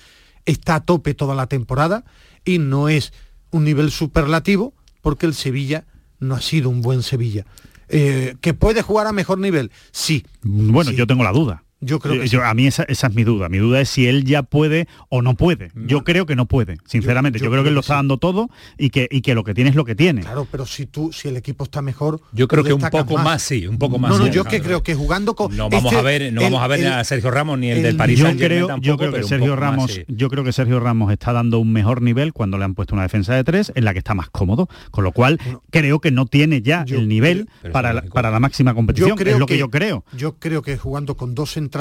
está 0.44 0.76
a 0.76 0.84
tope 0.84 1.14
toda 1.14 1.34
la 1.34 1.48
temporada 1.48 2.04
y 2.44 2.58
no 2.58 2.88
es 2.88 3.12
un 3.50 3.64
nivel 3.64 3.90
superlativo 3.90 4.74
porque 5.00 5.26
el 5.26 5.34
Sevilla 5.34 5.84
no 6.20 6.36
ha 6.36 6.40
sido 6.40 6.70
un 6.70 6.82
buen 6.82 7.02
Sevilla. 7.02 7.44
Eh, 7.88 8.37
¿Que 8.40 8.55
puede 8.55 8.83
jugar 8.83 9.07
a 9.07 9.12
mejor 9.12 9.38
nivel? 9.38 9.70
Sí. 9.92 10.25
Bueno, 10.42 10.90
yo 10.90 11.07
tengo 11.07 11.25
la 11.25 11.33
duda. 11.33 11.64
Yo 11.80 12.00
creo 12.00 12.22
que 12.22 12.37
A 12.42 12.54
mí 12.54 12.66
esa, 12.66 12.84
es 12.84 13.14
mi 13.14 13.24
duda. 13.24 13.48
Mi 13.48 13.58
duda 13.58 13.80
es 13.80 13.90
si 13.90 14.06
él 14.06 14.24
ya 14.24 14.42
puede 14.42 14.88
o 15.10 15.22
no 15.22 15.34
puede. 15.34 15.70
Yo 15.74 16.02
creo 16.02 16.24
que 16.24 16.34
no 16.34 16.46
puede, 16.46 16.78
sinceramente. 16.87 17.38
Yo, 17.38 17.50
creo, 17.50 17.62
que 17.62 17.68
él 17.68 17.74
lo 17.74 17.80
está 17.80 17.96
dando 17.96 18.16
todo 18.16 18.48
y 18.78 18.90
que, 18.90 19.06
y 19.10 19.20
que 19.20 19.34
lo 19.34 19.44
que 19.44 19.52
tiene 19.52 19.70
es 19.70 19.76
lo 19.76 19.84
que 19.84 19.94
tiene. 19.94 20.22
Claro, 20.22 20.46
pero 20.50 20.64
si 20.64 20.87
tú, 20.87 21.12
si 21.12 21.28
el 21.28 21.37
equipo 21.37 21.64
está 21.64 21.82
mejor. 21.82 22.20
Yo 22.32 22.48
creo 22.48 22.64
que 22.64 22.72
un 22.72 22.80
poco 22.80 23.18
más. 23.18 23.42
sí, 23.42 23.66
un 23.66 23.78
poco 23.78 23.98
más. 23.98 24.12
No, 24.12 24.18
no, 24.18 24.26
yo 24.28 24.44
que 24.44 24.62
creo 24.62 24.82
que 24.82 24.94
jugando 24.94 25.34
con. 25.34 25.54
No 25.54 25.68
vamos 25.68 25.92
a 25.92 26.02
ver, 26.02 26.32
no 26.32 26.40
vamos 26.40 26.62
a 26.62 26.66
ver 26.68 26.87
a 26.87 27.04
Sergio 27.04 27.30
Ramos 27.30 27.58
ni 27.58 27.70
el, 27.70 27.82
del 27.82 27.96
París. 27.96 28.18
Yo 28.18 28.34
creo, 28.37 28.78
yo 28.78 28.96
creo 28.96 29.12
que 29.12 29.22
Sergio 29.24 29.56
Ramos, 29.56 30.00
yo 30.08 30.30
creo 30.30 30.44
que 30.44 30.52
Sergio 30.52 30.80
Ramos 30.80 31.12
está 31.12 31.32
dando 31.32 31.58
un 31.58 31.72
mejor 31.72 32.00
nivel 32.00 32.32
cuando 32.32 32.56
le 32.56 32.64
han 32.64 32.74
puesto 32.74 32.94
una 32.94 33.02
defensa 33.02 33.34
de 33.34 33.44
tres 33.44 33.72
en 33.74 33.84
la 33.84 33.92
que 33.92 33.98
está 33.98 34.14
más 34.14 34.30
cómodo. 34.30 34.68
Con 34.90 35.04
lo 35.04 35.12
cual 35.12 35.38
creo 35.70 36.00
que 36.00 36.10
no 36.10 36.26
tiene 36.26 36.62
ya 36.62 36.84
el 36.88 37.08
nivel 37.08 37.48
para, 37.72 38.02
para 38.02 38.30
la 38.30 38.40
máxima 38.40 38.74
competición. 38.74 39.18
es 39.18 39.38
lo 39.38 39.46
que 39.46 39.58
yo 39.58 39.68
creo. 39.68 40.04
Yo 40.16 40.38
creo 40.38 40.62
que 40.62 40.78
jugando 40.78 41.16
con 41.16 41.34
dos 41.34 41.52
centrales 41.52 41.73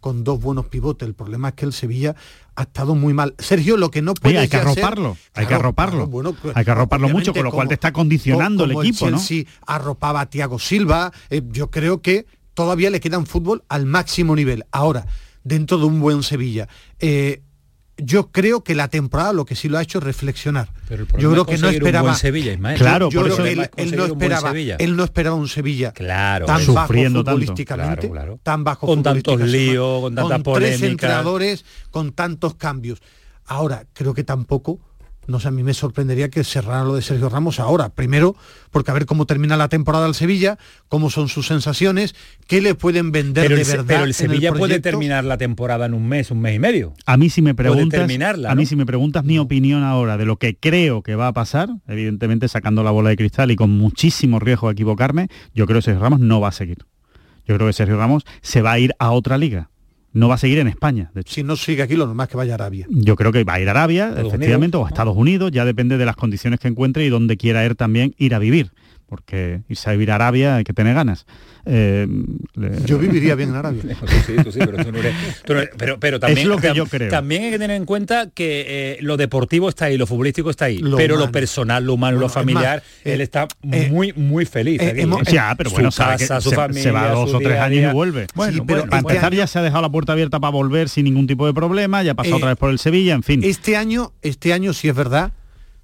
con 0.00 0.24
dos 0.24 0.40
buenos 0.40 0.66
pivotes. 0.66 1.06
El 1.06 1.14
problema 1.14 1.48
es 1.48 1.54
que 1.54 1.64
el 1.64 1.72
Sevilla 1.72 2.16
ha 2.56 2.62
estado 2.62 2.94
muy 2.94 3.14
mal. 3.14 3.34
Sergio, 3.38 3.76
lo 3.76 3.90
que 3.90 4.02
no 4.02 4.14
puede 4.14 4.38
hay 4.38 4.48
que 4.48 4.56
arroparlo, 4.56 5.16
hay 5.34 5.46
que 5.46 5.54
arroparlo. 5.54 6.06
bueno, 6.06 6.34
pues, 6.34 6.56
hay 6.56 6.64
que 6.64 6.70
arroparlo 6.70 7.08
mucho, 7.08 7.32
con 7.32 7.44
lo 7.44 7.52
cual 7.52 7.68
te 7.68 7.74
está 7.74 7.92
condicionando 7.92 8.64
el 8.64 8.72
equipo, 8.72 9.06
el 9.06 9.14
Chelsea 9.14 9.44
arropaba 9.66 10.22
a 10.22 10.26
Thiago 10.26 10.58
Silva. 10.58 11.12
Eh, 11.30 11.42
yo 11.50 11.70
creo 11.70 12.02
que 12.02 12.26
todavía 12.54 12.90
le 12.90 13.00
queda 13.00 13.18
un 13.18 13.26
fútbol 13.26 13.62
al 13.68 13.86
máximo 13.86 14.34
nivel. 14.34 14.64
Ahora, 14.72 15.06
dentro 15.44 15.78
de 15.78 15.84
un 15.84 16.00
buen 16.00 16.22
Sevilla. 16.22 16.68
Eh, 16.98 17.42
yo 18.04 18.30
creo 18.30 18.62
que 18.62 18.74
la 18.74 18.88
temporada 18.88 19.32
lo 19.32 19.44
que 19.44 19.54
sí 19.54 19.68
lo 19.68 19.78
ha 19.78 19.82
hecho 19.82 19.98
es 19.98 20.04
reflexionar. 20.04 20.68
yo 21.18 21.30
creo 21.30 21.46
que 21.46 21.58
no 21.58 21.68
esperaba 21.68 22.14
Sevilla, 22.14 22.58
Claro, 22.76 23.10
por 23.10 23.28
eso 23.28 23.44
él, 23.44 23.56
no 23.96 24.04
esperaba, 24.04 24.52
él 24.56 24.96
no 24.96 25.04
esperaba 25.04 25.36
un 25.36 25.48
Sevilla 25.48 25.92
claro, 25.92 26.46
tan 26.46 26.66
bajo 26.66 26.92
futbolísticamente, 26.92 28.10
tan 28.42 28.64
bajo 28.64 28.86
con 28.86 29.02
tantos 29.02 29.40
líos, 29.40 30.02
con 30.02 30.14
tantas 30.14 30.42
con 30.42 30.54
tres 30.54 30.82
entrenadores, 30.82 31.64
con 31.90 32.12
tantos 32.12 32.54
cambios. 32.54 33.00
Ahora, 33.44 33.84
creo 33.92 34.14
que 34.14 34.24
tampoco 34.24 34.78
no 35.26 35.38
sé, 35.38 35.48
a 35.48 35.50
mí 35.50 35.62
me 35.62 35.74
sorprendería 35.74 36.30
que 36.30 36.42
cerrara 36.44 36.84
lo 36.84 36.94
de 36.94 37.02
Sergio 37.02 37.28
Ramos 37.28 37.60
ahora. 37.60 37.90
Primero, 37.90 38.34
porque 38.70 38.90
a 38.90 38.94
ver 38.94 39.06
cómo 39.06 39.26
termina 39.26 39.56
la 39.56 39.68
temporada 39.68 40.06
al 40.06 40.14
Sevilla, 40.14 40.58
cómo 40.88 41.10
son 41.10 41.28
sus 41.28 41.46
sensaciones, 41.46 42.14
qué 42.46 42.60
le 42.60 42.74
pueden 42.74 43.12
vender 43.12 43.48
de 43.48 43.64
verdad. 43.64 43.84
Pero 43.86 44.04
el 44.04 44.14
Sevilla 44.14 44.52
puede 44.52 44.80
terminar 44.80 45.24
la 45.24 45.38
temporada 45.38 45.86
en 45.86 45.94
un 45.94 46.08
mes, 46.08 46.30
un 46.30 46.40
mes 46.40 46.56
y 46.56 46.58
medio. 46.58 46.94
A 47.06 47.16
mí 47.16 47.30
si 47.30 47.42
me 47.42 47.54
preguntas, 47.54 48.08
a 48.48 48.54
mí 48.54 48.66
si 48.66 48.76
me 48.76 48.86
preguntas 48.86 49.24
mi 49.24 49.38
opinión 49.38 49.84
ahora 49.84 50.16
de 50.16 50.26
lo 50.26 50.36
que 50.36 50.56
creo 50.56 51.02
que 51.02 51.14
va 51.14 51.28
a 51.28 51.32
pasar, 51.32 51.70
evidentemente 51.86 52.48
sacando 52.48 52.82
la 52.82 52.90
bola 52.90 53.10
de 53.10 53.16
cristal 53.16 53.50
y 53.50 53.56
con 53.56 53.70
muchísimo 53.70 54.40
riesgo 54.40 54.68
de 54.68 54.72
equivocarme, 54.72 55.28
yo 55.54 55.66
creo 55.66 55.78
que 55.78 55.82
Sergio 55.82 56.02
Ramos 56.02 56.20
no 56.20 56.40
va 56.40 56.48
a 56.48 56.52
seguir. 56.52 56.78
Yo 57.46 57.56
creo 57.56 57.66
que 57.66 57.72
Sergio 57.72 57.96
Ramos 57.96 58.24
se 58.40 58.62
va 58.62 58.72
a 58.72 58.78
ir 58.78 58.94
a 58.98 59.10
otra 59.10 59.38
liga 59.38 59.68
no 60.12 60.28
va 60.28 60.34
a 60.34 60.38
seguir 60.38 60.58
en 60.58 60.68
España. 60.68 61.10
De 61.14 61.22
Si 61.26 61.42
no 61.42 61.56
sigue 61.56 61.82
aquí, 61.82 61.96
lo 61.96 62.06
normal 62.06 62.26
es 62.26 62.30
que 62.30 62.36
vaya 62.36 62.52
a 62.52 62.54
Arabia. 62.54 62.86
Yo 62.90 63.16
creo 63.16 63.32
que 63.32 63.44
va 63.44 63.54
a 63.54 63.60
ir 63.60 63.68
a 63.68 63.72
Arabia, 63.72 64.14
efectivamente, 64.16 64.76
o 64.76 64.84
a 64.84 64.88
Estados 64.88 65.16
Unidos, 65.16 65.50
ya 65.52 65.64
depende 65.64 65.98
de 65.98 66.04
las 66.04 66.16
condiciones 66.16 66.60
que 66.60 66.68
encuentre 66.68 67.04
y 67.04 67.08
donde 67.08 67.36
quiera 67.36 67.64
ir 67.64 67.74
también 67.74 68.14
ir 68.18 68.34
a 68.34 68.38
vivir 68.38 68.70
porque 69.12 69.60
irse 69.68 69.90
a 69.90 69.92
vivir 69.92 70.10
a 70.10 70.14
Arabia 70.14 70.56
hay 70.56 70.64
que 70.64 70.72
tener 70.72 70.94
ganas. 70.94 71.26
Eh, 71.66 72.08
yo 72.86 72.96
viviría 72.96 73.34
bien 73.34 73.50
en 73.50 73.56
Arabia. 73.56 73.82
pero, 76.00 76.18
también, 76.18 76.38
es 76.38 76.46
lo 76.46 76.56
que 76.56 76.72
yo 76.74 76.86
creo. 76.86 77.10
También 77.10 77.42
hay 77.42 77.50
que 77.50 77.58
tener 77.58 77.76
en 77.76 77.84
cuenta 77.84 78.30
que 78.30 78.64
eh, 78.66 78.98
lo 79.02 79.18
deportivo 79.18 79.68
está 79.68 79.84
ahí, 79.84 79.98
lo 79.98 80.06
futbolístico 80.06 80.48
está 80.48 80.64
ahí, 80.64 80.82
pero 80.96 81.18
lo 81.18 81.30
personal, 81.30 81.84
lo 81.84 81.92
humano, 81.92 82.18
lo 82.18 82.30
familiar, 82.30 82.82
él 83.04 83.20
eh, 83.20 83.24
está 83.24 83.48
muy, 83.60 84.14
muy 84.14 84.46
feliz. 84.46 84.80
ya, 85.30 85.54
pero 85.58 85.68
bueno, 85.72 85.90
su 85.90 85.98
casa, 85.98 86.40
su 86.40 86.52
familia, 86.52 86.82
se 86.82 86.90
va 86.90 87.10
dos 87.10 87.34
o 87.34 87.38
tres 87.38 87.60
años 87.60 87.90
y 87.90 87.94
vuelve. 87.94 88.28
Bueno, 88.34 88.64
pero 88.66 88.86
para 88.86 89.00
empezar 89.00 89.34
ya 89.34 89.46
se 89.46 89.58
ha 89.58 89.62
dejado 89.62 89.82
la 89.82 89.90
puerta 89.90 90.12
abierta 90.12 90.40
para 90.40 90.52
volver 90.52 90.88
sin 90.88 91.04
ningún 91.04 91.26
tipo 91.26 91.44
de 91.46 91.52
problema, 91.52 92.02
ya 92.02 92.12
ha 92.12 92.14
pasado 92.14 92.36
otra 92.36 92.48
vez 92.48 92.56
por 92.56 92.70
el 92.70 92.78
Sevilla, 92.78 93.12
en 93.12 93.22
fin. 93.22 93.42
Este 93.44 93.76
año, 93.76 94.14
este 94.22 94.54
año 94.54 94.72
sí 94.72 94.88
es 94.88 94.94
verdad, 94.94 95.32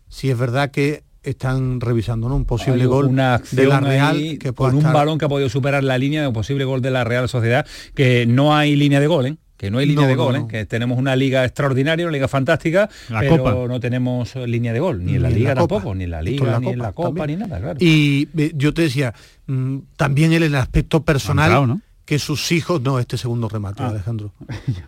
sí 0.09 0.31
es 0.31 0.39
verdad 0.39 0.71
que 0.71 1.03
están 1.31 1.81
revisando 1.81 2.29
¿no? 2.29 2.37
un 2.37 2.45
posible 2.45 2.87
gol 2.87 3.07
una 3.07 3.41
de 3.51 3.67
la 3.67 3.81
Real 3.81 4.39
que 4.39 4.53
con 4.53 4.75
un 4.75 4.83
balón 4.83 5.19
que 5.19 5.25
ha 5.25 5.29
podido 5.29 5.49
superar 5.49 5.85
la 5.85 5.99
línea 5.99 6.23
de 6.23 6.29
un 6.29 6.35
posible 6.35 6.65
gol 6.65 6.83
de 6.83 6.91
la 6.91 7.05
Real 7.05 7.29
Sociedad 7.29 7.67
que 7.95 8.27
no 8.27 8.57
hay 8.57 8.77
línea 8.77 9.01
de 9.01 9.07
gol 9.07 9.27
¿eh? 9.27 9.37
que 9.59 9.73
no 9.73 9.79
hay 9.79 9.87
línea 9.87 10.07
de 10.07 10.15
gol, 10.15 10.37
¿eh? 10.37 10.47
que 10.49 10.67
tenemos 10.67 10.99
una 10.99 11.17
liga 11.17 11.45
extraordinaria, 11.45 12.07
una 12.07 12.13
liga 12.13 12.29
fantástica, 12.29 12.89
pero 13.09 13.67
no 13.67 13.81
tenemos 13.81 14.37
línea 14.37 14.73
de 14.73 14.79
gol, 14.79 15.05
ni 15.05 15.17
en 15.17 15.23
la 15.23 15.31
liga 15.31 15.53
tampoco, 15.53 15.97
ni 15.97 16.05
en 16.05 16.13
la 16.13 16.23
liga, 16.23 16.61
ni 16.61 16.69
en 16.69 16.79
la 16.79 16.93
Copa, 16.93 17.27
ni 17.27 17.35
nada, 17.35 17.59
claro. 17.59 17.77
Y 17.81 18.29
eh, 18.39 18.53
yo 18.55 18.73
te 18.73 18.83
decía, 18.83 19.15
mm, 19.49 19.79
también 19.97 20.33
en 20.33 20.45
el 20.45 20.55
aspecto 20.55 21.03
personal, 21.03 21.83
que 22.05 22.21
sus 22.21 22.53
hijos, 22.53 22.81
no, 22.83 23.01
este 23.01 23.19
segundo 23.19 23.49
remate, 23.49 23.83
ah. 23.83 23.89
Alejandro, 23.89 24.33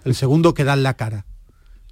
el 0.04 0.14
segundo 0.14 0.54
que 0.54 0.62
da 0.62 0.74
en 0.74 0.84
la 0.84 0.94
cara 0.94 1.26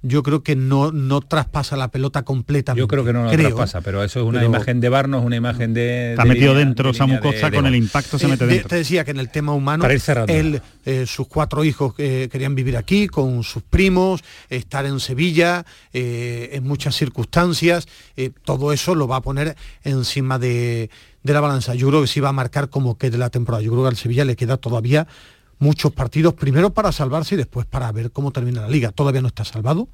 yo 0.01 0.23
creo 0.23 0.43
que 0.43 0.55
no, 0.55 0.91
no 0.91 1.21
traspasa 1.21 1.75
la 1.75 1.89
pelota 1.89 2.23
completamente. 2.23 2.79
Yo 2.79 2.87
creo 2.87 3.03
que 3.03 3.13
no 3.13 3.23
lo 3.23 3.31
traspasa, 3.31 3.81
pero 3.81 4.03
eso 4.03 4.19
es 4.19 4.25
una 4.25 4.43
imagen 4.43 4.79
de 4.79 4.89
Barnos, 4.89 5.25
una 5.25 5.35
imagen 5.35 5.73
de... 5.73 6.11
Está 6.11 6.25
metido 6.25 6.53
dentro 6.53 6.93
Samu 6.93 7.19
Costa 7.19 7.51
con 7.51 7.65
el 7.65 7.75
impacto 7.75 8.17
se 8.17 8.27
mete 8.27 8.45
dentro. 8.45 8.69
Te 8.69 8.77
decía 8.77 9.03
que 9.03 9.11
en 9.11 9.19
el 9.19 9.29
tema 9.29 9.53
humano, 9.53 9.85
él, 10.27 10.61
eh, 10.85 11.05
sus 11.05 11.27
cuatro 11.27 11.63
hijos 11.63 11.93
eh, 11.97 12.29
querían 12.31 12.55
vivir 12.55 12.77
aquí 12.77 13.07
con 13.07 13.43
sus 13.43 13.63
primos, 13.63 14.23
estar 14.49 14.85
en 14.85 14.99
Sevilla, 14.99 15.65
eh, 15.93 16.49
en 16.53 16.63
muchas 16.63 16.95
circunstancias, 16.95 17.87
todo 18.43 18.73
eso 18.73 18.95
lo 18.95 19.07
va 19.07 19.17
a 19.17 19.21
poner 19.21 19.55
encima 19.83 20.39
de, 20.39 20.89
de 21.23 21.33
la 21.33 21.41
balanza. 21.41 21.75
Yo 21.75 21.89
creo 21.89 22.01
que 22.01 22.07
sí 22.07 22.19
va 22.19 22.29
a 22.29 22.33
marcar 22.33 22.69
como 22.69 22.97
que 22.97 23.09
de 23.09 23.17
la 23.17 23.29
temporada. 23.29 23.63
Yo 23.63 23.71
creo 23.71 23.83
que 23.83 23.89
al 23.89 23.97
Sevilla 23.97 24.25
le 24.25 24.35
queda 24.35 24.57
todavía 24.57 25.07
muchos 25.59 25.91
partidos, 25.91 26.33
primero 26.33 26.71
para 26.71 26.91
salvarse 26.91 27.35
y 27.35 27.37
después 27.37 27.65
para 27.65 27.91
ver 27.91 28.11
cómo 28.11 28.31
termina 28.31 28.61
la 28.61 28.69
liga. 28.69 28.91
Todavía 28.91 29.21
no 29.21 29.27
está 29.27 29.45
salvado 29.45 29.89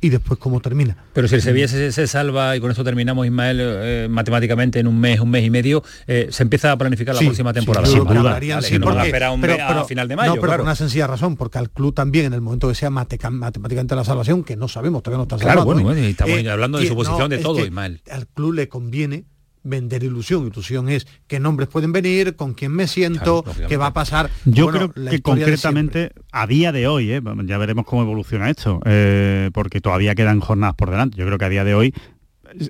y 0.00 0.10
después 0.10 0.38
cómo 0.38 0.60
termina. 0.60 0.96
Pero 1.12 1.28
si 1.28 1.36
el 1.36 1.42
Sevilla 1.42 1.68
se, 1.68 2.06
salva, 2.06 2.56
y 2.56 2.60
con 2.60 2.70
esto 2.70 2.84
terminamos, 2.84 3.26
Ismael, 3.26 3.58
eh, 3.60 4.06
matemáticamente 4.10 4.78
en 4.78 4.86
un 4.86 4.98
mes, 4.98 5.20
un 5.20 5.30
mes 5.30 5.44
y 5.44 5.50
medio, 5.50 5.82
eh, 6.06 6.28
se 6.30 6.42
empieza 6.42 6.72
a 6.72 6.76
planificar 6.76 7.14
la 7.14 7.20
próxima 7.20 7.52
temporada. 7.52 7.86
Sí, 7.86 7.96
a 7.96 8.02
un 8.02 9.40
pero, 9.40 9.84
final 9.86 10.08
de 10.08 10.16
mayo. 10.16 10.34
No, 10.34 10.40
pero 10.40 10.52
por 10.52 10.60
una 10.62 10.74
sencilla 10.74 11.06
razón, 11.06 11.36
porque 11.36 11.58
al 11.58 11.70
club 11.70 11.94
también, 11.94 12.26
en 12.26 12.34
el 12.34 12.40
momento 12.40 12.68
que 12.68 12.74
sea 12.74 12.90
matemáticamente 12.90 13.94
la 13.94 14.04
salvación, 14.04 14.44
que 14.44 14.56
no 14.56 14.68
sabemos, 14.68 15.02
todavía 15.02 15.18
no 15.18 15.22
está 15.22 15.38
salvado. 15.38 15.64
Claro, 15.64 15.82
bueno, 15.82 15.92
estamos 15.92 16.38
eh, 16.38 16.50
hablando 16.50 16.78
de 16.78 16.86
su 16.86 16.94
posición 16.94 17.30
de 17.30 17.38
todo, 17.38 17.64
Ismael. 17.64 18.02
Al 18.10 18.26
club 18.26 18.52
le 18.52 18.68
conviene 18.68 19.24
vender 19.66 20.04
ilusión. 20.04 20.46
Ilusión 20.46 20.88
es 20.88 21.06
qué 21.26 21.40
nombres 21.40 21.68
pueden 21.68 21.92
venir, 21.92 22.36
con 22.36 22.54
quién 22.54 22.72
me 22.72 22.86
siento, 22.86 23.44
qué 23.68 23.76
va 23.76 23.86
a 23.86 23.92
pasar. 23.92 24.30
Yo 24.44 24.68
creo 24.68 24.92
que 24.92 25.20
concretamente 25.20 26.12
a 26.32 26.46
día 26.46 26.72
de 26.72 26.86
hoy, 26.86 27.12
¿eh? 27.12 27.22
ya 27.44 27.58
veremos 27.58 27.84
cómo 27.86 28.02
evoluciona 28.02 28.50
esto, 28.50 28.80
eh, 28.84 29.50
porque 29.52 29.80
todavía 29.80 30.14
quedan 30.14 30.40
jornadas 30.40 30.74
por 30.74 30.90
delante. 30.90 31.16
Yo 31.16 31.26
creo 31.26 31.38
que 31.38 31.44
a 31.44 31.50
día 31.50 31.64
de 31.64 31.74
hoy 31.74 31.94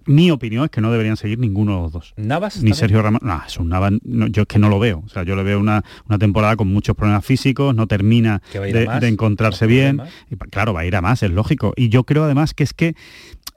mi 0.06 0.30
opinión 0.30 0.64
es 0.64 0.70
que 0.70 0.80
no 0.80 0.90
deberían 0.90 1.16
seguir 1.16 1.38
ninguno 1.38 1.76
de 1.76 1.82
los 1.82 1.92
dos. 1.92 2.14
¿Navas? 2.16 2.62
Ni 2.62 2.72
Sergio 2.72 3.02
Ramos. 3.02 3.22
No, 3.22 3.40
es 3.46 3.56
un 3.58 3.68
Navas, 3.68 3.92
yo 4.02 4.42
es 4.42 4.48
que 4.48 4.58
no 4.58 4.68
lo 4.68 4.78
veo. 4.78 5.02
O 5.04 5.08
sea, 5.08 5.22
yo 5.22 5.36
le 5.36 5.42
veo 5.42 5.60
una, 5.60 5.82
temporada 6.18 6.56
con 6.56 6.68
muchos 6.68 6.96
problemas 6.96 7.24
físicos, 7.24 7.74
no 7.74 7.86
termina 7.86 8.42
de, 8.52 9.08
encontrarse 9.08 9.66
bien. 9.66 10.00
Y, 10.30 10.36
claro, 10.36 10.72
va 10.72 10.80
a 10.80 10.86
ir 10.86 10.96
a 10.96 11.02
más, 11.02 11.22
es 11.22 11.30
lógico. 11.30 11.72
Y 11.76 11.88
yo 11.88 12.04
creo 12.04 12.24
además 12.24 12.54
que 12.54 12.64
es 12.64 12.72
que 12.72 12.94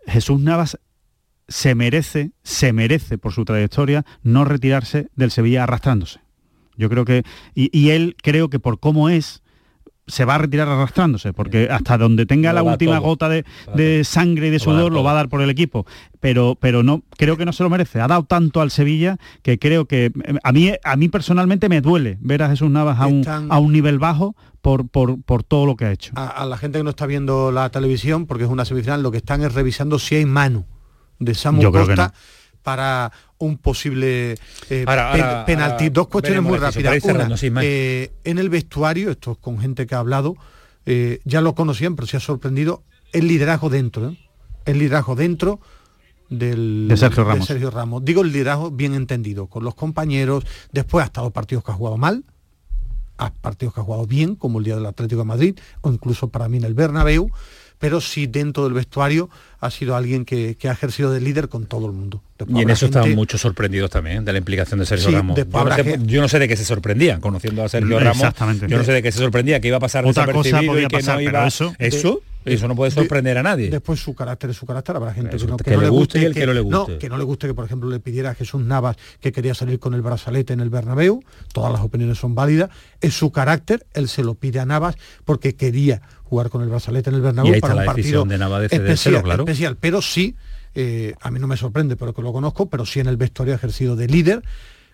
Jesús 0.08 0.40
Navas 0.40 0.80
se 1.50 1.76
merece, 1.76 2.32
se 2.44 2.72
merece 2.72 3.18
por 3.18 3.34
su 3.34 3.44
trayectoria 3.44 4.06
no 4.24 4.46
retirarse 4.46 5.10
del 5.16 5.32
Sevilla 5.32 5.64
arrastrándose. 5.64 6.22
Yo 6.78 6.90
creo 6.90 7.04
que, 7.04 7.24
y 7.54 7.90
él 7.90 8.16
creo 8.22 8.50
que 8.50 8.60
por 8.60 8.80
cómo 8.80 9.10
es, 9.10 9.44
se 10.10 10.26
va 10.26 10.36
a 10.36 10.38
retirar 10.40 10.68
arrastrándose, 10.68 11.34
porque 11.34 11.70
hasta 11.70 11.98
donde 11.98 12.26
tenga 12.26 12.52
la 12.52 12.64
última 12.64 12.98
gota 12.98 13.30
de, 13.30 14.04
sangre 14.04 14.48
y 14.48 14.50
de 14.50 14.60
sudor 14.60 14.92
lo 14.92 15.04
va 15.04 15.12
a 15.12 15.16
dar 15.16 15.30
por 15.30 15.42
el 15.42 15.50
equipo. 15.50 15.86
Pero, 16.20 16.58
pero 16.60 16.84
no, 16.84 17.04
creo 17.18 17.38
que 17.38 17.46
no 17.46 17.54
se 17.54 17.64
lo 17.64 17.70
merece. 17.70 18.02
Ha 18.02 18.08
dado 18.08 18.24
tanto 18.24 18.62
al 18.62 18.72
Sevilla 18.72 19.18
que 19.42 19.60
creo 19.60 19.86
que 19.86 20.12
a 20.44 20.52
mí, 20.52 20.74
a 20.84 20.96
mí 20.96 21.10
personalmente 21.10 21.70
me 21.70 21.82
duele 21.82 22.18
ver 22.20 22.44
a 22.44 22.50
Jesús 22.50 22.70
Navas 22.70 23.00
a 23.00 23.08
un, 23.08 23.24
a 23.28 23.60
un 23.60 23.72
nivel 23.72 24.00
bajo 24.00 24.36
por, 24.62 24.90
por, 24.90 25.22
por, 25.22 25.44
todo 25.44 25.66
lo 25.66 25.76
que 25.76 25.86
ha 25.86 25.92
hecho. 25.92 26.12
A, 26.16 26.46
la 26.46 26.58
gente 26.58 26.80
que 26.80 26.84
no 26.84 26.90
está 26.90 27.06
viendo 27.06 27.52
la 27.52 27.70
televisión, 27.70 28.26
porque 28.26 28.44
es 28.44 28.50
una 28.50 28.66
semifinal, 28.66 29.02
lo 29.04 29.12
que 29.12 29.18
están 29.18 29.42
es 29.44 29.54
revisando 29.54 30.00
si 30.00 30.16
hay 30.16 30.26
mano 30.26 30.66
de 31.20 31.36
Samu 31.36 31.72
Costa 31.72 32.14
para 32.64 33.12
un 33.38 33.58
posible 33.58 34.36
eh, 34.70 34.86
penalti. 35.46 35.90
Dos 35.90 36.08
cuestiones 36.08 36.44
muy 36.44 36.58
rápidas. 36.58 37.02
Eh, 37.62 38.12
en 38.24 38.38
el 38.38 38.50
vestuario, 38.50 39.12
esto 39.12 39.34
es 39.34 39.38
con 39.38 39.60
gente 39.60 39.88
que 39.88 39.96
ha 39.96 40.00
hablado, 40.00 40.36
eh, 40.86 41.20
ya 41.24 41.42
lo 41.42 41.56
conocían, 41.56 41.96
pero 41.96 42.08
se 42.08 42.18
ha 42.18 42.20
sorprendido 42.20 42.84
el 43.14 43.28
liderazgo 43.28 43.70
dentro. 43.70 44.16
El 44.66 44.80
liderazgo 44.80 45.16
dentro 45.16 45.60
del, 46.30 46.88
de 46.88 46.98
Sergio, 46.98 47.24
Ramos. 47.24 47.48
Sergio 47.48 47.72
Ramos. 47.72 48.04
Digo 48.06 48.22
el 48.22 48.32
liderazgo 48.32 48.72
bien 48.72 48.94
entendido, 48.94 49.48
con 49.48 49.64
los 49.64 49.74
compañeros, 49.74 50.46
después 50.72 51.04
ha 51.04 51.08
estado 51.08 51.32
partidos 51.32 51.64
que 51.64 51.72
ha 51.72 51.76
jugado 51.76 51.98
mal, 51.98 52.24
a 53.18 53.34
partidos 53.34 53.74
que 53.74 53.82
ha 53.82 53.84
jugado 53.84 54.06
bien, 54.06 54.36
como 54.36 54.60
el 54.60 54.66
día 54.66 54.76
del 54.76 54.86
Atlético 54.86 55.22
de 55.22 55.28
Madrid, 55.28 55.60
o 55.82 55.92
incluso 55.92 56.30
para 56.30 56.48
mí 56.50 56.58
en 56.58 56.66
el 56.66 56.74
Bernabéu, 56.74 57.32
pero 57.80 58.02
sí 58.02 58.28
dentro 58.28 58.66
del 58.66 58.74
vestuario 58.74 59.30
ha 59.62 59.72
sido 59.72 59.96
alguien 59.96 60.26
que, 60.26 60.56
ha 60.64 60.72
ejercido 60.72 61.12
de 61.12 61.22
líder 61.22 61.50
con 61.50 61.66
todo 61.66 61.88
el 61.88 61.94
mundo. 61.94 62.22
y 62.48 62.62
en 62.62 62.70
eso 62.70 62.86
estaban 62.86 63.16
muchos 63.16 63.42
sorprendidos 63.42 63.90
también, 63.90 64.24
de 64.24 64.32
la 64.32 64.38
implicación 64.38 64.80
de 64.80 64.86
Sergio 64.86 65.12
Ramos. 65.12 65.38
Yo 66.06 66.22
no, 66.22 66.28
sé, 66.28 66.40
de 66.40 66.48
qué 66.48 66.56
se 66.56 66.66
sorprendían, 66.66 67.20
conociendo 67.22 67.64
a 67.64 67.70
Sergio 67.70 68.00
Ramos. 68.00 68.34
Yo 68.68 68.78
no 68.78 68.84
sé 68.84 68.92
de 68.92 69.02
qué 69.02 69.12
se 69.12 69.20
sorprendía, 69.20 69.60
que 69.60 69.70
iba 69.70 69.78
a 69.78 69.82
pasar 69.82 70.06
Otra 70.06 70.32
cosa 70.32 70.62
podía 70.62 70.88
que 70.88 70.98
pasar, 70.98 71.16
no 71.16 71.22
iba... 71.22 71.48
eso... 71.48 71.74
¿Eso? 71.80 72.22
Eso 72.54 72.68
no 72.68 72.76
puede 72.76 72.92
sorprender 72.92 73.38
a 73.38 73.44
nadie. 73.44 73.70
Después 73.70 74.00
su 74.00 74.14
carácter 74.14 74.50
es 74.50 74.58
su 74.58 74.66
carácter, 74.66 74.96
habrá 74.96 75.14
gente 75.14 75.38
que, 75.38 75.46
no, 75.46 75.58
que, 75.58 75.78
le 75.78 75.90
guste 75.90 76.20
y 76.20 76.26
el 76.26 76.34
que, 76.34 76.46
no 76.46 76.54
le 76.54 76.62
guste. 76.62 76.98
que 76.98 77.10
no 77.10 77.18
le 77.18 77.24
guste 77.24 77.48
que, 77.48 77.54
por 77.54 77.66
ejemplo, 77.66 77.90
le 77.90 78.00
pidiera 78.00 78.32
a 78.32 78.36
Jesús 78.36 78.62
Navas 78.62 78.98
que 79.20 79.32
quería 79.32 79.54
salir 79.54 79.80
con 79.80 79.94
el 79.94 80.02
brazalete 80.02 80.54
en 80.54 80.60
el 80.60 80.70
Bernabéu. 80.70 81.24
Todas 81.54 81.72
las 81.72 81.82
opiniones 81.82 82.18
son 82.18 82.36
válidas. 82.36 82.70
Es 83.02 83.14
su 83.14 83.32
carácter, 83.32 83.86
él 83.94 84.08
se 84.08 84.24
lo 84.24 84.36
pide 84.36 84.60
a 84.60 84.66
Navas 84.66 84.96
porque 85.26 85.56
quería 85.56 86.02
jugar 86.24 86.50
con 86.50 86.62
el 86.62 86.70
brazalete 86.70 87.10
en 87.10 87.16
el 87.16 87.22
Bernabéu 87.22 87.60
para 87.60 87.76
un 87.76 87.86
partido 87.86 88.26
de 88.26 88.38
Navas 88.38 88.62
de 88.62 88.76
especial, 88.76 89.24
claro. 89.24 89.44
especial. 89.44 89.78
Pero 89.80 90.02
sí, 90.02 90.36
eh, 90.76 91.16
a 91.22 91.32
mí 91.32 91.40
no 91.40 91.48
me 91.48 91.58
sorprende, 91.58 91.96
pero 91.96 92.14
que 92.14 92.22
lo 92.22 92.32
conozco, 92.32 92.70
pero 92.70 92.86
sí 92.86 93.00
en 93.00 93.08
el 93.08 93.18
vestuario 93.18 93.54
ha 93.54 93.58
ejercido 93.58 93.96
de 93.96 94.08
líder 94.08 94.44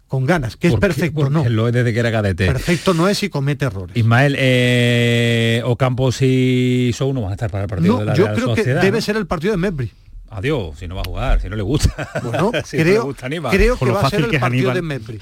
con 0.07 0.25
ganas, 0.25 0.55
que 0.55 0.67
es 0.67 0.75
perfecto, 0.75 1.29
no. 1.29 1.47
Lo 1.49 1.67
es 1.67 1.73
desde 1.73 1.93
que 1.93 1.99
era 1.99 2.11
cadete. 2.11 2.45
Perfecto 2.45 2.93
no 2.93 3.07
es 3.09 3.21
y 3.23 3.29
comete 3.29 3.65
errores. 3.65 3.95
Ismael, 3.97 4.35
eh, 4.37 5.61
Ocampos 5.65 6.21
y 6.21 6.91
Sou 6.93 7.13
no 7.13 7.21
van 7.21 7.31
a 7.31 7.33
estar 7.33 7.49
para 7.49 7.63
el 7.63 7.69
partido 7.69 7.99
de 7.99 8.05
la 8.05 8.13
Yo 8.13 8.33
creo 8.33 8.55
que 8.55 8.63
debe 8.63 9.01
ser 9.01 9.17
el 9.17 9.27
partido 9.27 9.51
de 9.51 9.57
Membri. 9.57 9.91
Adiós, 10.29 10.77
si 10.77 10.87
no 10.87 10.95
va 10.95 11.01
a 11.01 11.05
jugar, 11.05 11.41
si 11.41 11.49
no 11.49 11.55
le 11.55 11.63
gusta. 11.63 12.09
Bueno, 12.21 12.51
creo, 12.71 13.13
creo 13.15 13.77
que 13.77 13.91
va 13.91 14.01
a 14.01 14.09
ser 14.09 14.25
el 14.25 14.39
partido 14.39 14.73
de 14.73 14.81
Membri 14.81 15.19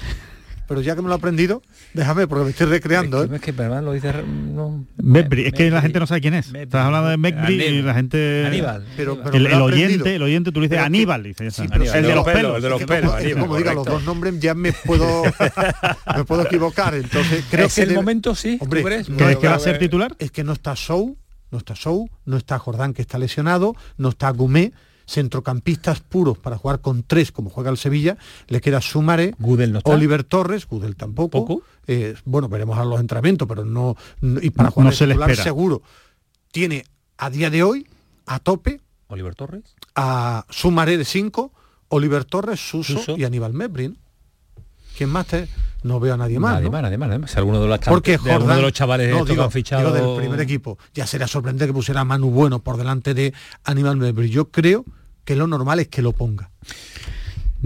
pero 0.66 0.80
ya 0.80 0.94
que 0.94 1.02
me 1.02 1.08
lo 1.08 1.14
he 1.14 1.18
aprendido, 1.18 1.62
déjame, 1.92 2.26
porque 2.26 2.44
me 2.44 2.50
estoy 2.50 2.66
recreando. 2.66 3.24
Es 3.24 3.40
que, 3.40 3.50
¿eh? 3.50 3.82
lo 3.82 3.92
dice... 3.92 4.12
es 5.46 5.52
que 5.52 5.70
la 5.70 5.82
gente 5.82 6.00
no 6.00 6.06
sabe 6.06 6.20
quién 6.20 6.34
es. 6.34 6.54
Estás 6.54 6.86
hablando 6.86 7.10
de 7.10 7.16
Medbri 7.16 7.62
y 7.62 7.82
la 7.82 7.94
gente... 7.94 8.44
Aníbal. 8.46 8.84
Pero, 8.96 9.20
el, 9.32 9.46
oyente, 9.54 10.14
el 10.16 10.22
oyente, 10.22 10.52
tú 10.52 10.60
le 10.60 10.68
dices 10.68 10.84
Aníbal, 10.84 11.22
dice 11.22 11.44
el, 11.46 12.06
de 12.06 12.14
los 12.14 12.24
pelos, 12.24 12.56
el 12.56 12.62
de 12.62 12.70
los 12.70 12.84
pelos. 12.84 13.14
como 13.38 13.56
diga 13.56 13.74
los 13.74 13.84
dos 13.84 14.02
nombres 14.04 14.38
ya 14.40 14.54
me 14.54 14.72
puedo 14.72 15.22
me 16.16 16.24
puedo 16.24 16.42
equivocar. 16.42 16.94
Entonces 16.94 17.44
creo 17.50 17.66
¿Es 17.66 17.74
que 17.74 17.82
el 17.82 17.94
momento 17.94 18.34
sí. 18.34 18.58
Hombre, 18.60 18.82
¿crees 18.82 19.06
que 19.38 19.48
va 19.48 19.54
a 19.54 19.58
ser 19.58 19.78
titular? 19.78 20.14
Es 20.18 20.30
que 20.30 20.44
no 20.44 20.52
está 20.52 20.74
Show, 20.74 21.16
no 21.50 21.58
está 21.58 21.74
Show, 21.74 22.08
no 22.24 22.36
está 22.36 22.58
Jordán 22.58 22.94
que 22.94 23.02
está 23.02 23.18
lesionado, 23.18 23.74
no 23.96 24.10
está 24.10 24.30
Gumé 24.30 24.72
centrocampistas 25.06 26.00
puros 26.00 26.38
para 26.38 26.58
jugar 26.58 26.80
con 26.80 27.02
tres, 27.02 27.32
como 27.32 27.50
juega 27.50 27.70
el 27.70 27.76
Sevilla, 27.76 28.16
le 28.48 28.60
queda 28.60 28.80
Sumare, 28.80 29.34
Oliver 29.84 30.24
Torres, 30.24 30.66
Gudel 30.66 30.96
tampoco. 30.96 31.62
Eh, 31.86 32.14
bueno, 32.24 32.48
veremos 32.48 32.78
a 32.78 32.84
los 32.84 33.00
entrenamientos, 33.00 33.46
pero 33.46 33.64
no, 33.64 33.96
y 34.20 34.50
para 34.50 34.70
jugar 34.70 34.94
se 34.94 35.06
le 35.06 35.14
espera. 35.14 35.42
seguro. 35.42 35.82
Tiene 36.52 36.84
a 37.18 37.30
día 37.30 37.50
de 37.50 37.62
hoy 37.62 37.86
a 38.26 38.38
tope 38.38 38.80
Oliver 39.08 39.34
Torres, 39.34 39.74
a 39.94 40.46
Sumare 40.50 40.96
de 40.96 41.04
5, 41.04 41.52
Oliver 41.88 42.24
Torres, 42.24 42.60
Suso, 42.60 43.16
y 43.16 43.24
Aníbal 43.24 43.52
Mebrin. 43.52 43.98
¿Quién 44.96 45.10
más 45.10 45.26
te? 45.26 45.48
No 45.84 46.00
veo 46.00 46.14
a 46.14 46.16
nadie 46.16 46.38
más. 46.38 46.54
Nadie 46.54 46.70
más, 46.70 46.82
nadie 46.82 47.18
más. 47.18 47.30
Si 47.30 47.36
alguno 47.36 47.60
de 47.60 47.68
los, 47.68 47.78
Porque 47.78 48.16
de 48.16 48.62
los 48.62 48.72
chavales 48.72 49.10
no, 49.10 49.24
digo, 49.26 49.42
han 49.42 49.50
fichado... 49.50 49.92
del 49.92 50.16
primer 50.16 50.40
equipo. 50.40 50.78
Ya 50.94 51.06
sería 51.06 51.28
sorprendente 51.28 51.66
que 51.66 51.74
pusiera 51.74 52.00
a 52.00 52.04
Manu 52.04 52.30
Bueno 52.30 52.60
por 52.60 52.78
delante 52.78 53.12
de 53.12 53.34
Aníbal 53.64 53.98
Mebrin. 53.98 54.30
Yo 54.30 54.50
creo 54.50 54.86
que 55.24 55.36
lo 55.36 55.46
normal 55.46 55.80
es 55.80 55.88
que 55.88 56.00
lo 56.00 56.12
ponga. 56.12 56.50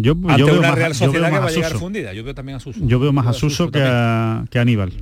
Yo, 0.01 0.13
Ante 0.13 0.45
veo 0.45 0.59
una 0.61 0.69
más, 0.69 0.79
Real 0.79 0.95
Sociedad 0.95 1.29
que 1.29 1.39
va 1.39 1.47
a 1.47 1.51
llegar 1.51 1.73
fundida. 1.73 2.13
Yo 2.13 2.23
veo 2.23 2.33
también 2.33 2.57
a 2.57 2.61
Suso. 2.61 2.79
Yo 2.83 3.01
veo 3.01 3.13
más 3.13 3.27
a 3.27 3.33
Suso 3.33 3.69
que 3.69 3.83
a, 3.83 4.45
que 4.49 4.61
Aníbal. 4.61 4.93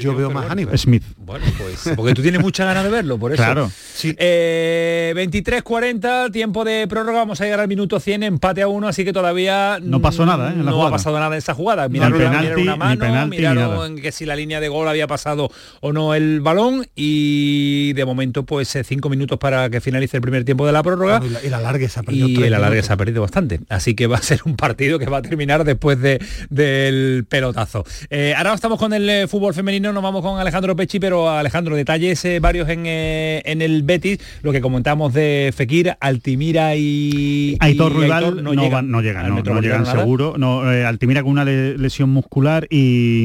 yo 0.00 0.16
veo 0.16 0.30
más 0.30 0.46
a 0.46 0.52
Aníbal. 0.52 0.76
Smith. 0.76 1.04
Bueno, 1.18 1.46
pues 1.56 1.94
porque 1.94 2.14
tú 2.14 2.22
tienes 2.22 2.40
mucha 2.40 2.64
ganas 2.64 2.82
de 2.82 2.90
verlo, 2.90 3.16
por 3.16 3.32
eso. 3.32 3.42
Claro. 3.42 3.70
Sí. 3.94 4.12
Eh, 4.18 5.12
23-40, 5.16 6.32
tiempo 6.32 6.64
de 6.64 6.88
prórroga, 6.88 7.20
vamos 7.20 7.40
a 7.40 7.44
llegar 7.44 7.60
al 7.60 7.68
minuto 7.68 8.00
100, 8.00 8.24
empate 8.24 8.62
a 8.62 8.68
uno, 8.68 8.88
así 8.88 9.04
que 9.04 9.12
todavía 9.12 9.78
no 9.80 10.02
pasó 10.02 10.26
nada, 10.26 10.50
¿eh? 10.50 10.56
no 10.56 10.84
ha 10.84 10.90
pasado 10.90 11.16
nada 11.18 11.34
en 11.34 11.38
esa 11.38 11.54
jugada. 11.54 11.88
Miraron, 11.88 12.18
ni 12.18 12.24
penalti, 12.24 12.62
una 12.62 12.76
mano, 12.76 13.00
penalti, 13.00 13.36
miraron 13.36 13.96
que 13.96 14.10
si 14.10 14.26
la 14.26 14.34
línea 14.34 14.58
de 14.58 14.68
gol 14.68 14.88
había 14.88 15.06
pasado 15.06 15.50
o 15.80 15.92
no 15.92 16.14
el 16.14 16.40
balón 16.40 16.86
y 16.96 17.92
de 17.92 18.04
momento 18.04 18.44
pues 18.44 18.74
eh, 18.74 18.82
cinco 18.82 19.08
minutos 19.08 19.38
para 19.38 19.70
que 19.70 19.80
finalice 19.80 20.16
el 20.16 20.22
primer 20.22 20.44
tiempo 20.44 20.66
de 20.66 20.72
la 20.72 20.82
prórroga. 20.82 21.20
y, 21.24 21.48
la, 21.48 21.58
alargue 21.58 21.88
se 21.88 22.00
ha 22.00 22.02
perdido. 22.02 22.28
Y 22.28 22.42
el 22.42 22.54
alargue 22.54 22.82
se 22.82 22.92
ha 22.92 22.96
perdido 22.96 23.22
bastante. 23.22 23.60
Así 23.68 23.94
que 23.94 24.06
va 24.06 24.16
a 24.16 24.22
ser 24.22 24.39
un 24.46 24.56
partido 24.56 24.98
que 24.98 25.06
va 25.06 25.20
terminar 25.22 25.64
después 25.64 26.00
de, 26.00 26.20
del 26.48 27.24
pelotazo. 27.28 27.84
Eh, 28.08 28.34
ahora 28.36 28.54
estamos 28.54 28.78
con 28.78 28.92
el 28.92 29.08
eh, 29.08 29.28
fútbol 29.28 29.54
femenino, 29.54 29.92
nos 29.92 30.02
vamos 30.02 30.22
con 30.22 30.38
Alejandro 30.38 30.76
Pechi, 30.76 30.98
pero 31.00 31.30
Alejandro, 31.30 31.76
detalles 31.76 32.24
eh, 32.24 32.40
varios 32.40 32.68
en, 32.68 32.86
en, 32.86 33.62
el 33.62 33.82
Betis, 33.82 34.18
lo 34.42 34.52
que 34.52 34.60
comentamos 34.60 35.12
de 35.12 35.52
Fekir, 35.54 35.94
Altimira 36.00 36.76
y... 36.76 37.56
Aitor 37.60 37.98
Rival 37.98 38.42
no, 38.42 38.54
llegan, 38.54 38.90
no 38.90 39.00
llegan, 39.02 39.28
no, 39.28 39.60
llegan 39.60 39.86
seguro. 39.86 40.34
No, 40.36 40.62
Altimira 40.62 41.22
con 41.22 41.32
una 41.32 41.44
lesión 41.44 42.10
muscular 42.10 42.66
y, 42.70 43.24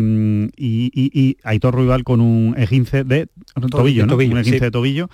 y, 0.57 1.37
Aitor 1.43 1.75
Rival 1.77 2.03
con 2.03 2.21
un 2.21 2.55
esguince 2.57 3.03
de 3.03 3.27
tobillo, 3.69 4.05
¿no? 4.05 4.15
un 4.15 4.37
esguince 4.37 4.65
de 4.65 4.71
tobillo, 4.71 5.09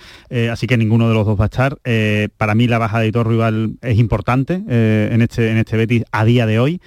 así 0.51 0.67
que 0.67 0.77
ninguno 0.77 1.07
de 1.07 1.13
los 1.13 1.25
dos 1.25 1.39
va 1.39 1.45
a 1.45 1.47
estar. 1.47 1.77
para 2.37 2.55
mí 2.55 2.67
la 2.67 2.77
baja 2.77 2.99
de 2.99 3.05
Aitor 3.05 3.27
Rival 3.27 3.75
es 3.81 3.97
importante 3.97 4.53
en, 4.55 5.21
este, 5.21 5.51
en 5.51 5.57
este 5.57 5.77
Betis 5.77 5.90
a 6.11 6.25
día 6.25 6.45
de 6.45 6.59
hoy 6.59 6.81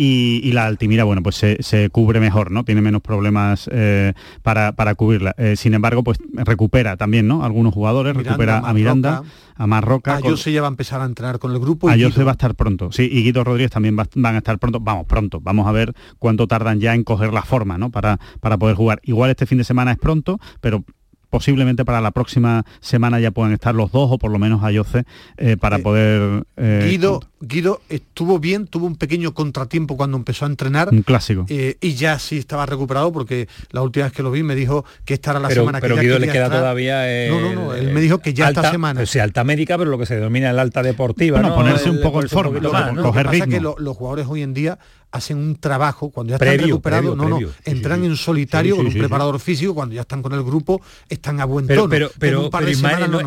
y, 0.00 0.52
la 0.52 0.66
Altimira, 0.66 1.02
bueno, 1.02 1.24
pues 1.24 1.34
se, 1.34 1.90
cubre 1.90 2.20
mejor, 2.20 2.52
¿no? 2.52 2.64
Tiene 2.64 2.80
menos 2.80 3.02
problemas 3.02 3.68
eh, 3.72 4.12
para, 4.42 4.94
cubrirla. 4.94 5.34
Eh, 5.36 5.56
sin 5.56 5.74
embargo, 5.74 6.04
pues 6.04 6.18
recupera 6.32 6.96
también, 6.96 7.26
¿no? 7.26 7.44
Algunos 7.44 7.74
jugadores, 7.74 8.14
recupera 8.14 8.58
a 8.58 8.72
Miranda, 8.72 9.24
a 9.56 9.66
Marroca. 9.66 10.16
A 10.16 10.20
Jose 10.20 10.52
ya 10.52 10.60
va 10.60 10.68
a 10.68 10.70
empezar 10.70 11.00
a 11.00 11.04
entrenar 11.04 11.40
con 11.40 11.50
el 11.50 11.58
grupo. 11.58 11.88
A 11.90 11.96
Jose 11.98 12.22
va 12.22 12.30
a 12.30 12.38
estar 12.38 12.54
pronto, 12.54 12.92
sí, 12.92 13.08
y 13.10 13.24
Guido 13.24 13.42
Rodríguez 13.42 13.72
también 13.72 13.96
van 13.96 14.34
a 14.36 14.38
estar 14.38 14.56
pronto, 14.60 14.78
vamos, 14.78 15.06
pronto. 15.06 15.40
Vamos 15.40 15.66
a 15.66 15.72
ver 15.72 15.92
cuánto 16.20 16.46
tardan 16.46 16.78
ya 16.78 16.94
en 16.94 17.02
coger 17.02 17.32
la 17.32 17.42
forma, 17.42 17.76
¿no? 17.76 17.90
Para, 17.90 18.20
para 18.38 18.56
poder 18.56 18.76
jugar. 18.76 19.00
Igual 19.02 19.30
este 19.30 19.46
fin 19.46 19.58
de 19.58 19.64
semana 19.64 19.90
es 19.90 19.98
pronto, 19.98 20.38
pero 20.60 20.84
posiblemente 21.30 21.84
para 21.84 22.00
la 22.00 22.10
próxima 22.10 22.64
semana 22.80 23.20
ya 23.20 23.30
puedan 23.30 23.52
estar 23.52 23.74
los 23.74 23.92
dos 23.92 24.10
o 24.12 24.18
por 24.18 24.30
lo 24.30 24.38
menos 24.38 24.62
a 24.62 24.70
eh, 24.70 25.56
para 25.56 25.76
eh, 25.76 25.80
poder... 25.80 26.44
Eh, 26.56 26.86
Guido, 26.90 27.20
Guido 27.40 27.80
estuvo 27.88 28.38
bien, 28.38 28.66
tuvo 28.66 28.86
un 28.86 28.96
pequeño 28.96 29.34
contratiempo 29.34 29.96
cuando 29.96 30.16
empezó 30.16 30.44
a 30.44 30.48
entrenar. 30.48 30.88
Un 30.90 31.02
clásico. 31.02 31.46
Eh, 31.48 31.76
y 31.80 31.94
ya 31.94 32.18
sí 32.18 32.38
estaba 32.38 32.66
recuperado 32.66 33.12
porque 33.12 33.48
la 33.70 33.82
última 33.82 34.06
vez 34.06 34.12
que 34.12 34.22
lo 34.22 34.30
vi 34.30 34.42
me 34.42 34.54
dijo 34.54 34.84
que 35.04 35.14
esta 35.14 35.32
era 35.32 35.40
la 35.40 35.50
semana 35.50 35.80
pero 35.80 35.96
que 35.96 36.02
Guido 36.02 36.18
le 36.18 36.28
queda 36.28 36.50
todavía... 36.50 37.04
no, 37.28 37.40
no, 37.40 37.54
no, 37.54 37.74
él 37.74 37.92
me 37.92 38.00
dijo 38.00 38.18
que 38.18 38.34
ya 38.34 38.48
esta 38.48 38.70
semana... 38.70 39.00
O 39.00 39.06
sea, 39.06 39.24
alta 39.24 39.44
médica, 39.44 39.76
pero 39.76 39.90
lo 39.90 39.98
que 39.98 40.06
se 40.06 40.14
denomina 40.14 40.50
el 40.50 40.58
alta 40.58 40.82
deportiva, 40.82 41.40
¿no? 41.40 41.54
ponerse 41.54 41.90
un 41.90 42.00
poco 42.00 42.20
el 42.20 42.28
forma, 42.28 42.60
coger 43.02 43.28
ritmo. 43.28 43.46
que, 43.46 43.50
que 43.52 43.60
los 43.60 43.96
jugadores 43.96 44.26
hoy 44.28 44.42
en 44.42 44.54
día 44.54 44.78
hacen 45.10 45.38
un 45.38 45.56
trabajo 45.56 46.10
cuando 46.10 46.30
ya 46.30 46.36
están 46.36 46.58
recuperados, 46.58 47.16
no, 47.16 47.28
no, 47.28 47.40
entran 47.64 48.04
en 48.04 48.16
solitario 48.16 48.76
con 48.76 48.86
un 48.86 48.92
preparador 48.92 49.40
físico, 49.40 49.74
cuando 49.74 49.94
ya 49.94 50.02
están 50.02 50.22
con 50.22 50.32
el 50.34 50.42
grupo, 50.42 50.82
están 51.08 51.40
a 51.40 51.44
buen 51.44 51.66
tono. 51.66 51.88
Pero, 51.88 52.10
pero, 52.18 52.50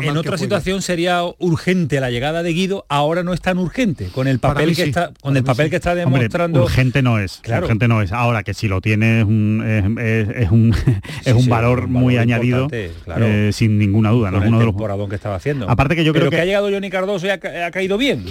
en, 0.02 0.16
otra 0.16 0.38
situación 0.38 0.82
sería 0.82 1.22
urgente 1.38 2.00
la 2.00 2.10
llegada 2.10 2.42
de 2.42 2.52
Guido, 2.52 2.86
ahora 2.88 3.22
no 3.22 3.32
es 3.32 3.40
tan 3.40 3.58
urgente, 3.58 4.08
con 4.14 4.28
el 4.28 4.38
papel 4.38 4.76
que 4.76 4.84
está, 4.84 5.12
con 5.20 5.36
el 5.36 5.44
papel 5.44 5.70
que 5.70 5.76
está 5.76 5.94
demostrando. 5.94 6.62
urgente 6.62 7.02
no 7.02 7.18
es, 7.18 7.40
claro. 7.42 7.64
urgente 7.64 7.88
no 7.88 8.00
es. 8.00 8.12
Ahora 8.12 8.42
que 8.42 8.54
si 8.54 8.68
lo 8.68 8.80
tiene 8.80 9.20
es 9.20 9.24
un, 9.24 9.98
es, 9.98 10.50
un, 10.50 10.74
es 11.24 11.34
un 11.34 11.48
valor 11.48 11.88
muy 11.88 12.16
añadido, 12.16 12.68
eh, 12.70 13.50
sin 13.52 13.78
ninguna 13.78 14.10
duda. 14.10 14.30
¿no? 14.30 14.38
Uno 14.38 14.58
de 14.58 14.66
los 14.66 15.08
que 15.08 15.16
estaba 15.16 15.36
haciendo. 15.36 15.68
Aparte 15.68 15.96
que 15.96 16.04
yo 16.04 16.12
creo 16.12 16.30
que, 16.30 16.40
ha 16.40 16.44
llegado 16.44 16.70
Johnny 16.70 16.90
Cardoso 16.90 17.26
y 17.26 17.30
ha, 17.30 17.38
caído 17.70 17.98
bien, 17.98 18.24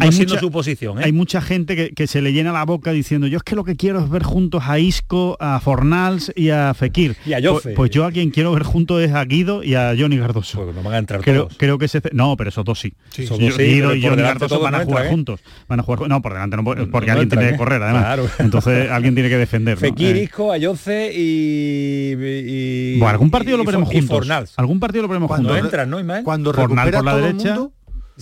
no 0.00 0.12
siendo 0.12 0.38
su 0.38 0.50
posición. 0.50 0.98
¿eh? 0.98 1.02
Hay 1.04 1.12
mucha 1.12 1.40
gente 1.40 1.76
que, 1.76 1.90
que 1.92 2.06
se 2.06 2.22
le 2.22 2.32
llena 2.32 2.52
la 2.52 2.64
boca 2.64 2.93
diciendo 2.94 3.26
yo 3.26 3.38
es 3.38 3.42
que 3.42 3.56
lo 3.56 3.64
que 3.64 3.76
quiero 3.76 4.00
es 4.00 4.08
ver 4.08 4.22
juntos 4.22 4.62
a 4.66 4.78
Isco, 4.78 5.36
a 5.40 5.60
Fornals 5.60 6.32
y 6.34 6.50
a 6.50 6.74
Fekir. 6.74 7.16
Y 7.26 7.32
a 7.32 7.40
Pues, 7.40 7.68
pues, 7.74 7.90
yo 7.90 8.04
a 8.04 8.12
quien 8.12 8.30
quiero 8.30 8.52
ver 8.52 8.62
juntos 8.62 9.02
es 9.02 9.12
a 9.12 9.24
Guido 9.24 9.62
y 9.62 9.74
a 9.74 9.94
Johnny 9.98 10.16
Gardoso. 10.16 10.64
Pues 10.64 10.74
no 10.74 10.82
van 10.82 10.94
a 10.94 10.98
entrar 10.98 11.20
creo, 11.20 11.48
creo 11.56 11.78
que 11.78 11.86
ese 11.86 12.00
no, 12.12 12.36
pero 12.36 12.50
esos 12.50 12.64
dos 12.64 12.80
sí. 12.80 12.94
Guido 13.16 13.94
y 13.94 14.02
Johnny 14.02 14.22
Gardoso 14.22 14.60
van 14.60 14.74
a 14.74 14.84
jugar 14.84 15.06
¿eh? 15.06 15.10
juntos. 15.10 15.40
Van 15.68 15.80
a 15.80 15.82
jugar 15.82 16.08
no 16.08 16.22
por 16.22 16.32
delante 16.32 16.56
no 16.56 16.64
porque 16.90 17.10
alguien 17.10 17.28
tiene 17.28 17.48
que 17.48 17.54
¿eh? 17.54 17.58
correr 17.58 17.82
además. 17.82 18.30
Entonces 18.38 18.90
alguien 18.90 19.14
tiene 19.14 19.28
que 19.28 19.38
defender. 19.38 19.78
Fekir, 19.78 20.16
eh. 20.16 20.22
Isco, 20.24 20.52
Ayoce 20.52 21.12
y, 21.14 22.96
bueno, 22.98 23.08
algún 23.08 23.30
partido 23.30 23.56
lo 23.56 23.64
veremos 23.64 23.88
juntos. 23.88 24.28
Algún 24.56 24.80
partido 24.80 25.02
lo 25.02 25.08
veremos 25.08 25.28
juntos. 25.28 25.46
Cuando 25.46 25.64
entran, 25.64 25.90
¿no? 25.90 26.22
Cuando 26.22 26.52
recupera 26.52 26.90
por 26.98 27.04
la 27.04 27.16
derecha 27.16 27.58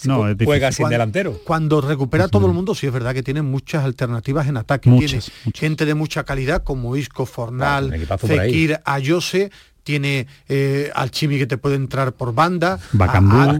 no, 0.04 0.24
juega 0.44 0.72
sin 0.72 0.88
delantero. 0.88 1.38
Cuando 1.44 1.80
recupera 1.80 2.28
todo 2.28 2.46
el 2.46 2.52
mundo, 2.52 2.74
sí 2.74 2.86
es 2.86 2.92
verdad 2.92 3.14
que 3.14 3.22
tiene 3.22 3.42
muchas 3.42 3.84
alternativas 3.84 4.46
en 4.46 4.56
ataque. 4.56 4.90
tiene 4.90 5.20
gente 5.54 5.84
de 5.84 5.94
mucha 5.94 6.24
calidad 6.24 6.62
como 6.64 6.96
Isco, 6.96 7.26
Fornal, 7.26 8.06
Fekir, 8.18 8.80
Ayose, 8.84 9.50
tiene 9.82 10.26
eh, 10.48 10.90
al 10.94 11.10
Chimi 11.10 11.38
que 11.38 11.46
te 11.46 11.58
puede 11.58 11.76
entrar 11.76 12.12
por 12.12 12.34
banda, 12.34 12.78
Bacambú, 12.92 13.58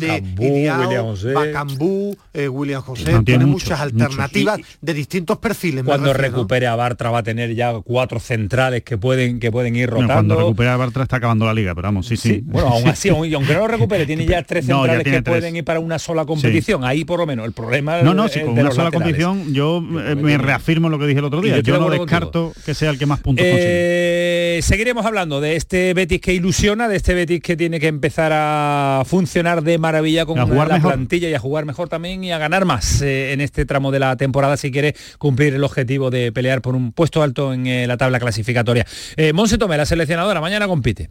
Bacambú, 1.34 2.16
eh, 2.32 2.48
William 2.48 2.82
José, 2.82 3.20
tiene, 3.24 3.46
muchas 3.46 3.80
alternativas 3.80 4.60
de 4.80 4.94
distintos 4.94 5.38
perfiles. 5.38 5.84
Cuando 5.84 6.12
recupere 6.12 6.66
a 6.66 6.76
Bartra 6.76 7.10
va 7.10 7.18
a 7.18 7.22
tener 7.22 7.54
ya 7.54 7.72
cuatro 7.84 8.20
centrales 8.20 8.82
que 8.82 8.98
pueden 8.98 9.40
que 9.40 9.50
pueden 9.50 9.76
ir 9.76 9.90
rotando. 9.90 10.14
cuando 10.14 10.36
recupere 10.36 10.70
a 10.70 10.76
Bartra 10.76 11.02
está 11.02 11.16
acabando 11.16 11.46
la 11.46 11.54
liga, 11.54 11.74
pero 11.74 11.88
vamos, 11.88 12.06
sí, 12.06 12.16
sí. 12.16 12.42
Bueno, 12.44 12.68
aún 12.68 12.88
así, 12.88 13.08
aunque 13.08 13.54
no 13.54 13.60
lo 13.60 13.68
recupere, 13.68 14.06
tiene 14.12 14.26
ya 14.26 14.42
tres 14.42 14.66
centrales 14.66 15.04
que 15.04 15.22
pueden 15.22 15.56
ir 15.56 15.64
para 15.64 15.80
una 15.80 15.98
sola 15.98 16.24
competición. 16.24 16.84
Ahí 16.84 17.04
por 17.04 17.18
lo 17.18 17.26
menos 17.26 17.46
el 17.46 17.52
problema 17.52 18.02
No, 18.02 18.14
no, 18.14 18.28
sí, 18.28 18.40
con 18.40 18.58
una 18.58 18.70
sola 18.70 18.90
competición 18.90 19.52
yo 19.52 19.78
eh, 19.78 20.14
me 20.14 20.38
reafirmo 20.38 20.88
lo 20.88 20.98
que 20.98 21.06
dije 21.06 21.18
el 21.18 21.24
otro 21.24 21.40
día. 21.40 21.60
Yo, 21.60 21.78
no 21.78 21.90
descarto 21.90 22.52
que 22.64 22.74
sea 22.74 22.90
el 22.90 22.98
que 22.98 23.06
más 23.06 23.20
puntos 23.20 23.44
consigue. 23.44 24.60
Seguiremos 24.62 25.04
hablando 25.06 25.40
de 25.40 25.56
este 25.56 25.94
Betis 25.94 26.11
que 26.20 26.34
ilusiona, 26.34 26.88
de 26.88 26.96
este 26.96 27.14
Betis 27.14 27.40
que 27.40 27.56
tiene 27.56 27.80
que 27.80 27.88
empezar 27.88 28.32
a 28.34 29.02
funcionar 29.06 29.62
de 29.62 29.78
maravilla 29.78 30.26
con 30.26 30.36
la 30.38 30.80
plantilla 30.80 31.28
y 31.28 31.34
a 31.34 31.38
jugar 31.38 31.64
mejor 31.64 31.88
también 31.88 32.22
y 32.24 32.32
a 32.32 32.38
ganar 32.38 32.64
más 32.64 33.02
eh, 33.02 33.32
en 33.32 33.40
este 33.40 33.64
tramo 33.64 33.90
de 33.90 33.98
la 33.98 34.16
temporada 34.16 34.56
si 34.56 34.70
quiere 34.70 34.94
cumplir 35.18 35.54
el 35.54 35.64
objetivo 35.64 36.10
de 36.10 36.32
pelear 36.32 36.62
por 36.62 36.74
un 36.74 36.92
puesto 36.92 37.22
alto 37.22 37.52
en 37.52 37.66
eh, 37.66 37.86
la 37.86 37.96
tabla 37.96 38.20
clasificatoria. 38.20 38.86
Eh, 39.16 39.32
Monse 39.32 39.58
Tomé, 39.58 39.76
la 39.76 39.86
seleccionadora, 39.86 40.40
mañana 40.40 40.66
compite. 40.68 41.10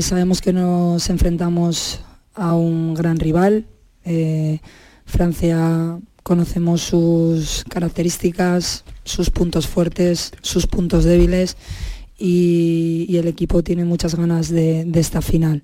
sabemos 0.00 0.40
que 0.40 0.52
nos 0.52 1.08
enfrentamos 1.10 2.02
a 2.34 2.54
un 2.54 2.94
gran 2.94 3.18
rival. 3.18 3.66
Francia 5.04 5.98
conocemos 6.22 6.82
sus 6.82 7.64
características, 7.68 8.84
sus 9.04 9.30
puntos 9.30 9.66
fuertes, 9.66 10.32
sus 10.42 10.66
puntos 10.66 11.04
débiles 11.04 11.56
y, 12.20 13.16
el 13.16 13.26
equipo 13.26 13.62
tiene 13.62 13.84
muchas 13.84 14.14
ganas 14.14 14.50
de, 14.50 14.86
esta 14.94 15.22
final. 15.22 15.62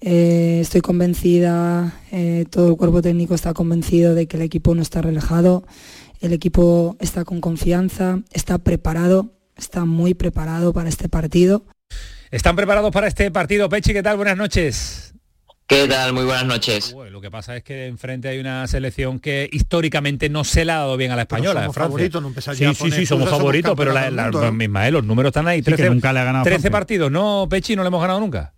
Eh, 0.00 0.60
estoy 0.62 0.80
convencida, 0.80 1.92
eh, 2.12 2.44
todo 2.50 2.68
el 2.68 2.76
cuerpo 2.76 3.02
técnico 3.02 3.34
está 3.34 3.52
convencido 3.52 4.14
de 4.14 4.28
que 4.28 4.36
el 4.36 4.44
equipo 4.44 4.74
no 4.74 4.80
está 4.80 5.02
relajado, 5.02 5.66
el 6.20 6.32
equipo 6.32 6.96
está 7.00 7.24
con 7.24 7.40
confianza, 7.40 8.20
está 8.32 8.58
preparado, 8.58 9.32
está 9.56 9.84
muy 9.84 10.14
preparado 10.14 10.72
para 10.72 10.88
este 10.88 11.08
partido. 11.08 11.64
¿Están 12.30 12.54
preparados 12.54 12.92
para 12.92 13.08
este 13.08 13.30
partido? 13.30 13.68
Pechi, 13.68 13.92
¿qué 13.92 14.02
tal? 14.02 14.16
Buenas 14.16 14.36
noches. 14.36 15.14
¿Qué 15.68 15.86
tal? 15.86 16.14
Muy 16.14 16.24
buenas 16.24 16.46
noches. 16.46 16.96
lo 17.10 17.20
que 17.20 17.30
pasa 17.30 17.54
es 17.54 17.62
que 17.62 17.88
enfrente 17.88 18.26
hay 18.26 18.38
una 18.38 18.66
selección 18.66 19.20
que 19.20 19.50
históricamente 19.52 20.30
no 20.30 20.42
se 20.42 20.64
le 20.64 20.72
ha 20.72 20.78
dado 20.78 20.96
bien 20.96 21.10
a 21.10 21.16
la 21.16 21.22
española. 21.22 21.60
somos 21.60 21.76
favoritos, 21.76 22.22
no 22.22 22.32
sí, 22.40 22.74
sí, 22.74 22.90
sí, 22.90 23.04
somos 23.04 23.28
favoritos, 23.28 23.74
pero 23.76 23.92
la, 23.92 24.50
misma, 24.50 24.88
¿eh? 24.88 24.90
los 24.90 25.04
números 25.04 25.28
están 25.28 25.46
ahí. 25.46 25.60
13, 25.60 25.90
nunca 25.90 26.14
le 26.14 26.20
ha 26.20 26.24
ganado 26.24 26.44
13 26.44 26.70
partidos, 26.70 27.12
¿no, 27.12 27.46
Pechi? 27.50 27.76
No 27.76 27.82
le 27.82 27.88
hemos 27.88 28.00
ganado 28.00 28.18
nunca. 28.18 28.54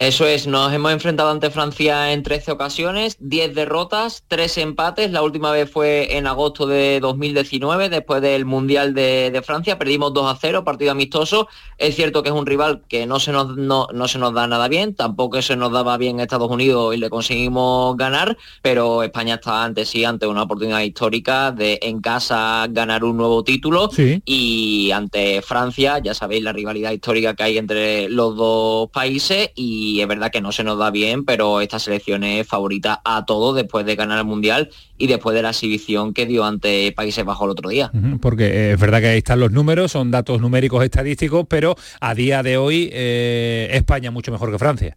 Eso 0.00 0.26
es, 0.26 0.46
nos 0.46 0.72
hemos 0.72 0.92
enfrentado 0.92 1.28
ante 1.28 1.50
Francia 1.50 2.14
en 2.14 2.22
13 2.22 2.52
ocasiones, 2.52 3.18
10 3.20 3.54
derrotas, 3.54 4.24
3 4.28 4.56
empates. 4.56 5.10
La 5.10 5.20
última 5.20 5.52
vez 5.52 5.70
fue 5.70 6.16
en 6.16 6.26
agosto 6.26 6.66
de 6.66 7.00
2019, 7.00 7.90
después 7.90 8.22
del 8.22 8.46
Mundial 8.46 8.94
de, 8.94 9.42
Francia. 9.44 9.78
Perdimos 9.78 10.14
2 10.14 10.34
a 10.34 10.38
0, 10.40 10.64
partido 10.64 10.92
amistoso. 10.92 11.48
Es 11.76 11.96
cierto 11.96 12.22
que 12.22 12.30
es 12.30 12.34
un 12.34 12.46
rival 12.46 12.80
que 12.88 13.04
no 13.04 13.20
se, 13.20 13.30
nos, 13.30 13.58
no, 13.58 13.88
se 14.08 14.18
nos 14.18 14.32
da 14.32 14.46
nada 14.46 14.68
bien, 14.68 14.94
tampoco 14.94 15.42
se 15.42 15.54
nos 15.54 15.70
daba 15.70 15.98
bien 15.98 16.18
Estados 16.18 16.50
Unidos 16.50 16.94
y 16.94 16.98
le 16.98 17.10
conseguimos 17.10 17.94
ganar, 17.98 18.38
pero 18.62 19.02
España 19.02 19.34
está 19.34 19.64
ante 19.64 19.84
sí 19.84 20.06
ante 20.06 20.26
una 20.26 20.44
oportunidad 20.44 20.80
histórica 20.80 21.52
de 21.52 21.78
en 21.82 22.00
casa 22.00 22.66
ganar 22.70 23.04
un 23.04 23.18
nuevo 23.18 23.44
título 23.44 23.90
y 24.24 24.90
ante 24.92 25.42
Francia, 25.42 25.98
ya 25.98 26.14
sabéis 26.14 26.42
la 26.42 26.54
rivalidad 26.54 26.92
histórica 26.92 27.34
que 27.34 27.42
hay 27.42 27.58
entre 27.58 28.08
los 28.08 28.34
dos 28.34 28.88
países 28.90 29.50
y 29.54 29.89
es 29.98 30.06
verdad 30.06 30.30
que 30.30 30.40
no 30.40 30.52
se 30.52 30.62
nos 30.62 30.78
da 30.78 30.90
bien, 30.90 31.24
pero 31.24 31.60
esta 31.60 31.78
selección 31.78 32.22
es 32.22 32.46
favorita 32.46 33.00
a 33.04 33.24
todos 33.24 33.56
después 33.56 33.86
de 33.86 33.96
ganar 33.96 34.18
el 34.18 34.24
Mundial 34.24 34.70
y 34.98 35.06
después 35.06 35.34
de 35.34 35.42
la 35.42 35.50
exhibición 35.50 36.12
que 36.12 36.26
dio 36.26 36.44
ante 36.44 36.92
Países 36.92 37.24
Bajos 37.24 37.46
el 37.46 37.50
otro 37.50 37.70
día. 37.70 37.90
Porque 38.20 38.44
eh, 38.44 38.72
es 38.72 38.80
verdad 38.80 39.00
que 39.00 39.08
ahí 39.08 39.18
están 39.18 39.40
los 39.40 39.50
números, 39.50 39.92
son 39.92 40.10
datos 40.10 40.40
numéricos 40.40 40.84
estadísticos, 40.84 41.46
pero 41.48 41.74
a 42.00 42.14
día 42.14 42.42
de 42.42 42.56
hoy 42.58 42.90
eh, 42.92 43.68
España 43.72 44.10
mucho 44.10 44.30
mejor 44.30 44.52
que 44.52 44.58
Francia. 44.58 44.96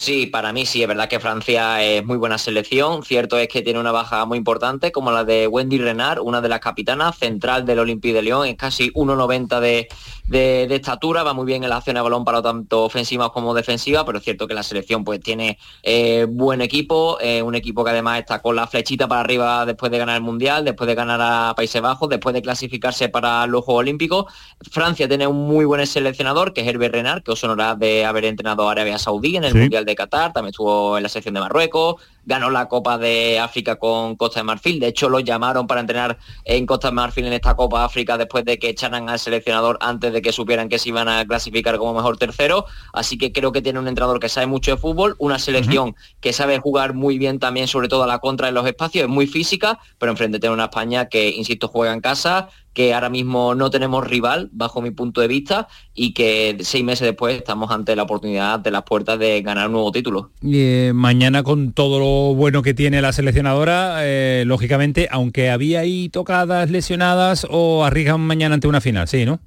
Sí, 0.00 0.26
para 0.26 0.52
mí 0.52 0.64
sí, 0.64 0.80
es 0.80 0.86
verdad 0.86 1.08
que 1.08 1.18
Francia 1.18 1.82
es 1.82 2.04
muy 2.04 2.16
buena 2.18 2.38
selección. 2.38 3.02
Cierto 3.02 3.36
es 3.36 3.48
que 3.48 3.62
tiene 3.62 3.80
una 3.80 3.90
baja 3.90 4.24
muy 4.26 4.38
importante, 4.38 4.92
como 4.92 5.10
la 5.10 5.24
de 5.24 5.48
Wendy 5.48 5.76
Renard, 5.76 6.20
una 6.20 6.40
de 6.40 6.48
las 6.48 6.60
capitanas, 6.60 7.18
central 7.18 7.66
del 7.66 7.80
Olympique 7.80 8.14
de 8.14 8.22
Lyon, 8.22 8.46
es 8.46 8.56
casi 8.56 8.92
1,90 8.92 9.58
de, 9.58 9.88
de, 10.28 10.74
estatura, 10.74 11.22
va 11.22 11.32
muy 11.32 11.46
bien 11.46 11.64
en 11.64 11.70
la 11.70 11.78
acción 11.78 11.94
de 11.94 12.02
balón 12.02 12.24
para 12.24 12.42
tanto 12.42 12.84
ofensiva 12.84 13.32
como 13.32 13.54
defensiva, 13.54 14.04
pero 14.04 14.18
es 14.18 14.24
cierto 14.24 14.46
que 14.46 14.54
la 14.54 14.62
selección 14.62 15.02
pues 15.02 15.20
tiene 15.20 15.58
eh, 15.82 16.26
buen 16.28 16.60
equipo, 16.60 17.18
eh, 17.20 17.42
un 17.42 17.54
equipo 17.54 17.82
que 17.82 17.90
además 17.90 18.20
está 18.20 18.40
con 18.40 18.54
la 18.54 18.66
flechita 18.66 19.08
para 19.08 19.22
arriba 19.22 19.66
después 19.66 19.90
de 19.90 19.98
ganar 19.98 20.16
el 20.16 20.22
Mundial, 20.22 20.64
después 20.64 20.86
de 20.86 20.94
ganar 20.94 21.20
a 21.20 21.54
Países 21.56 21.80
Bajos, 21.80 22.08
después 22.08 22.34
de 22.34 22.42
clasificarse 22.42 23.08
para 23.08 23.46
los 23.46 23.64
Juegos 23.64 23.80
Olímpicos. 23.80 24.26
Francia 24.70 25.08
tiene 25.08 25.26
un 25.26 25.48
muy 25.48 25.64
buen 25.64 25.84
seleccionador, 25.86 26.52
que 26.52 26.60
es 26.60 26.68
Herbert 26.68 26.94
Renard, 26.94 27.22
que 27.22 27.32
os 27.32 27.40
sonará 27.40 27.74
de 27.74 28.04
haber 28.04 28.26
entrenado 28.26 28.68
a 28.68 28.72
Arabia 28.72 28.98
Saudí 28.98 29.36
en 29.36 29.44
el 29.44 29.54
Mundial 29.54 29.87
de 29.88 29.96
Qatar, 29.96 30.32
también 30.32 30.50
estuvo 30.50 30.96
en 30.96 31.02
la 31.02 31.08
sección 31.08 31.34
de 31.34 31.40
Marruecos, 31.40 31.96
ganó 32.24 32.50
la 32.50 32.68
Copa 32.68 32.98
de 32.98 33.38
África 33.38 33.76
con 33.76 34.16
Costa 34.16 34.40
de 34.40 34.44
Marfil, 34.44 34.80
de 34.80 34.88
hecho 34.88 35.08
lo 35.08 35.20
llamaron 35.20 35.66
para 35.66 35.80
entrenar 35.80 36.18
en 36.44 36.66
Costa 36.66 36.88
de 36.88 36.94
Marfil 36.94 37.26
en 37.26 37.32
esta 37.32 37.56
Copa 37.56 37.84
África 37.84 38.18
después 38.18 38.44
de 38.44 38.58
que 38.58 38.68
echaran 38.68 39.08
al 39.08 39.18
seleccionador 39.18 39.78
antes 39.80 40.12
de 40.12 40.22
que 40.22 40.32
supieran 40.32 40.68
que 40.68 40.78
se 40.78 40.90
iban 40.90 41.08
a 41.08 41.24
clasificar 41.26 41.78
como 41.78 41.94
mejor 41.94 42.18
tercero, 42.18 42.66
así 42.92 43.18
que 43.18 43.32
creo 43.32 43.50
que 43.50 43.62
tiene 43.62 43.78
un 43.78 43.88
entrenador 43.88 44.20
que 44.20 44.28
sabe 44.28 44.46
mucho 44.46 44.70
de 44.70 44.76
fútbol, 44.76 45.16
una 45.18 45.38
selección 45.38 45.96
que 46.20 46.32
sabe 46.32 46.58
jugar 46.58 46.94
muy 46.94 47.18
bien 47.18 47.38
también, 47.38 47.66
sobre 47.66 47.88
todo 47.88 48.04
a 48.04 48.06
la 48.06 48.18
contra 48.18 48.48
en 48.48 48.54
los 48.54 48.66
espacios, 48.66 49.04
es 49.04 49.08
muy 49.08 49.26
física, 49.26 49.78
pero 49.98 50.12
enfrente 50.12 50.38
tiene 50.38 50.54
una 50.54 50.64
España 50.64 51.08
que, 51.08 51.30
insisto, 51.30 51.68
juega 51.68 51.92
en 51.92 52.00
casa, 52.00 52.48
que 52.78 52.94
ahora 52.94 53.10
mismo 53.10 53.56
no 53.56 53.70
tenemos 53.70 54.06
rival, 54.06 54.50
bajo 54.52 54.80
mi 54.80 54.92
punto 54.92 55.20
de 55.20 55.26
vista, 55.26 55.66
y 55.96 56.14
que 56.14 56.58
seis 56.60 56.84
meses 56.84 57.06
después 57.08 57.36
estamos 57.36 57.72
ante 57.72 57.96
la 57.96 58.04
oportunidad 58.04 58.60
de 58.60 58.70
las 58.70 58.84
puertas 58.84 59.18
de 59.18 59.42
ganar 59.42 59.66
un 59.66 59.72
nuevo 59.72 59.90
título. 59.90 60.30
Y, 60.40 60.60
eh, 60.60 60.92
mañana 60.94 61.42
con 61.42 61.72
todo 61.72 61.98
lo 61.98 62.36
bueno 62.36 62.62
que 62.62 62.74
tiene 62.74 63.02
la 63.02 63.12
seleccionadora, 63.12 63.96
eh, 64.02 64.44
lógicamente, 64.46 65.08
aunque 65.10 65.50
había 65.50 65.80
ahí 65.80 66.08
tocadas, 66.08 66.70
lesionadas, 66.70 67.48
o 67.50 67.84
arriesgan 67.84 68.20
mañana 68.20 68.54
ante 68.54 68.68
una 68.68 68.80
final, 68.80 69.08
sí, 69.08 69.24
¿no? 69.24 69.40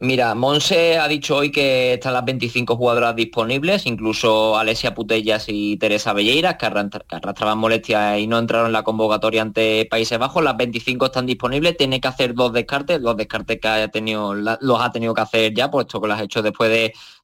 Mira, 0.00 0.32
Monse 0.36 0.96
ha 0.96 1.08
dicho 1.08 1.34
hoy 1.34 1.50
que 1.50 1.94
están 1.94 2.12
las 2.12 2.24
25 2.24 2.76
jugadoras 2.76 3.16
disponibles, 3.16 3.84
incluso 3.84 4.56
Alesia 4.56 4.94
Putellas 4.94 5.46
y 5.48 5.76
Teresa 5.76 6.12
Belleira, 6.12 6.56
que, 6.56 6.66
arrastraban 6.66 7.58
molestias 7.58 8.20
y 8.20 8.28
no 8.28 8.38
entraron 8.38 8.68
en 8.68 8.74
la 8.74 8.84
convocatoria 8.84 9.42
ante 9.42 9.88
Países 9.90 10.16
Bajos. 10.16 10.44
Las 10.44 10.56
25 10.56 11.06
están 11.06 11.26
disponibles, 11.26 11.76
tiene 11.76 12.00
que 12.00 12.06
hacer 12.06 12.34
dos 12.34 12.52
descartes, 12.52 13.00
los 13.00 13.16
descartes 13.16 13.58
que 13.60 13.88
tenido, 13.92 14.34
los 14.34 14.80
ha 14.80 14.92
tenido 14.92 15.14
que 15.14 15.20
hacer 15.22 15.52
ya, 15.52 15.68
puesto 15.68 16.00
que 16.00 16.06
los 16.06 16.16
ha 16.16 16.22
hecho 16.22 16.42
después 16.42 16.70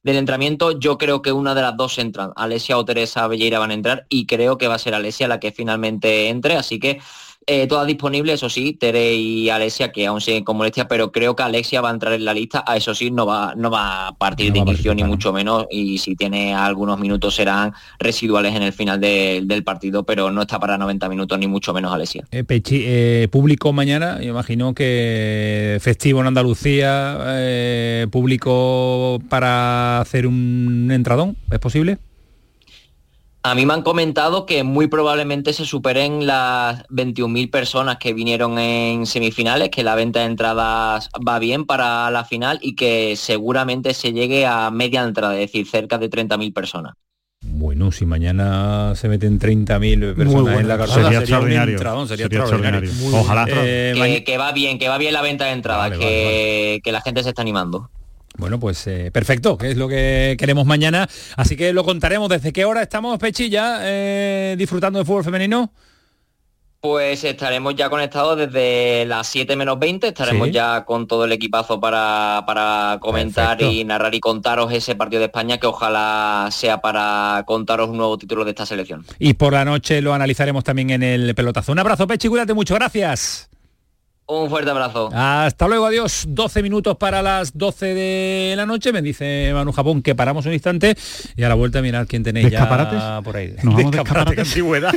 del 0.03 0.17
entrenamiento. 0.17 0.77
Yo 0.77 0.97
creo 0.97 1.21
que 1.21 1.31
una 1.31 1.55
de 1.55 1.61
las 1.61 1.77
dos 1.77 1.97
entran, 1.97 2.33
Alesia 2.35 2.77
o 2.77 2.83
Teresa 2.83 3.25
Belleira 3.29 3.57
van 3.57 3.71
a 3.71 3.75
entrar 3.75 4.05
y 4.09 4.25
creo 4.25 4.57
que 4.57 4.67
va 4.67 4.75
a 4.75 4.79
ser 4.79 4.95
Alesia 4.95 5.29
la 5.29 5.39
que 5.39 5.53
finalmente 5.53 6.27
entre, 6.27 6.57
así 6.57 6.77
que 6.77 6.99
eh, 7.47 7.67
todas 7.67 7.85
disponibles, 7.85 8.35
eso 8.35 8.49
sí, 8.49 8.73
Tere 8.73 9.13
y 9.15 9.49
Alexia, 9.49 9.91
que 9.91 10.07
aún 10.07 10.21
siguen 10.21 10.43
con 10.43 10.57
molestia, 10.57 10.87
pero 10.87 11.11
creo 11.11 11.35
que 11.35 11.43
Alexia 11.43 11.81
va 11.81 11.89
a 11.89 11.93
entrar 11.93 12.13
en 12.13 12.25
la 12.25 12.33
lista, 12.33 12.63
a 12.65 12.75
eso 12.75 12.95
sí, 12.95 13.11
no 13.11 13.25
va, 13.25 13.53
no 13.55 13.69
va 13.69 14.07
a 14.07 14.15
partir 14.15 14.51
de 14.51 14.59
inicio 14.59 14.95
ni 14.95 15.03
mucho 15.03 15.31
menos, 15.31 15.65
y 15.69 15.97
si 15.99 16.15
tiene 16.15 16.55
algunos 16.55 16.99
minutos 16.99 17.35
serán 17.35 17.73
residuales 17.99 18.55
en 18.55 18.63
el 18.63 18.73
final 18.73 18.99
del 18.99 19.63
partido, 19.63 20.03
pero 20.03 20.31
no 20.31 20.41
está 20.41 20.59
para 20.59 20.77
90 20.77 21.07
minutos 21.09 21.37
ni 21.37 21.47
mucho 21.47 21.73
menos 21.73 21.93
Alexia. 21.93 22.25
Eh, 22.31 22.43
Pechi, 22.43 22.83
eh, 22.85 23.27
público 23.31 23.73
mañana, 23.73 24.19
yo 24.21 24.29
imagino 24.29 24.73
que 24.73 25.77
festivo 25.81 26.21
en 26.21 26.27
Andalucía, 26.27 27.17
eh, 27.25 28.07
público 28.11 29.19
para 29.29 30.01
hacer 30.01 30.25
un 30.25 30.89
entradón, 30.91 31.37
¿es 31.51 31.59
posible? 31.59 31.97
A 33.45 33.53
mí 33.53 33.63
me 33.67 33.75
han 33.75 33.83
comentado 33.83 34.47
que 34.47 34.63
muy 34.63 34.87
probablemente 34.87 35.53
se 35.53 35.65
superen 35.65 36.25
las 36.25 36.83
21.000 36.87 37.51
personas 37.51 37.97
que 37.97 38.11
vinieron 38.11 38.57
en 38.57 39.05
semifinales, 39.05 39.69
que 39.69 39.83
la 39.83 39.93
venta 39.93 40.21
de 40.21 40.25
entradas 40.25 41.11
va 41.15 41.37
bien 41.37 41.67
para 41.67 42.09
la 42.09 42.25
final 42.25 42.57
y 42.63 42.73
que 42.75 43.15
seguramente 43.15 43.93
se 43.93 44.13
llegue 44.13 44.47
a 44.47 44.71
media 44.71 45.03
entrada, 45.03 45.35
es 45.35 45.41
decir, 45.41 45.67
cerca 45.67 45.99
de 45.99 46.09
30.000 46.09 46.53
personas. 46.53 46.95
Bueno, 47.41 47.91
si 47.91 48.07
mañana 48.07 48.95
se 48.95 49.09
meten 49.09 49.39
30.000 49.39 50.15
personas 50.15 50.59
en 50.59 50.67
la 50.67 50.77
carrera, 50.79 51.03
sería, 51.03 51.19
extraordinario. 51.19 52.07
sería, 52.07 52.25
extraordinario. 52.25 52.91
Ojalá. 53.13 53.45
Eh, 53.47 54.23
que, 54.25 54.37
va 54.39 54.53
bien, 54.53 54.79
que 54.79 54.89
va 54.89 54.97
bien 54.97 55.13
la 55.13 55.21
venta 55.21 55.45
de 55.45 55.51
entradas, 55.51 55.99
que 55.99 56.81
la 56.91 57.01
gente 57.01 57.21
se 57.21 57.29
está 57.29 57.43
animando. 57.43 57.91
Bueno, 58.37 58.59
pues 58.59 58.85
eh, 58.87 59.11
perfecto, 59.11 59.57
que 59.57 59.71
es 59.71 59.77
lo 59.77 59.87
que 59.87 60.35
queremos 60.37 60.65
mañana. 60.65 61.07
Así 61.37 61.55
que 61.55 61.73
lo 61.73 61.83
contaremos. 61.83 62.29
¿Desde 62.29 62.53
qué 62.53 62.65
hora 62.65 62.81
estamos, 62.81 63.17
Pechilla, 63.19 63.79
eh, 63.81 64.55
disfrutando 64.57 64.99
de 64.99 65.05
fútbol 65.05 65.23
femenino? 65.23 65.71
Pues 66.85 67.23
estaremos 67.23 67.73
ya 67.73 67.89
conectados 67.89 68.37
desde 68.37 69.05
las 69.07 69.25
7 69.25 69.55
menos 69.55 69.79
20, 69.79 70.09
estaremos 70.09 70.51
ya 70.51 70.85
con 70.85 71.07
todo 71.07 71.25
el 71.25 71.31
equipazo 71.31 71.79
para, 71.79 72.99
comentar 73.01 73.59
y 73.63 73.83
narrar 73.83 74.13
y 74.13 74.19
contaros 74.19 74.71
ese 74.71 74.93
partido 74.93 75.21
de 75.21 75.25
España 75.25 75.57
que 75.57 75.65
ojalá 75.65 76.47
sea 76.51 76.81
para 76.81 77.43
contaros 77.47 77.89
un 77.89 77.97
nuevo 77.97 78.19
título 78.19 78.45
de 78.45 78.51
esta 78.51 78.67
selección. 78.67 79.03
Y 79.17 79.33
por 79.33 79.53
la 79.53 79.65
noche 79.65 79.99
lo 79.99 80.13
analizaremos 80.13 80.63
también 80.63 80.91
en 80.91 81.01
el 81.01 81.33
pelotazo. 81.33 81.71
Un 81.71 81.79
abrazo, 81.79 82.05
Pechi, 82.05 82.27
cuídate 82.27 82.53
mucho, 82.53 82.75
gracias. 82.75 83.49
Un 84.27 84.49
fuerte 84.49 84.71
abrazo. 84.71 85.09
Hasta 85.13 85.67
luego, 85.67 85.85
adiós. 85.85 86.25
12 86.27 86.63
minutos 86.63 86.97
para 86.97 87.21
las 87.21 87.55
12 87.55 87.85
de 87.93 88.53
la 88.57 88.65
noche. 88.65 88.91
Me 88.91 89.01
dice 89.01 89.51
Manu 89.53 89.71
Japón 89.71 90.01
que 90.01 90.15
paramos 90.15 90.45
un 90.47 90.53
instante 90.53 90.95
y 91.35 91.43
a 91.43 91.49
la 91.49 91.55
vuelta 91.55 91.81
mirar 91.81 92.07
quién 92.07 92.23
tenéis 92.23 92.49
ya 92.49 93.21
por 93.23 93.35
ahí. 93.37 93.55
¿Nos 93.61 93.75
vamos 93.75 93.91
de 93.91 94.41
antigüedad. 94.41 94.93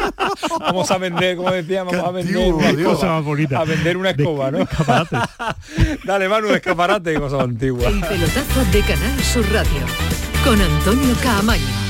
vamos 0.60 0.90
a 0.90 0.98
vender, 0.98 1.36
como 1.36 1.50
decíamos, 1.50 1.92
vamos 1.92 2.08
a 2.08 2.12
vender 2.12 2.52
una 2.52 2.70
escoba. 2.70 3.60
A 3.60 3.64
vender 3.64 3.96
una 3.96 4.10
escoba, 4.10 4.50
¿no? 4.50 4.58
Dale, 6.04 6.28
Manu, 6.28 6.48
escaparate, 6.48 7.14
cosa 7.14 7.42
antigua. 7.42 7.88
El 7.88 8.00
pelotazo 8.00 8.64
de 8.72 8.80
Canal 8.80 9.20
Sur 9.22 9.44
Radio 9.52 9.84
con 10.44 10.60
Antonio 10.60 11.14
Caamaño. 11.22 11.89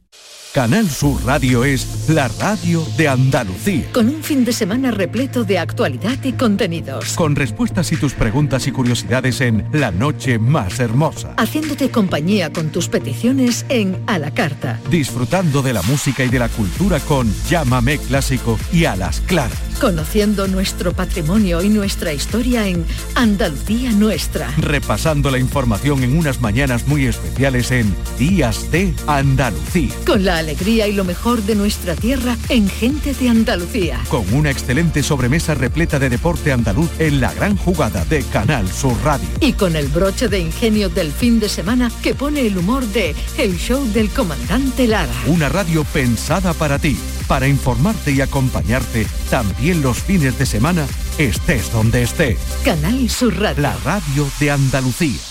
Canal 0.53 0.89
Sur 0.89 1.23
Radio 1.23 1.63
es 1.63 2.09
la 2.09 2.27
radio 2.27 2.85
de 2.97 3.07
Andalucía. 3.07 3.85
Con 3.93 4.09
un 4.09 4.21
fin 4.21 4.43
de 4.43 4.51
semana 4.51 4.91
repleto 4.91 5.45
de 5.45 5.57
actualidad 5.57 6.21
y 6.23 6.33
contenidos. 6.33 7.13
Con 7.13 7.37
respuestas 7.37 7.93
y 7.93 7.95
tus 7.95 8.13
preguntas 8.13 8.67
y 8.67 8.73
curiosidades 8.73 9.39
en 9.39 9.65
La 9.71 9.91
Noche 9.91 10.39
Más 10.39 10.81
Hermosa. 10.81 11.35
Haciéndote 11.37 11.89
compañía 11.89 12.51
con 12.51 12.69
tus 12.69 12.89
peticiones 12.89 13.65
en 13.69 13.97
A 14.07 14.19
la 14.19 14.31
Carta. 14.31 14.81
Disfrutando 14.89 15.61
de 15.61 15.71
la 15.71 15.83
música 15.83 16.25
y 16.25 16.27
de 16.27 16.39
la 16.39 16.49
cultura 16.49 16.99
con 16.99 17.33
Llámame 17.49 17.97
Clásico 17.99 18.59
y 18.73 18.83
A 18.83 18.97
las 18.97 19.21
Claras. 19.21 19.57
Conociendo 19.79 20.49
nuestro 20.49 20.91
patrimonio 20.91 21.61
y 21.61 21.69
nuestra 21.69 22.11
historia 22.11 22.67
en 22.67 22.85
Andalucía 23.15 23.93
Nuestra. 23.93 24.51
Repasando 24.57 25.31
la 25.31 25.39
información 25.39 26.03
en 26.03 26.17
unas 26.17 26.41
mañanas 26.41 26.87
muy 26.89 27.05
especiales 27.05 27.71
en 27.71 27.95
Días 28.19 28.69
de 28.69 28.93
Andalucía. 29.07 29.95
Con 30.05 30.25
la 30.25 30.40
alegría 30.41 30.87
y 30.87 30.93
lo 30.93 31.03
mejor 31.03 31.41
de 31.43 31.55
nuestra 31.55 31.95
tierra 31.95 32.37
en 32.49 32.69
Gente 32.69 33.13
de 33.13 33.29
Andalucía. 33.29 33.99
Con 34.09 34.31
una 34.33 34.51
excelente 34.51 35.01
sobremesa 35.01 35.55
repleta 35.55 35.97
de 35.97 36.09
deporte 36.09 36.51
andaluz 36.51 36.89
en 36.99 37.21
la 37.21 37.33
gran 37.33 37.55
jugada 37.55 38.03
de 38.05 38.23
Canal 38.23 38.67
Sur 38.69 38.95
Radio. 39.03 39.27
Y 39.39 39.53
con 39.53 39.75
el 39.75 39.87
broche 39.87 40.27
de 40.27 40.39
ingenio 40.39 40.89
del 40.89 41.11
fin 41.11 41.39
de 41.39 41.49
semana 41.49 41.91
que 42.03 42.13
pone 42.13 42.45
el 42.45 42.57
humor 42.57 42.85
de 42.87 43.15
El 43.37 43.57
Show 43.57 43.85
del 43.93 44.09
Comandante 44.09 44.87
Lara. 44.87 45.13
Una 45.27 45.49
radio 45.49 45.83
pensada 45.85 46.53
para 46.53 46.77
ti, 46.77 46.97
para 47.27 47.47
informarte 47.47 48.11
y 48.11 48.21
acompañarte 48.21 49.07
también 49.29 49.81
los 49.81 49.97
fines 49.99 50.37
de 50.37 50.45
semana, 50.45 50.85
estés 51.17 51.71
donde 51.71 52.03
estés. 52.03 52.37
Canal 52.65 53.09
Sur 53.09 53.39
Radio. 53.39 53.61
La 53.61 53.77
radio 53.83 54.27
de 54.39 54.51
Andalucía. 54.51 55.30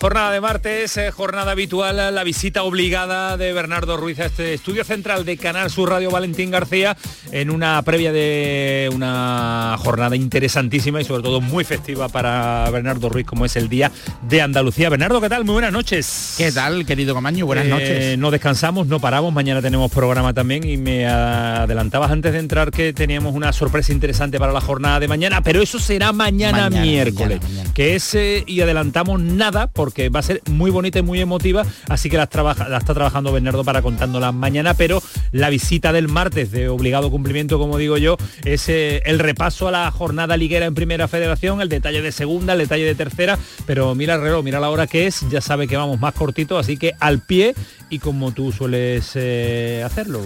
Jornada 0.00 0.30
de 0.32 0.40
martes, 0.40 0.96
eh, 0.96 1.10
jornada 1.10 1.52
habitual, 1.52 1.96
la 2.14 2.24
visita 2.24 2.62
obligada 2.62 3.36
de 3.36 3.52
Bernardo 3.52 3.96
Ruiz 3.96 4.18
a 4.20 4.26
este 4.26 4.54
estudio 4.54 4.84
central 4.84 5.24
de 5.24 5.36
Canal 5.36 5.70
Sur 5.70 5.90
Radio 5.90 6.10
Valentín 6.10 6.50
García 6.50 6.96
en 7.32 7.50
una 7.50 7.80
previa 7.82 8.12
de 8.12 8.90
una 8.92 9.76
jornada 9.78 10.14
interesantísima 10.14 11.00
y 11.00 11.04
sobre 11.04 11.22
todo 11.22 11.40
muy 11.40 11.64
festiva 11.64 12.08
para 12.08 12.68
Bernardo 12.70 13.08
Ruiz 13.08 13.26
como 13.26 13.44
es 13.44 13.56
el 13.56 13.68
Día 13.68 13.90
de 14.28 14.42
Andalucía. 14.42 14.88
Bernardo, 14.88 15.20
¿qué 15.20 15.28
tal? 15.28 15.44
Muy 15.44 15.54
buenas 15.54 15.72
noches. 15.72 16.34
¿Qué 16.36 16.52
tal, 16.52 16.84
querido 16.84 17.14
Camaño? 17.14 17.46
Buenas 17.46 17.66
eh, 17.66 17.70
noches. 17.70 18.18
No 18.18 18.30
descansamos, 18.30 18.86
no 18.86 19.00
paramos, 19.00 19.32
mañana 19.32 19.62
tenemos 19.62 19.90
programa 19.90 20.34
también 20.34 20.68
y 20.68 20.76
me 20.76 21.06
adelantabas 21.06 22.10
antes 22.10 22.32
de 22.32 22.38
entrar 22.38 22.70
que 22.70 22.92
teníamos 22.92 23.34
una 23.34 23.52
sorpresa 23.52 23.92
interesante 23.92 24.38
para 24.38 24.52
la 24.52 24.60
jornada 24.60 25.00
de 25.00 25.08
mañana, 25.08 25.42
pero 25.42 25.62
eso 25.62 25.78
será 25.78 26.12
mañana, 26.12 26.70
miércoles, 26.70 27.40
que 27.74 27.94
es, 27.94 28.14
eh, 28.14 28.44
y 28.46 28.60
adelantamos 28.60 29.20
nada 29.20 29.66
porque 29.74 29.94
que 29.94 30.08
va 30.08 30.20
a 30.20 30.22
ser 30.22 30.42
muy 30.50 30.70
bonita 30.70 30.98
y 30.98 31.02
muy 31.02 31.20
emotiva, 31.20 31.64
así 31.88 32.10
que 32.10 32.16
la, 32.16 32.24
está 32.24 32.94
trabajando 32.94 33.32
Bernardo 33.32 33.64
para 33.64 33.80
contándola 33.80 34.32
mañana, 34.32 34.74
pero 34.74 35.02
la 35.32 35.48
visita 35.48 35.92
del 35.92 36.08
martes 36.08 36.50
de 36.50 36.68
obligado 36.68 37.10
cumplimiento, 37.10 37.58
como 37.58 37.78
digo 37.78 37.96
yo, 37.96 38.16
es 38.44 38.68
eh, 38.68 39.02
el 39.06 39.18
repaso 39.18 39.68
a 39.68 39.70
la 39.70 39.90
jornada 39.90 40.36
liguera 40.36 40.66
en 40.66 40.74
Primera 40.74 41.08
Federación, 41.08 41.60
el 41.60 41.68
detalle 41.68 42.02
de 42.02 42.12
segunda, 42.12 42.54
el 42.54 42.58
detalle 42.58 42.84
de 42.84 42.94
tercera, 42.94 43.38
pero 43.66 43.94
mira 43.94 44.16
el 44.16 44.20
reloj, 44.20 44.44
mira 44.44 44.60
la 44.60 44.70
hora 44.70 44.86
que 44.86 45.06
es, 45.06 45.24
ya 45.30 45.40
sabe 45.40 45.68
que 45.68 45.76
vamos 45.76 46.00
más 46.00 46.14
cortito, 46.14 46.58
así 46.58 46.76
que 46.76 46.92
al 46.98 47.20
pie 47.20 47.54
y 47.88 48.00
como 48.00 48.32
tú 48.32 48.50
sueles 48.50 49.12
eh, 49.14 49.82
hacerlo, 49.84 50.22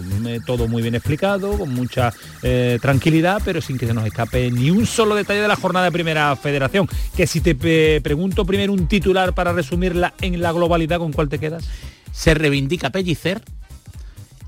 todo 0.46 0.68
muy 0.68 0.80
bien 0.80 0.94
explicado, 0.94 1.58
con 1.58 1.74
mucha 1.74 2.12
eh, 2.42 2.78
tranquilidad, 2.80 3.42
pero 3.44 3.60
sin 3.60 3.76
que 3.76 3.86
se 3.86 3.92
nos 3.92 4.06
escape 4.06 4.50
ni 4.50 4.70
un 4.70 4.86
solo 4.86 5.14
detalle 5.14 5.40
de 5.40 5.48
la 5.48 5.56
jornada 5.56 5.86
de 5.86 5.92
Primera 5.92 6.34
Federación, 6.36 6.88
que 7.14 7.26
si 7.26 7.40
te 7.40 8.00
pregunto 8.00 8.46
primero 8.46 8.72
un 8.72 8.86
titular 8.86 9.34
para 9.38 9.52
resumirla 9.52 10.14
en 10.20 10.42
la 10.42 10.50
globalidad, 10.50 10.98
¿con 10.98 11.12
cuál 11.12 11.28
te 11.28 11.38
quedas? 11.38 11.64
Se 12.10 12.34
reivindica 12.34 12.90
Pellicer 12.90 13.40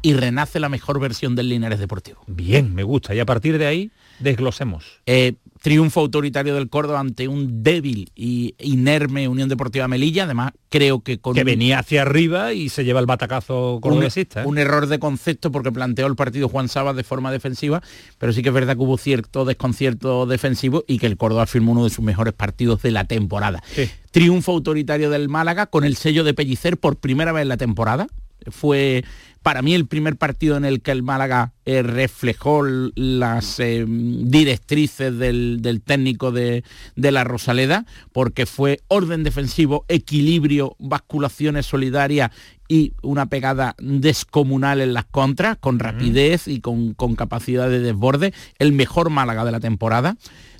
y 0.02 0.14
renace 0.14 0.58
la 0.58 0.68
mejor 0.68 0.98
versión 0.98 1.36
del 1.36 1.48
Linares 1.48 1.78
Deportivo. 1.78 2.24
Bien, 2.26 2.74
me 2.74 2.82
gusta. 2.82 3.14
Y 3.14 3.20
a 3.20 3.24
partir 3.24 3.56
de 3.58 3.68
ahí, 3.68 3.92
desglosemos. 4.18 5.00
Eh, 5.06 5.34
triunfo 5.60 6.00
autoritario 6.00 6.54
del 6.54 6.68
Córdoba 6.68 7.00
ante 7.00 7.28
un 7.28 7.62
débil 7.62 8.10
y 8.14 8.54
inerme 8.58 9.28
Unión 9.28 9.48
Deportiva 9.48 9.88
Melilla, 9.88 10.24
además 10.24 10.52
creo 10.70 11.00
que 11.00 11.18
con... 11.18 11.34
Que 11.34 11.44
venía 11.44 11.78
hacia 11.78 12.02
arriba 12.02 12.52
y 12.52 12.70
se 12.70 12.84
lleva 12.84 13.00
el 13.00 13.06
batacazo 13.06 13.78
cordobesista. 13.82 14.40
Un, 14.40 14.44
¿eh? 14.44 14.48
un 14.48 14.58
error 14.58 14.86
de 14.86 14.98
concepto 14.98 15.52
porque 15.52 15.70
planteó 15.70 16.06
el 16.06 16.16
partido 16.16 16.48
Juan 16.48 16.68
Sabas 16.68 16.96
de 16.96 17.04
forma 17.04 17.30
defensiva, 17.30 17.82
pero 18.18 18.32
sí 18.32 18.42
que 18.42 18.48
es 18.48 18.54
verdad 18.54 18.76
que 18.76 18.82
hubo 18.82 18.96
cierto 18.96 19.44
desconcierto 19.44 20.26
defensivo 20.26 20.84
y 20.86 20.98
que 20.98 21.06
el 21.06 21.16
Córdoba 21.16 21.46
firmó 21.46 21.72
uno 21.72 21.84
de 21.84 21.90
sus 21.90 22.04
mejores 22.04 22.32
partidos 22.32 22.82
de 22.82 22.90
la 22.90 23.04
temporada. 23.04 23.62
Triunfo 24.10 24.52
autoritario 24.52 25.10
del 25.10 25.28
Málaga 25.28 25.66
con 25.66 25.84
el 25.84 25.96
sello 25.96 26.24
de 26.24 26.34
Pellicer 26.34 26.78
por 26.78 26.96
primera 26.96 27.32
vez 27.32 27.42
en 27.42 27.48
la 27.48 27.56
temporada. 27.56 28.06
Fue 28.50 29.04
para 29.42 29.62
mí 29.62 29.74
el 29.74 29.86
primer 29.86 30.16
partido 30.16 30.56
en 30.56 30.64
el 30.64 30.82
que 30.82 30.90
el 30.90 31.02
Málaga 31.02 31.52
eh, 31.64 31.82
reflejó 31.82 32.62
las 32.64 33.58
eh, 33.58 33.84
directrices 33.88 35.16
del, 35.18 35.82
técnico 35.84 36.30
de, 36.30 36.62
la 36.94 37.24
Rosaleda, 37.24 37.86
porque 38.12 38.44
fue 38.44 38.80
orden 38.88 39.24
defensivo, 39.24 39.84
equilibrio, 39.88 40.76
basculaciones 40.78 41.66
solidarias 41.66 42.30
y 42.68 42.92
una 43.02 43.26
pegada 43.26 43.74
descomunal 43.78 44.80
en 44.80 44.94
las 44.94 45.06
contras, 45.06 45.56
con 45.58 45.78
rapidez 45.78 46.46
y 46.46 46.60
con, 46.60 46.94
capacidad 47.16 47.68
de 47.68 47.80
desborde, 47.80 48.32
el 48.58 48.72
mejor 48.72 49.10
Málaga 49.10 49.44
de 49.44 49.52
la 49.52 49.60
temporada. 49.60 50.16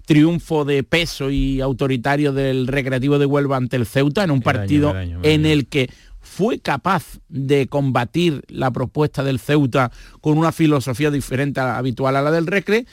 Triunfo 0.06 0.64
de 0.64 0.82
peso 0.82 1.30
y 1.30 1.60
autoritario 1.60 2.32
del 2.32 2.66
Recreativo 2.66 3.20
de 3.20 3.26
Huelva 3.26 3.56
ante 3.56 3.76
el 3.76 3.86
Ceuta 3.86 4.24
en 4.24 4.32
un 4.32 4.40
partido 4.40 4.92
en 5.22 5.46
el 5.46 5.68
que 5.68 5.88
fue 6.30 6.60
capaz 6.60 7.18
de 7.28 7.66
combatir 7.66 8.44
la 8.46 8.70
propuesta 8.70 9.24
del 9.24 9.40
Ceuta 9.40 9.90
con 10.20 10.38
una 10.38 10.52
filosofía 10.52 11.10
diferente 11.10 11.58
a 11.58 11.64
la 11.64 11.78
habitual 11.78 12.14
a 12.14 12.22
la 12.22 12.30
del 12.30 12.46
Recre 12.46 12.86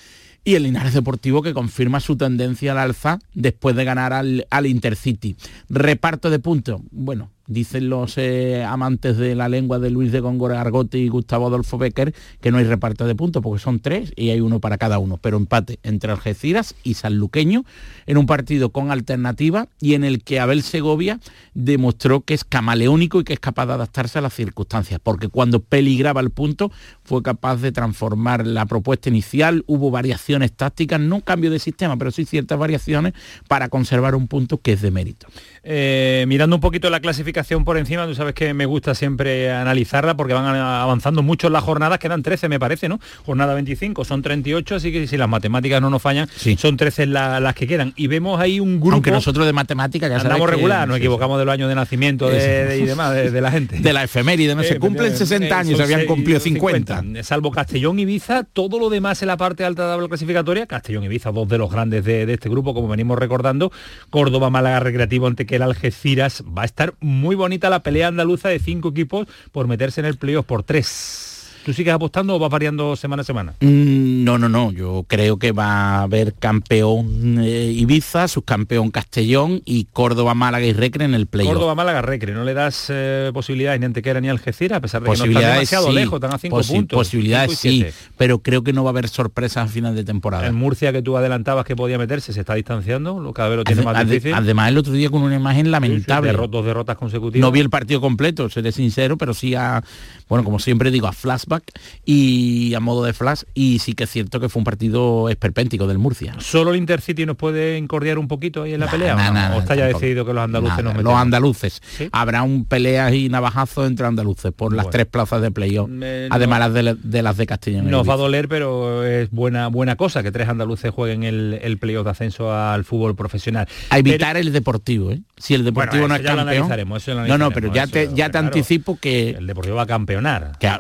y 0.44 0.56
el 0.56 0.64
Linares 0.64 0.96
Deportivo 0.96 1.44
que 1.44 1.54
confirma 1.54 2.00
su 2.00 2.18
tendencia 2.18 2.72
al 2.72 2.80
alza 2.80 3.20
después 3.36 3.76
de 3.76 3.84
ganar 3.86 4.12
al, 4.12 4.48
al 4.50 4.66
Intercity. 4.66 5.36
Reparto 5.70 6.32
de 6.32 6.40
puntos, 6.40 6.82
bueno, 6.90 7.30
dicen 7.48 7.90
los 7.90 8.18
eh, 8.18 8.64
amantes 8.64 9.18
de 9.18 9.34
la 9.34 9.48
lengua 9.48 9.80
de 9.80 9.90
Luis 9.90 10.12
de 10.12 10.20
Góngora 10.20 10.60
Argote 10.60 10.98
y 10.98 11.08
Gustavo 11.08 11.48
Adolfo 11.48 11.78
Becker 11.78 12.14
que 12.42 12.52
no 12.52 12.58
hay 12.58 12.66
reparto 12.66 13.08
de 13.08 13.16
puntos 13.16 13.42
porque 13.42 13.62
son 13.62 13.80
tres 13.80 14.12
y 14.16 14.30
hay 14.30 14.42
uno 14.42 14.60
para 14.60 14.78
cada 14.78 15.00
uno, 15.00 15.18
pero 15.18 15.38
empate 15.38 15.80
entre 15.84 16.12
Algeciras 16.12 16.76
y 16.84 16.96
Sanluqueño 16.96 17.64
en 18.06 18.18
un 18.18 18.26
partido 18.26 18.70
con 18.72 18.92
alternativa 18.92 19.70
y 19.80 19.94
en 19.94 20.04
el 20.04 20.24
que 20.24 20.40
Abel 20.42 20.62
Segovia 20.62 21.20
demostró 21.54 22.22
que 22.22 22.34
es 22.34 22.44
camaleónico 22.44 23.22
y 23.22 23.24
que 23.24 23.34
es 23.34 23.40
capaz 23.40 23.68
de 23.68 23.74
adaptarse 23.74 24.20
a 24.20 24.22
las 24.22 24.34
circunstancias, 24.34 25.00
porque 25.02 25.30
cuando 25.30 25.62
peligraba 25.62 26.20
el 26.20 26.32
punto 26.32 26.72
fue 27.04 27.24
capaz 27.24 27.58
de 27.58 27.72
transformar 27.72 28.46
la 28.46 28.66
propuesta 28.66 29.10
inicial, 29.10 29.64
hubo 29.68 29.90
variaciones 29.90 30.52
tácticas, 30.52 31.00
no 31.00 31.22
cambio 31.22 31.50
de 31.50 31.60
sistema, 31.60 31.98
pero 31.98 32.12
sí 32.12 32.26
ciertas 32.26 32.60
variaciones 32.60 33.14
para 33.48 33.70
conservar 33.70 34.16
un 34.16 34.28
punto 34.28 34.58
que 34.58 34.74
es 34.74 34.82
de 34.82 34.92
mérito. 34.92 35.28
Eh, 35.64 36.26
mirando 36.28 36.58
un 36.58 36.62
poquito 36.62 36.90
la 36.90 37.00
clasificación 37.00 37.37
por 37.66 37.78
encima, 37.78 38.06
tú 38.06 38.16
sabes 38.16 38.34
que 38.34 38.54
me 38.54 38.66
gusta 38.66 38.96
siempre 38.96 39.52
analizarla 39.52 40.16
porque 40.16 40.34
van 40.34 40.46
avanzando 40.46 41.24
mucho 41.24 41.50
las 41.50 41.64
jornadas, 41.64 42.00
quedan 42.00 42.24
13 42.24 42.50
me 42.50 42.60
parece, 42.60 42.90
¿no? 42.90 43.00
Jornada 43.26 43.54
25, 43.54 44.06
son 44.06 44.22
38, 44.22 44.76
así 44.76 44.92
que 44.92 45.08
si 45.08 45.18
las 45.18 45.30
matemáticas 45.30 45.82
no 45.82 45.90
nos 45.90 46.02
fallan, 46.02 46.28
son 46.58 46.78
13 46.78 47.06
las 47.08 47.54
que 47.56 47.68
quedan. 47.68 47.94
Y 47.96 48.08
vemos 48.08 48.40
ahí 48.40 48.60
un 48.60 48.80
grupo... 48.80 48.94
Aunque 48.94 49.12
nosotros 49.12 49.46
de 49.46 49.54
matemáticas 49.54 50.10
ya 50.10 50.20
sabemos 50.20 50.50
regular, 50.50 50.88
nos 50.88 50.98
equivocamos 50.98 51.38
de 51.40 51.46
los 51.46 51.54
años 51.54 51.70
de 51.70 51.76
nacimiento 51.76 52.30
de, 52.30 52.80
y 52.82 52.86
demás, 52.86 53.14
de, 53.14 53.42
la 53.42 53.52
gente. 53.52 53.80
De 53.80 53.94
la 53.94 54.04
efeméride, 54.04 54.56
no 54.56 54.64
se 54.64 54.80
cumplen 54.80 55.16
60 55.16 55.60
años, 55.60 55.78
se 55.78 55.84
habían 55.84 56.06
cumplido 56.06 56.40
50. 56.40 57.04
Salvo 57.24 57.52
Castellón 57.52 58.00
y 58.00 58.04
Ibiza, 58.04 58.44
todo 58.44 58.80
lo 58.80 58.90
demás 58.90 59.22
en 59.22 59.28
la 59.28 59.38
parte 59.38 59.64
alta 59.64 59.96
de 59.96 60.02
la 60.02 60.08
clasificatoria, 60.08 60.66
Castellón 60.66 61.04
y 61.04 61.06
Ibiza, 61.08 61.32
dos 61.32 61.48
de 61.48 61.58
los 61.58 61.72
grandes 61.72 62.04
de, 62.04 62.26
de 62.26 62.34
este 62.34 62.50
grupo, 62.50 62.74
como 62.74 62.88
venimos 62.88 63.20
recordando, 63.20 63.72
Córdoba, 64.10 64.50
Málaga, 64.50 64.80
Recreativo, 64.80 65.28
ante 65.28 65.46
que 65.46 65.58
el 65.58 65.62
Algeciras. 65.62 66.44
Va 66.58 66.64
a 66.64 66.66
estar 66.66 66.94
muy 67.00 67.27
bonita 67.36 67.70
la 67.70 67.84
pelea 67.84 68.08
andaluza 68.08 68.50
de 68.50 68.60
cinco 68.60 68.90
equipos 68.90 69.28
por 69.52 69.68
meterse 69.68 70.02
en 70.02 70.06
el 70.06 70.18
playoff 70.18 70.46
por 70.46 70.64
tres. 70.64 71.27
¿Tú 71.68 71.74
sigues 71.74 71.94
apostando 71.94 72.34
o 72.34 72.40
vas 72.40 72.50
variando 72.50 72.96
semana 72.96 73.24
a 73.24 73.26
semana? 73.26 73.54
Mm, 73.60 74.24
no, 74.24 74.38
no, 74.38 74.48
no. 74.48 74.72
Yo 74.72 75.04
creo 75.06 75.36
que 75.36 75.52
va 75.52 75.98
a 75.98 76.04
haber 76.04 76.34
campeón 76.34 77.40
eh, 77.44 77.74
Ibiza, 77.76 78.30
subcampeón 78.30 78.90
Castellón 78.90 79.62
y 79.66 79.84
Córdoba, 79.92 80.34
Málaga 80.34 80.66
y 80.66 80.72
Recre 80.72 81.04
en 81.04 81.14
el 81.14 81.28
playoff. 81.28 81.52
Córdoba, 81.52 81.76
Málaga, 81.76 82.02
Recre. 82.02 82.32
¿No 82.32 82.46
le 82.46 82.54
das 82.54 82.86
eh, 82.88 83.32
posibilidades 83.34 83.82
ni 83.82 83.86
Antequera 83.86 84.22
ni 84.22 84.30
Algeciras, 84.30 84.78
a 84.78 84.80
pesar 84.80 85.02
de 85.02 85.12
que 85.12 85.18
no 85.18 85.26
están 85.26 85.44
demasiado 85.44 85.92
lejos, 85.92 86.14
están 86.14 86.34
a 86.34 86.38
cinco 86.38 86.62
puntos? 86.62 86.98
Posibilidades 86.98 87.58
sí, 87.58 87.86
pero 88.16 88.40
creo 88.40 88.64
que 88.64 88.72
no 88.72 88.86
va 88.86 88.92
a 88.92 88.94
haber 88.94 89.10
sorpresas 89.10 89.66
a 89.66 89.68
final 89.68 89.94
de 89.94 90.06
temporada. 90.06 90.48
En 90.48 90.56
Murcia, 90.56 90.94
que 90.94 91.02
tú 91.02 91.18
adelantabas 91.18 91.66
que 91.66 91.76
podía 91.76 91.98
meterse, 91.98 92.32
se 92.32 92.40
está 92.40 92.54
distanciando, 92.56 93.34
cada 93.34 93.50
vez 93.50 93.58
lo 93.58 93.64
tiene 93.66 93.82
más 93.82 94.08
difícil. 94.08 94.34
Además, 94.34 94.70
el 94.70 94.78
otro 94.78 94.94
día 94.94 95.10
con 95.10 95.22
una 95.22 95.36
imagen 95.36 95.70
lamentable. 95.70 96.32
dos 96.32 96.66
derrotas 96.66 96.96
consecutivas. 96.96 97.42
No 97.46 97.52
vi 97.52 97.60
el 97.60 97.70
partido 97.70 98.00
completo, 98.00 98.50
seré 98.50 98.72
sincero, 98.72 99.18
pero 99.18 99.34
sí 99.34 99.54
a, 99.54 99.84
bueno, 100.30 100.46
como 100.46 100.60
siempre 100.60 100.92
digo, 100.92 101.08
a 101.08 101.12
flashback 101.12 101.57
y 102.06 102.74
a 102.74 102.80
modo 102.80 103.04
de 103.04 103.14
flash 103.14 103.44
y 103.54 103.80
sí 103.80 103.94
que 103.94 104.06
es 104.06 104.10
cierto 104.10 104.40
que 104.40 104.50
fue 104.50 104.60
un 104.60 104.64
partido 104.64 105.30
esperpéntico 105.30 105.88
del 105.88 105.98
Murcia. 105.98 106.36
¿Solo 106.40 106.72
el 106.72 106.78
Intercity 106.78 107.26
nos 107.26 107.38
puede 107.38 107.78
encordiar 107.78 108.18
un 108.18 108.28
poquito 108.28 108.64
ahí 108.64 108.74
en 108.74 108.80
la 108.80 108.90
pelea? 108.90 109.54
¿O, 109.56 109.60
está 109.60 109.76
ya 109.76 109.86
decidido 109.86 110.26
que 110.26 110.34
los 110.34 110.44
andaluces 110.44 110.84
nos 110.84 110.96
Los 111.04 111.14
andaluces. 111.14 111.82
Habrá 112.12 112.44
un 112.44 112.66
pelea 112.66 113.14
y 113.14 113.30
navajazo 113.30 113.86
entre 113.86 114.06
andaluces 114.06 114.52
por 114.52 114.74
las 114.74 114.90
tres 114.90 115.06
plazas 115.06 115.42
de 115.42 115.52
playoff, 115.52 115.90
además 116.30 116.74
de, 116.74 117.22
las 117.24 117.38
de 117.38 117.48
Castellón. 117.48 117.90
Nos 117.90 118.08
va 118.08 118.14
a 118.14 118.18
doler, 118.18 118.48
pero 118.48 119.04
es 119.06 119.32
buena 119.32 119.68
buena 119.68 119.96
cosa 119.96 120.24
que 120.24 120.32
tres 120.32 120.50
andaluces 120.50 120.92
jueguen 120.92 121.24
el, 121.24 121.60
el 121.62 121.78
playoff 121.78 122.06
de 122.06 122.12
ascenso 122.12 122.54
al 122.54 122.84
fútbol 122.84 123.16
profesional. 123.16 123.68
A 123.90 124.00
evitar 124.00 124.38
el 124.38 124.52
deportivo, 124.52 125.12
¿eh? 125.12 125.22
Si 125.38 125.54
el 125.54 125.64
deportivo 125.64 126.08
no 126.08 126.16
es 126.16 126.22
campeón. 126.22 127.28
no, 127.28 127.38
no, 127.38 127.52
pero 127.52 127.72
ya 127.72 127.88
te, 127.88 128.10
ya 128.14 128.30
te 128.30 128.38
anticipo 128.38 128.98
que... 128.98 129.32
El 129.32 129.48
deportivo 129.48 129.76
va 129.76 129.84
a 129.84 129.88
campeonar. 129.88 130.58
Que 130.60 130.72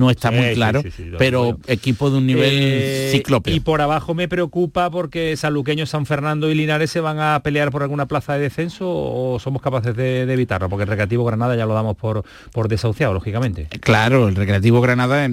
no 0.00 0.10
está 0.10 0.30
muy 0.30 0.54
claro, 0.54 0.82
pero 1.18 1.58
equipo 1.66 2.10
de 2.10 2.16
un 2.16 2.26
nivel 2.26 2.48
eh, 2.52 3.22
Y 3.46 3.60
por 3.60 3.82
abajo 3.82 4.14
me 4.14 4.28
preocupa 4.28 4.90
porque 4.90 5.36
Sanluqueño, 5.36 5.84
San 5.84 6.06
Fernando 6.06 6.50
y 6.50 6.54
Linares 6.54 6.90
se 6.90 7.00
van 7.00 7.20
a 7.20 7.38
pelear 7.44 7.70
por 7.70 7.82
alguna 7.82 8.06
plaza 8.06 8.32
de 8.32 8.40
descenso 8.40 8.86
o 8.88 9.38
somos 9.38 9.60
capaces 9.60 9.94
de, 9.94 10.22
evitarlo, 10.22 10.70
porque 10.70 10.84
el 10.84 10.88
Recreativo 10.88 11.22
Granada 11.26 11.54
ya 11.54 11.66
lo 11.66 11.74
damos 11.74 11.96
por, 11.98 12.24
por 12.50 12.68
desahuciado, 12.68 13.12
lógicamente. 13.12 13.68
Claro, 13.80 14.28
el 14.28 14.36
Recreativo 14.36 14.80
Granada, 14.80 15.28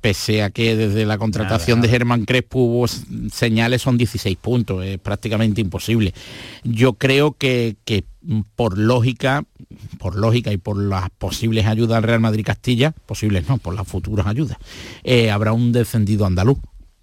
pese 0.00 0.42
a 0.42 0.50
que 0.50 0.74
desde 0.74 1.06
la 1.06 1.16
contratación 1.16 1.80
de 1.80 1.88
Germán 1.88 2.24
Crespo 2.24 2.58
hubo 2.58 2.88
señales, 2.88 3.80
son 3.80 3.96
16 3.96 4.36
puntos, 4.38 4.84
es 4.84 4.98
prácticamente 4.98 5.60
imposible. 5.60 6.14
Yo 6.64 6.94
creo 6.94 7.32
que, 7.32 7.76
que 7.84 8.02
por 8.54 8.78
lógica, 8.78 9.44
por 9.98 10.16
lógica 10.16 10.52
y 10.52 10.56
por 10.56 10.76
las 10.76 11.10
posibles 11.10 11.66
ayudas 11.66 11.98
al 11.98 12.02
Real 12.02 12.20
Madrid 12.20 12.44
Castilla, 12.44 12.92
posibles 13.06 13.48
no, 13.48 13.58
por 13.58 13.74
las 13.74 13.86
futuras 13.86 14.26
ayudas, 14.26 14.58
eh, 15.04 15.30
habrá 15.30 15.52
un 15.52 15.72
descendido 15.72 16.26
andaluz. 16.26 16.58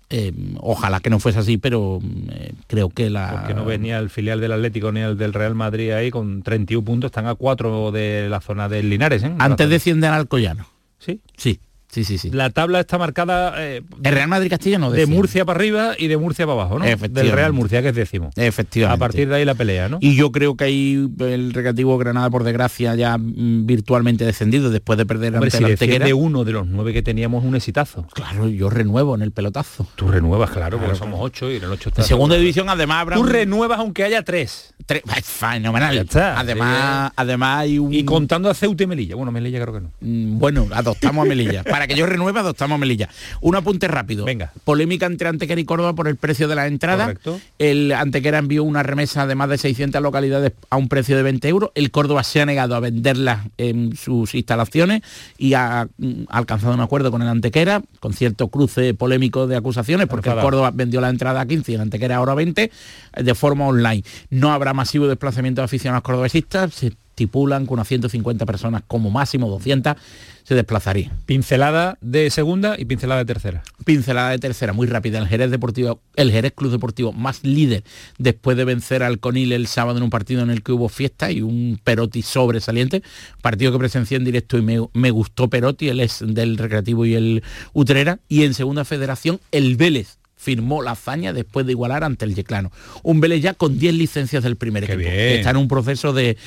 Eh, 0.10 0.32
ojalá 0.62 1.02
que 1.02 1.10
no 1.10 1.20
fuese 1.20 1.40
así, 1.40 1.58
pero 1.58 2.00
eh, 2.32 2.54
creo 2.68 2.90
que 2.90 3.10
la... 3.10 3.32
Porque 3.40 3.54
no 3.54 3.66
venía 3.66 4.00
el 4.00 4.10
filial 4.10 4.40
del 4.40 4.54
Atlético 4.54 4.92
ni 4.94 5.02
el 5.02 5.18
del 5.18 5.34
Real 5.34 5.54
Madrid 5.54 5.92
ahí 5.92 6.12
con 6.12 6.44
31 6.44 6.86
puntos, 6.86 7.10
están 7.10 7.28
a 7.28 7.36
4 7.36 7.92
de 7.92 8.30
la 8.30 8.40
zona 8.40 8.70
del 8.70 8.90
Linares. 8.90 9.26
Antes 9.38 9.70
descienden 9.70 10.12
al 10.12 10.30
Collano. 10.30 10.66
¿Sí? 11.00 11.20
Sí. 11.36 11.60
Sí, 11.90 12.04
sí, 12.04 12.18
sí. 12.18 12.30
La 12.32 12.50
tabla 12.50 12.82
está 12.82 12.98
marcada 12.98 13.54
eh, 13.58 13.82
el 14.04 14.14
Real 14.14 14.28
Madrid 14.28 14.50
Castilla 14.50 14.78
no 14.78 14.92
de 14.92 15.06
Murcia 15.06 15.46
para 15.46 15.58
arriba 15.58 15.96
y 15.98 16.08
de 16.08 16.18
Murcia 16.18 16.46
para 16.46 16.62
abajo, 16.62 16.80
¿no? 16.80 16.86
Del 16.86 17.32
Real 17.32 17.54
Murcia, 17.54 17.82
que 17.82 17.90
es 17.90 17.96
décimo. 17.96 18.30
Efectivamente. 18.36 18.96
A 18.96 19.00
partir 19.00 19.30
de 19.30 19.36
ahí 19.36 19.46
la 19.46 19.56
pelea, 19.56 19.88
¿no? 19.88 19.98
Y 20.02 20.16
yo 20.16 20.32
creo 20.32 20.58
que 20.58 20.66
ahí 20.66 21.10
el 21.20 21.54
Recreativo 21.54 21.98
Granada, 21.98 22.30
por 22.30 22.44
desgracia, 22.44 22.94
ya 22.96 23.18
mm, 23.18 23.66
virtualmente 23.66 24.26
descendido 24.26 24.70
después 24.70 24.98
de 24.98 25.06
perder 25.06 25.34
Hombre, 25.36 25.50
ante 25.54 25.78
si 25.78 25.88
de 25.98 26.14
uno 26.14 26.44
de 26.44 26.52
los 26.52 26.68
nueve 26.68 26.92
que 26.92 27.02
teníamos 27.02 27.46
un 27.46 27.56
exitazo. 27.56 28.06
Claro, 28.14 28.50
yo 28.50 28.70
renuevo 28.70 29.16
en 29.16 29.22
el 29.22 29.32
pelotazo. 29.32 29.88
Tú 29.96 30.10
renuevas, 30.10 30.52
claro, 30.52 30.80
porque 30.80 30.96
somos 30.96 31.20
ocho 31.22 31.50
y 31.50 31.56
en 31.56 31.64
el 31.64 31.72
ocho 31.72 31.90
está. 31.90 32.02
En 32.02 32.08
segunda 32.08 32.36
división 32.36 32.70
además 32.70 33.02
habrá. 33.02 33.16
Tú 33.16 33.24
renuevas 33.24 33.80
aunque 33.80 34.04
haya 34.04 34.24
tres. 34.24 34.74
Tres, 34.86 35.04
fenomenal. 35.24 36.08
Además, 36.16 37.12
además 37.16 37.60
hay 37.60 37.80
un. 37.80 37.94
Y 37.94 38.04
contando 38.04 38.50
a 38.50 38.54
Ceuta 38.54 38.84
y 38.84 38.88
Melilla. 38.88 39.16
Bueno, 39.16 39.32
Melilla 39.32 39.62
creo 39.62 39.74
que 39.74 39.82
no. 39.82 39.92
Mm, 40.02 40.38
bueno, 40.38 40.68
adoptamos 40.74 41.26
a 41.26 41.30
Melilla. 41.30 41.64
Para 41.78 41.86
que 41.86 41.94
yo 41.94 42.08
renueve, 42.08 42.42
estamos 42.50 42.80
Melilla. 42.80 43.08
Un 43.40 43.56
apunte 43.56 43.88
rápido. 43.88 44.26
Venga. 44.26 44.52
Polémica 44.64 45.06
entre 45.06 45.30
Antequera 45.30 45.62
y 45.62 45.64
Córdoba 45.64 45.94
por 45.94 46.08
el 46.08 46.16
precio 46.16 46.48
de 46.48 46.56
la 46.56 46.66
entrada. 46.66 47.04
Correcto. 47.06 47.40
El 47.60 47.92
Antequera 47.92 48.40
envió 48.40 48.64
una 48.64 48.82
remesa 48.82 49.28
de 49.28 49.36
más 49.36 49.48
de 49.48 49.60
600 49.60 50.02
localidades 50.02 50.54
a 50.72 50.78
un 50.78 50.90
precio 50.90 51.16
de 51.16 51.22
20 51.22 51.48
euros. 51.48 51.70
El 51.76 51.92
Córdoba 51.92 52.24
se 52.24 52.42
ha 52.42 52.48
negado 52.48 52.76
a 52.76 52.80
venderlas 52.80 53.46
en 53.60 53.96
sus 53.96 54.34
instalaciones 54.34 55.04
y 55.38 55.54
ha, 55.54 55.88
mm, 56.00 56.24
alcanzado 56.30 56.74
un 56.74 56.80
acuerdo 56.80 57.12
con 57.12 57.22
el 57.22 57.28
Antequera, 57.28 57.84
con 58.00 58.14
cierto 58.14 58.48
cruce 58.48 58.96
polémico 58.96 59.46
de 59.46 59.56
acusaciones, 59.56 60.08
porque 60.08 60.30
el 60.30 60.40
Córdoba 60.40 60.72
vendió 60.74 61.00
la 61.00 61.10
entrada 61.10 61.42
a 61.42 61.46
15 61.46 61.74
y 61.74 61.76
el 61.76 61.82
Antequera 61.82 62.16
ahora 62.16 62.34
20, 62.34 62.72
de 63.18 63.36
forma 63.36 63.68
online. 63.68 64.04
No 64.32 64.52
habrá 64.52 64.74
masivo 64.74 65.08
desplazamiento 65.08 65.62
de 65.62 65.66
aficionados 65.66 66.02
cordobesistas 66.02 66.74
estipulan 67.18 67.66
que 67.66 67.74
unas 67.74 67.88
150 67.88 68.46
personas 68.46 68.84
como 68.86 69.10
máximo 69.10 69.50
200 69.50 69.96
se 70.44 70.54
desplazaría. 70.54 71.12
Pincelada 71.26 71.98
de 72.00 72.30
segunda 72.30 72.76
y 72.78 72.86
pincelada 72.86 73.20
de 73.20 73.26
tercera. 73.26 73.64
Pincelada 73.86 74.30
de 74.30 74.38
tercera, 74.38 74.72
muy 74.72 74.86
rápida. 74.86 75.18
El 75.18 75.28
Jerez 75.28 75.50
Deportivo, 75.50 76.00
el 76.16 76.32
Jerez 76.32 76.54
Club 76.56 76.72
Deportivo 76.72 77.12
más 77.12 77.44
líder 77.44 77.84
después 78.20 78.56
de 78.56 78.66
vencer 78.66 79.02
al 79.02 79.20
Conil 79.20 79.52
el 79.52 79.66
sábado 79.66 79.98
en 79.98 80.04
un 80.04 80.12
partido 80.12 80.44
en 80.44 80.52
el 80.52 80.62
que 80.62 80.72
hubo 80.72 80.90
fiesta 80.90 81.32
y 81.32 81.42
un 81.42 81.80
Perotti 81.84 82.22
sobresaliente. 82.22 83.02
Partido 83.42 83.72
que 83.72 83.80
presencié 83.80 84.18
en 84.18 84.24
directo 84.24 84.60
y 84.60 84.62
me, 84.62 85.12
gustó 85.12 85.50
Perotti, 85.50 85.90
él 85.90 86.00
es 86.00 86.24
del 86.26 86.58
Recreativo 86.58 87.06
y 87.06 87.16
el 87.16 87.44
Utrera. 87.74 88.20
Y 88.30 88.44
en 88.44 88.54
segunda 88.54 88.86
federación, 88.86 89.40
el 89.52 89.76
Vélez 89.76 90.20
firmó 90.36 90.84
la 90.84 90.92
hazaña 90.92 91.34
después 91.34 91.66
de 91.66 91.72
igualar 91.72 92.04
ante 92.04 92.26
el 92.26 92.36
Yeclano. 92.36 92.72
Un 93.02 93.20
Vélez 93.20 93.42
ya 93.42 93.56
con 93.56 93.80
10 93.80 93.96
licencias 93.96 94.44
del 94.44 94.56
primer 94.56 94.84
equipo. 94.84 95.10
Está 95.10 95.50
en 95.50 95.58
un 95.58 95.68
proceso 95.68 96.14
de 96.14 96.38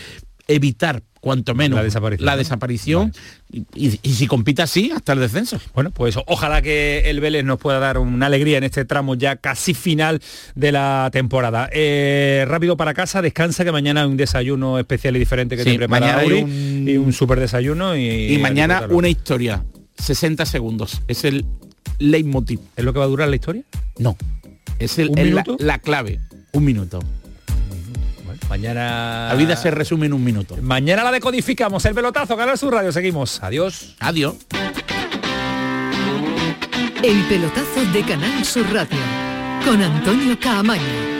evitar 0.55 1.03
cuanto 1.21 1.55
menos 1.55 1.79
la 2.19 2.37
desaparición, 2.37 3.13
y, 3.75 3.91
si 3.91 4.27
compite 4.27 4.63
así 4.63 4.91
hasta 4.95 5.13
el 5.13 5.21
descenso. 5.21 5.61
Bueno, 5.75 5.91
pues 5.91 6.17
ojalá 6.27 6.63
que 6.63 7.11
el 7.11 7.21
Vélez 7.21 7.45
nos 7.45 7.59
pueda 7.59 7.79
dar 7.79 7.99
una 7.99 8.27
alegría 8.27 8.59
en 8.59 8.65
este 8.65 8.85
tramo 8.87 9.15
ya 9.15 9.37
casi 9.37 9.75
final 9.75 10.21
de 10.55 10.73
la 10.73 11.11
temporada. 11.13 11.69
Eh, 11.73 12.45
rápido 12.49 12.77
para 12.77 12.95
casa, 12.95 13.21
descansa 13.21 13.65
que 13.65 13.73
mañana 13.73 14.03
hay 14.03 14.09
un 14.09 14.17
desayuno 14.17 14.79
especial 14.79 15.15
y 15.17 15.19
diferente 15.19 15.57
que 15.57 15.65
te 15.65 15.75
prepara 15.75 16.17
mañana 16.17 16.45
un... 16.45 16.89
y 16.89 16.97
un 16.97 17.13
super 17.13 17.39
desayuno 17.39 17.97
y, 17.97 18.39
mañana 18.39 18.87
una 18.89 19.09
historia, 19.09 19.63
60 19.99 20.47
segundos, 20.47 21.03
es 21.07 21.25
el 21.25 21.45
leitmotiv. 21.99 22.61
¿Es 22.77 22.85
lo 22.85 22.95
que 22.95 22.99
va 22.99 23.05
a 23.05 23.09
durar 23.09 23.29
la 23.29 23.37
historia? 23.37 23.63
No, 23.99 24.17
es, 24.79 24.99
el, 24.99 25.43
la 25.59 25.79
clave, 25.81 26.19
un 26.53 26.65
minuto. 26.65 27.01
Mañana... 28.51 29.29
La 29.29 29.35
vida 29.37 29.55
se 29.55 29.71
resume 29.71 30.07
en 30.07 30.13
un 30.13 30.25
minuto. 30.25 30.57
Mañana 30.61 31.05
la 31.05 31.13
decodificamos. 31.13 31.85
El 31.85 31.95
pelotazo, 31.95 32.37
Canal 32.37 32.59
su 32.59 32.69
Radio. 32.69 32.91
Seguimos. 32.91 33.41
Adiós. 33.43 33.95
Adiós. 34.01 34.35
El 37.03 37.23
pelotazo 37.29 37.81
de 37.93 38.03
Canal 38.03 38.45
Sur 38.45 38.71
Radio. 38.73 38.99
Con 39.65 39.81
Antonio 39.81 40.37
Caamaño. 40.39 41.20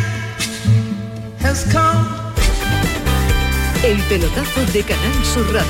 El 3.83 3.99
pelotazo 4.03 4.65
de 4.71 4.83
Canal 4.83 5.25
Sur 5.25 5.45
Radio. 5.53 5.67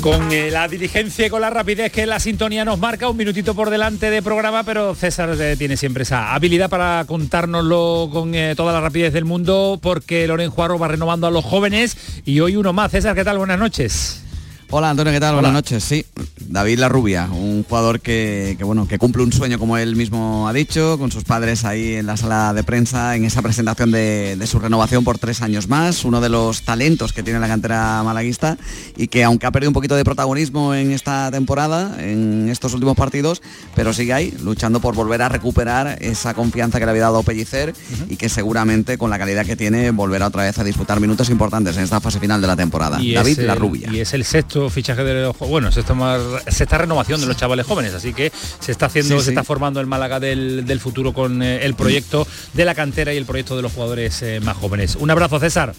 Con 0.00 0.32
eh, 0.32 0.50
la 0.50 0.66
diligencia 0.66 1.26
y 1.26 1.28
con 1.28 1.42
la 1.42 1.50
rapidez 1.50 1.92
que 1.92 2.06
la 2.06 2.18
sintonía 2.18 2.64
nos 2.64 2.78
marca, 2.78 3.10
un 3.10 3.18
minutito 3.18 3.54
por 3.54 3.68
delante 3.68 4.08
de 4.08 4.22
programa, 4.22 4.62
pero 4.64 4.94
César 4.94 5.36
eh, 5.38 5.56
tiene 5.58 5.76
siempre 5.76 6.04
esa 6.04 6.34
habilidad 6.34 6.70
para 6.70 7.04
contárnoslo 7.06 8.08
con 8.10 8.34
eh, 8.34 8.54
toda 8.56 8.72
la 8.72 8.80
rapidez 8.80 9.12
del 9.12 9.26
mundo, 9.26 9.78
porque 9.82 10.26
Loren 10.26 10.48
Juarro 10.48 10.78
va 10.78 10.88
renovando 10.88 11.26
a 11.26 11.30
los 11.30 11.44
jóvenes 11.44 12.22
y 12.24 12.40
hoy 12.40 12.56
uno 12.56 12.72
más. 12.72 12.90
César, 12.90 13.14
¿qué 13.14 13.24
tal? 13.24 13.36
Buenas 13.36 13.58
noches. 13.58 14.23
Hola 14.70 14.90
Antonio, 14.90 15.12
¿qué 15.12 15.20
tal? 15.20 15.34
Buenas 15.34 15.52
noches. 15.52 15.84
Sí, 15.84 16.04
David 16.48 16.78
La 16.78 16.88
Rubia, 16.88 17.28
un 17.30 17.62
jugador 17.62 18.00
que, 18.00 18.56
bueno, 18.62 18.88
que 18.88 18.98
cumple 18.98 19.22
un 19.22 19.32
sueño 19.32 19.58
como 19.58 19.78
él 19.78 19.94
mismo 19.94 20.48
ha 20.48 20.52
dicho, 20.52 20.98
con 20.98 21.12
sus 21.12 21.24
padres 21.24 21.64
ahí 21.64 21.94
en 21.94 22.06
la 22.06 22.16
sala 22.16 22.52
de 22.52 22.64
prensa, 22.64 23.14
en 23.14 23.24
esa 23.24 23.40
presentación 23.40 23.92
de, 23.92 24.38
su 24.46 24.58
renovación 24.58 25.04
por 25.04 25.18
tres 25.18 25.42
años 25.42 25.68
más, 25.68 26.04
uno 26.04 26.20
de 26.20 26.28
los 26.28 26.62
talentos 26.62 27.12
que 27.12 27.22
tiene 27.22 27.38
la 27.38 27.48
cantera 27.48 28.02
malaguista 28.02 28.58
y 28.96 29.08
que 29.08 29.24
aunque 29.24 29.46
ha 29.46 29.50
perdido 29.50 29.70
un 29.70 29.74
poquito 29.74 29.96
de 29.96 30.04
protagonismo 30.04 30.74
en 30.74 30.90
esta 30.90 31.30
temporada, 31.30 31.96
en 32.00 32.48
estos 32.48 32.74
últimos 32.74 32.96
partidos, 32.96 33.42
pero 33.74 33.92
sigue 33.92 34.12
ahí, 34.12 34.34
luchando 34.42 34.80
por 34.80 34.94
volver 34.94 35.22
a 35.22 35.28
recuperar 35.28 35.98
esa 36.00 36.34
confianza 36.34 36.78
que 36.78 36.84
le 36.84 36.90
había 36.90 37.04
dado 37.04 37.22
Pellicer 37.22 37.74
y 38.08 38.16
que 38.16 38.28
seguramente 38.28 38.98
con 38.98 39.10
la 39.10 39.18
calidad 39.18 39.46
que 39.46 39.56
tiene 39.56 39.90
volverá 39.92 40.26
otra 40.26 40.42
vez 40.44 40.58
a 40.58 40.64
disputar 40.64 41.00
minutos 41.00 41.30
importantes 41.30 41.76
en 41.76 41.84
esta 41.84 42.00
fase 42.00 42.20
final 42.20 42.40
de 42.40 42.46
la 42.46 42.56
temporada. 42.56 42.98
David 42.98 43.38
La 43.40 43.54
Rubia. 43.54 43.90
Y 43.92 44.00
es 44.00 44.14
el 44.14 44.24
sexto 44.24 44.53
fichaje 44.70 45.04
de 45.04 45.22
los 45.22 45.38
bueno, 45.38 45.70
se 45.72 45.80
está 45.80 46.78
renovación 46.78 47.20
de 47.20 47.26
los 47.26 47.36
chavales 47.36 47.66
jóvenes, 47.66 47.94
así 47.94 48.12
que 48.12 48.32
se 48.60 48.72
está 48.72 48.86
haciendo, 48.86 49.20
se 49.20 49.30
está 49.30 49.44
formando 49.44 49.80
el 49.80 49.86
Málaga 49.86 50.20
del, 50.20 50.80
futuro 50.80 51.12
con 51.12 51.42
eh, 51.42 51.64
el 51.64 51.74
proyecto 51.74 52.26
de 52.52 52.64
la 52.64 52.74
cantera 52.74 53.14
y 53.14 53.16
el 53.16 53.24
proyecto 53.24 53.56
de 53.56 53.62
los 53.62 53.72
jugadores 53.72 54.22
eh, 54.22 54.40
más 54.40 54.56
jóvenes. 54.56 54.96
Un 54.96 55.10
abrazo, 55.10 55.38
César. 55.38 55.74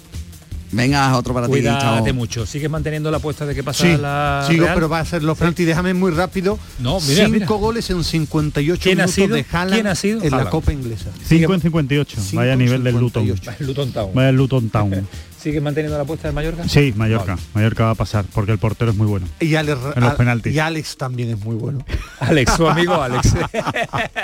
Venga, 0.71 1.15
otro 1.15 1.34
para 1.34 1.47
ti. 1.47 1.51
Cuídate 1.51 2.11
mucho. 2.11 2.45
¿Sigues 2.45 2.69
manteniendo 2.69 3.09
la 3.11 3.17
apuesta 3.17 3.45
de 3.45 3.55
que 3.55 3.63
pasa 3.63 3.84
sí, 3.84 3.97
la 3.97 4.45
Sigo, 4.47 4.67
pero 4.73 4.89
va 4.89 4.99
a 4.99 5.05
ser 5.05 5.23
los 5.23 5.38
penaltis. 5.38 5.65
Déjame 5.65 5.93
muy 5.93 6.11
rápido. 6.11 6.59
No, 6.80 6.99
mira, 7.01 7.30
Cinco 7.30 7.57
goles 7.57 7.89
en 7.89 8.03
58 8.03 8.82
¿Quién 8.82 8.97
minutos 8.97 9.11
ha 9.11 9.15
sido? 9.15 9.36
de 9.36 9.43
¿Quién 9.43 9.88
ha 9.88 9.95
sido? 9.95 10.23
en 10.23 10.32
la 10.32 10.49
Copa 10.49 10.73
Inglesa. 10.73 11.11
5 11.28 11.53
en 11.53 11.61
58. 11.61 12.17
Vaya 12.34 12.53
a 12.53 12.55
nivel 12.55 12.84
del 12.84 12.97
Luton. 12.97 13.34
Luton 13.59 13.91
Town. 13.91 14.11
Vaya 14.13 14.30
el 14.30 14.36
Luton 14.36 14.69
Town. 14.69 15.07
¿Sigue 15.45 15.61
manteniendo 15.61 15.95
la 15.95 16.05
apuesta 16.05 16.27
de 16.27 16.33
Mallorca? 16.33 16.67
Sí, 16.67 16.91
Mallorca. 16.95 17.37
Mallorca 17.53 17.83
va 17.83 17.91
a 17.91 17.95
pasar 17.95 18.25
porque 18.33 18.51
el 18.51 18.57
portero 18.57 18.89
es 18.89 18.97
muy 18.97 19.05
bueno. 19.05 19.27
Y 19.39 19.53
Alex, 19.53 19.79
en 19.95 20.03
los 20.03 20.15
penaltis. 20.15 20.55
Y 20.55 20.57
Alex 20.57 20.97
también 20.97 21.29
es 21.29 21.39
muy 21.39 21.55
bueno. 21.55 21.85
Alex, 22.19 22.53
su 22.53 22.67
amigo 22.67 22.99
Alex. 22.99 23.27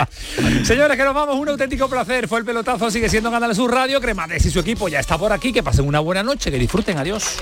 Señores, 0.63 0.97
que 0.97 1.03
nos 1.03 1.13
vamos. 1.13 1.35
Un 1.35 1.49
auténtico 1.49 1.87
placer. 1.87 2.27
Fue 2.27 2.39
el 2.39 2.45
pelotazo. 2.45 2.89
Sigue 2.89 3.07
siendo 3.07 3.29
Canal 3.29 3.53
Sur 3.53 3.71
Radio. 3.71 4.01
Cremades 4.01 4.43
y 4.47 4.49
su 4.49 4.61
equipo 4.61 4.87
ya 4.87 4.99
está 4.99 5.19
por 5.19 5.31
aquí. 5.31 5.53
Que 5.53 5.61
pasen 5.61 5.85
una 5.85 5.99
buena 5.99 6.23
noche. 6.23 6.49
Que 6.49 6.57
disfruten. 6.57 6.97
Adiós. 6.97 7.37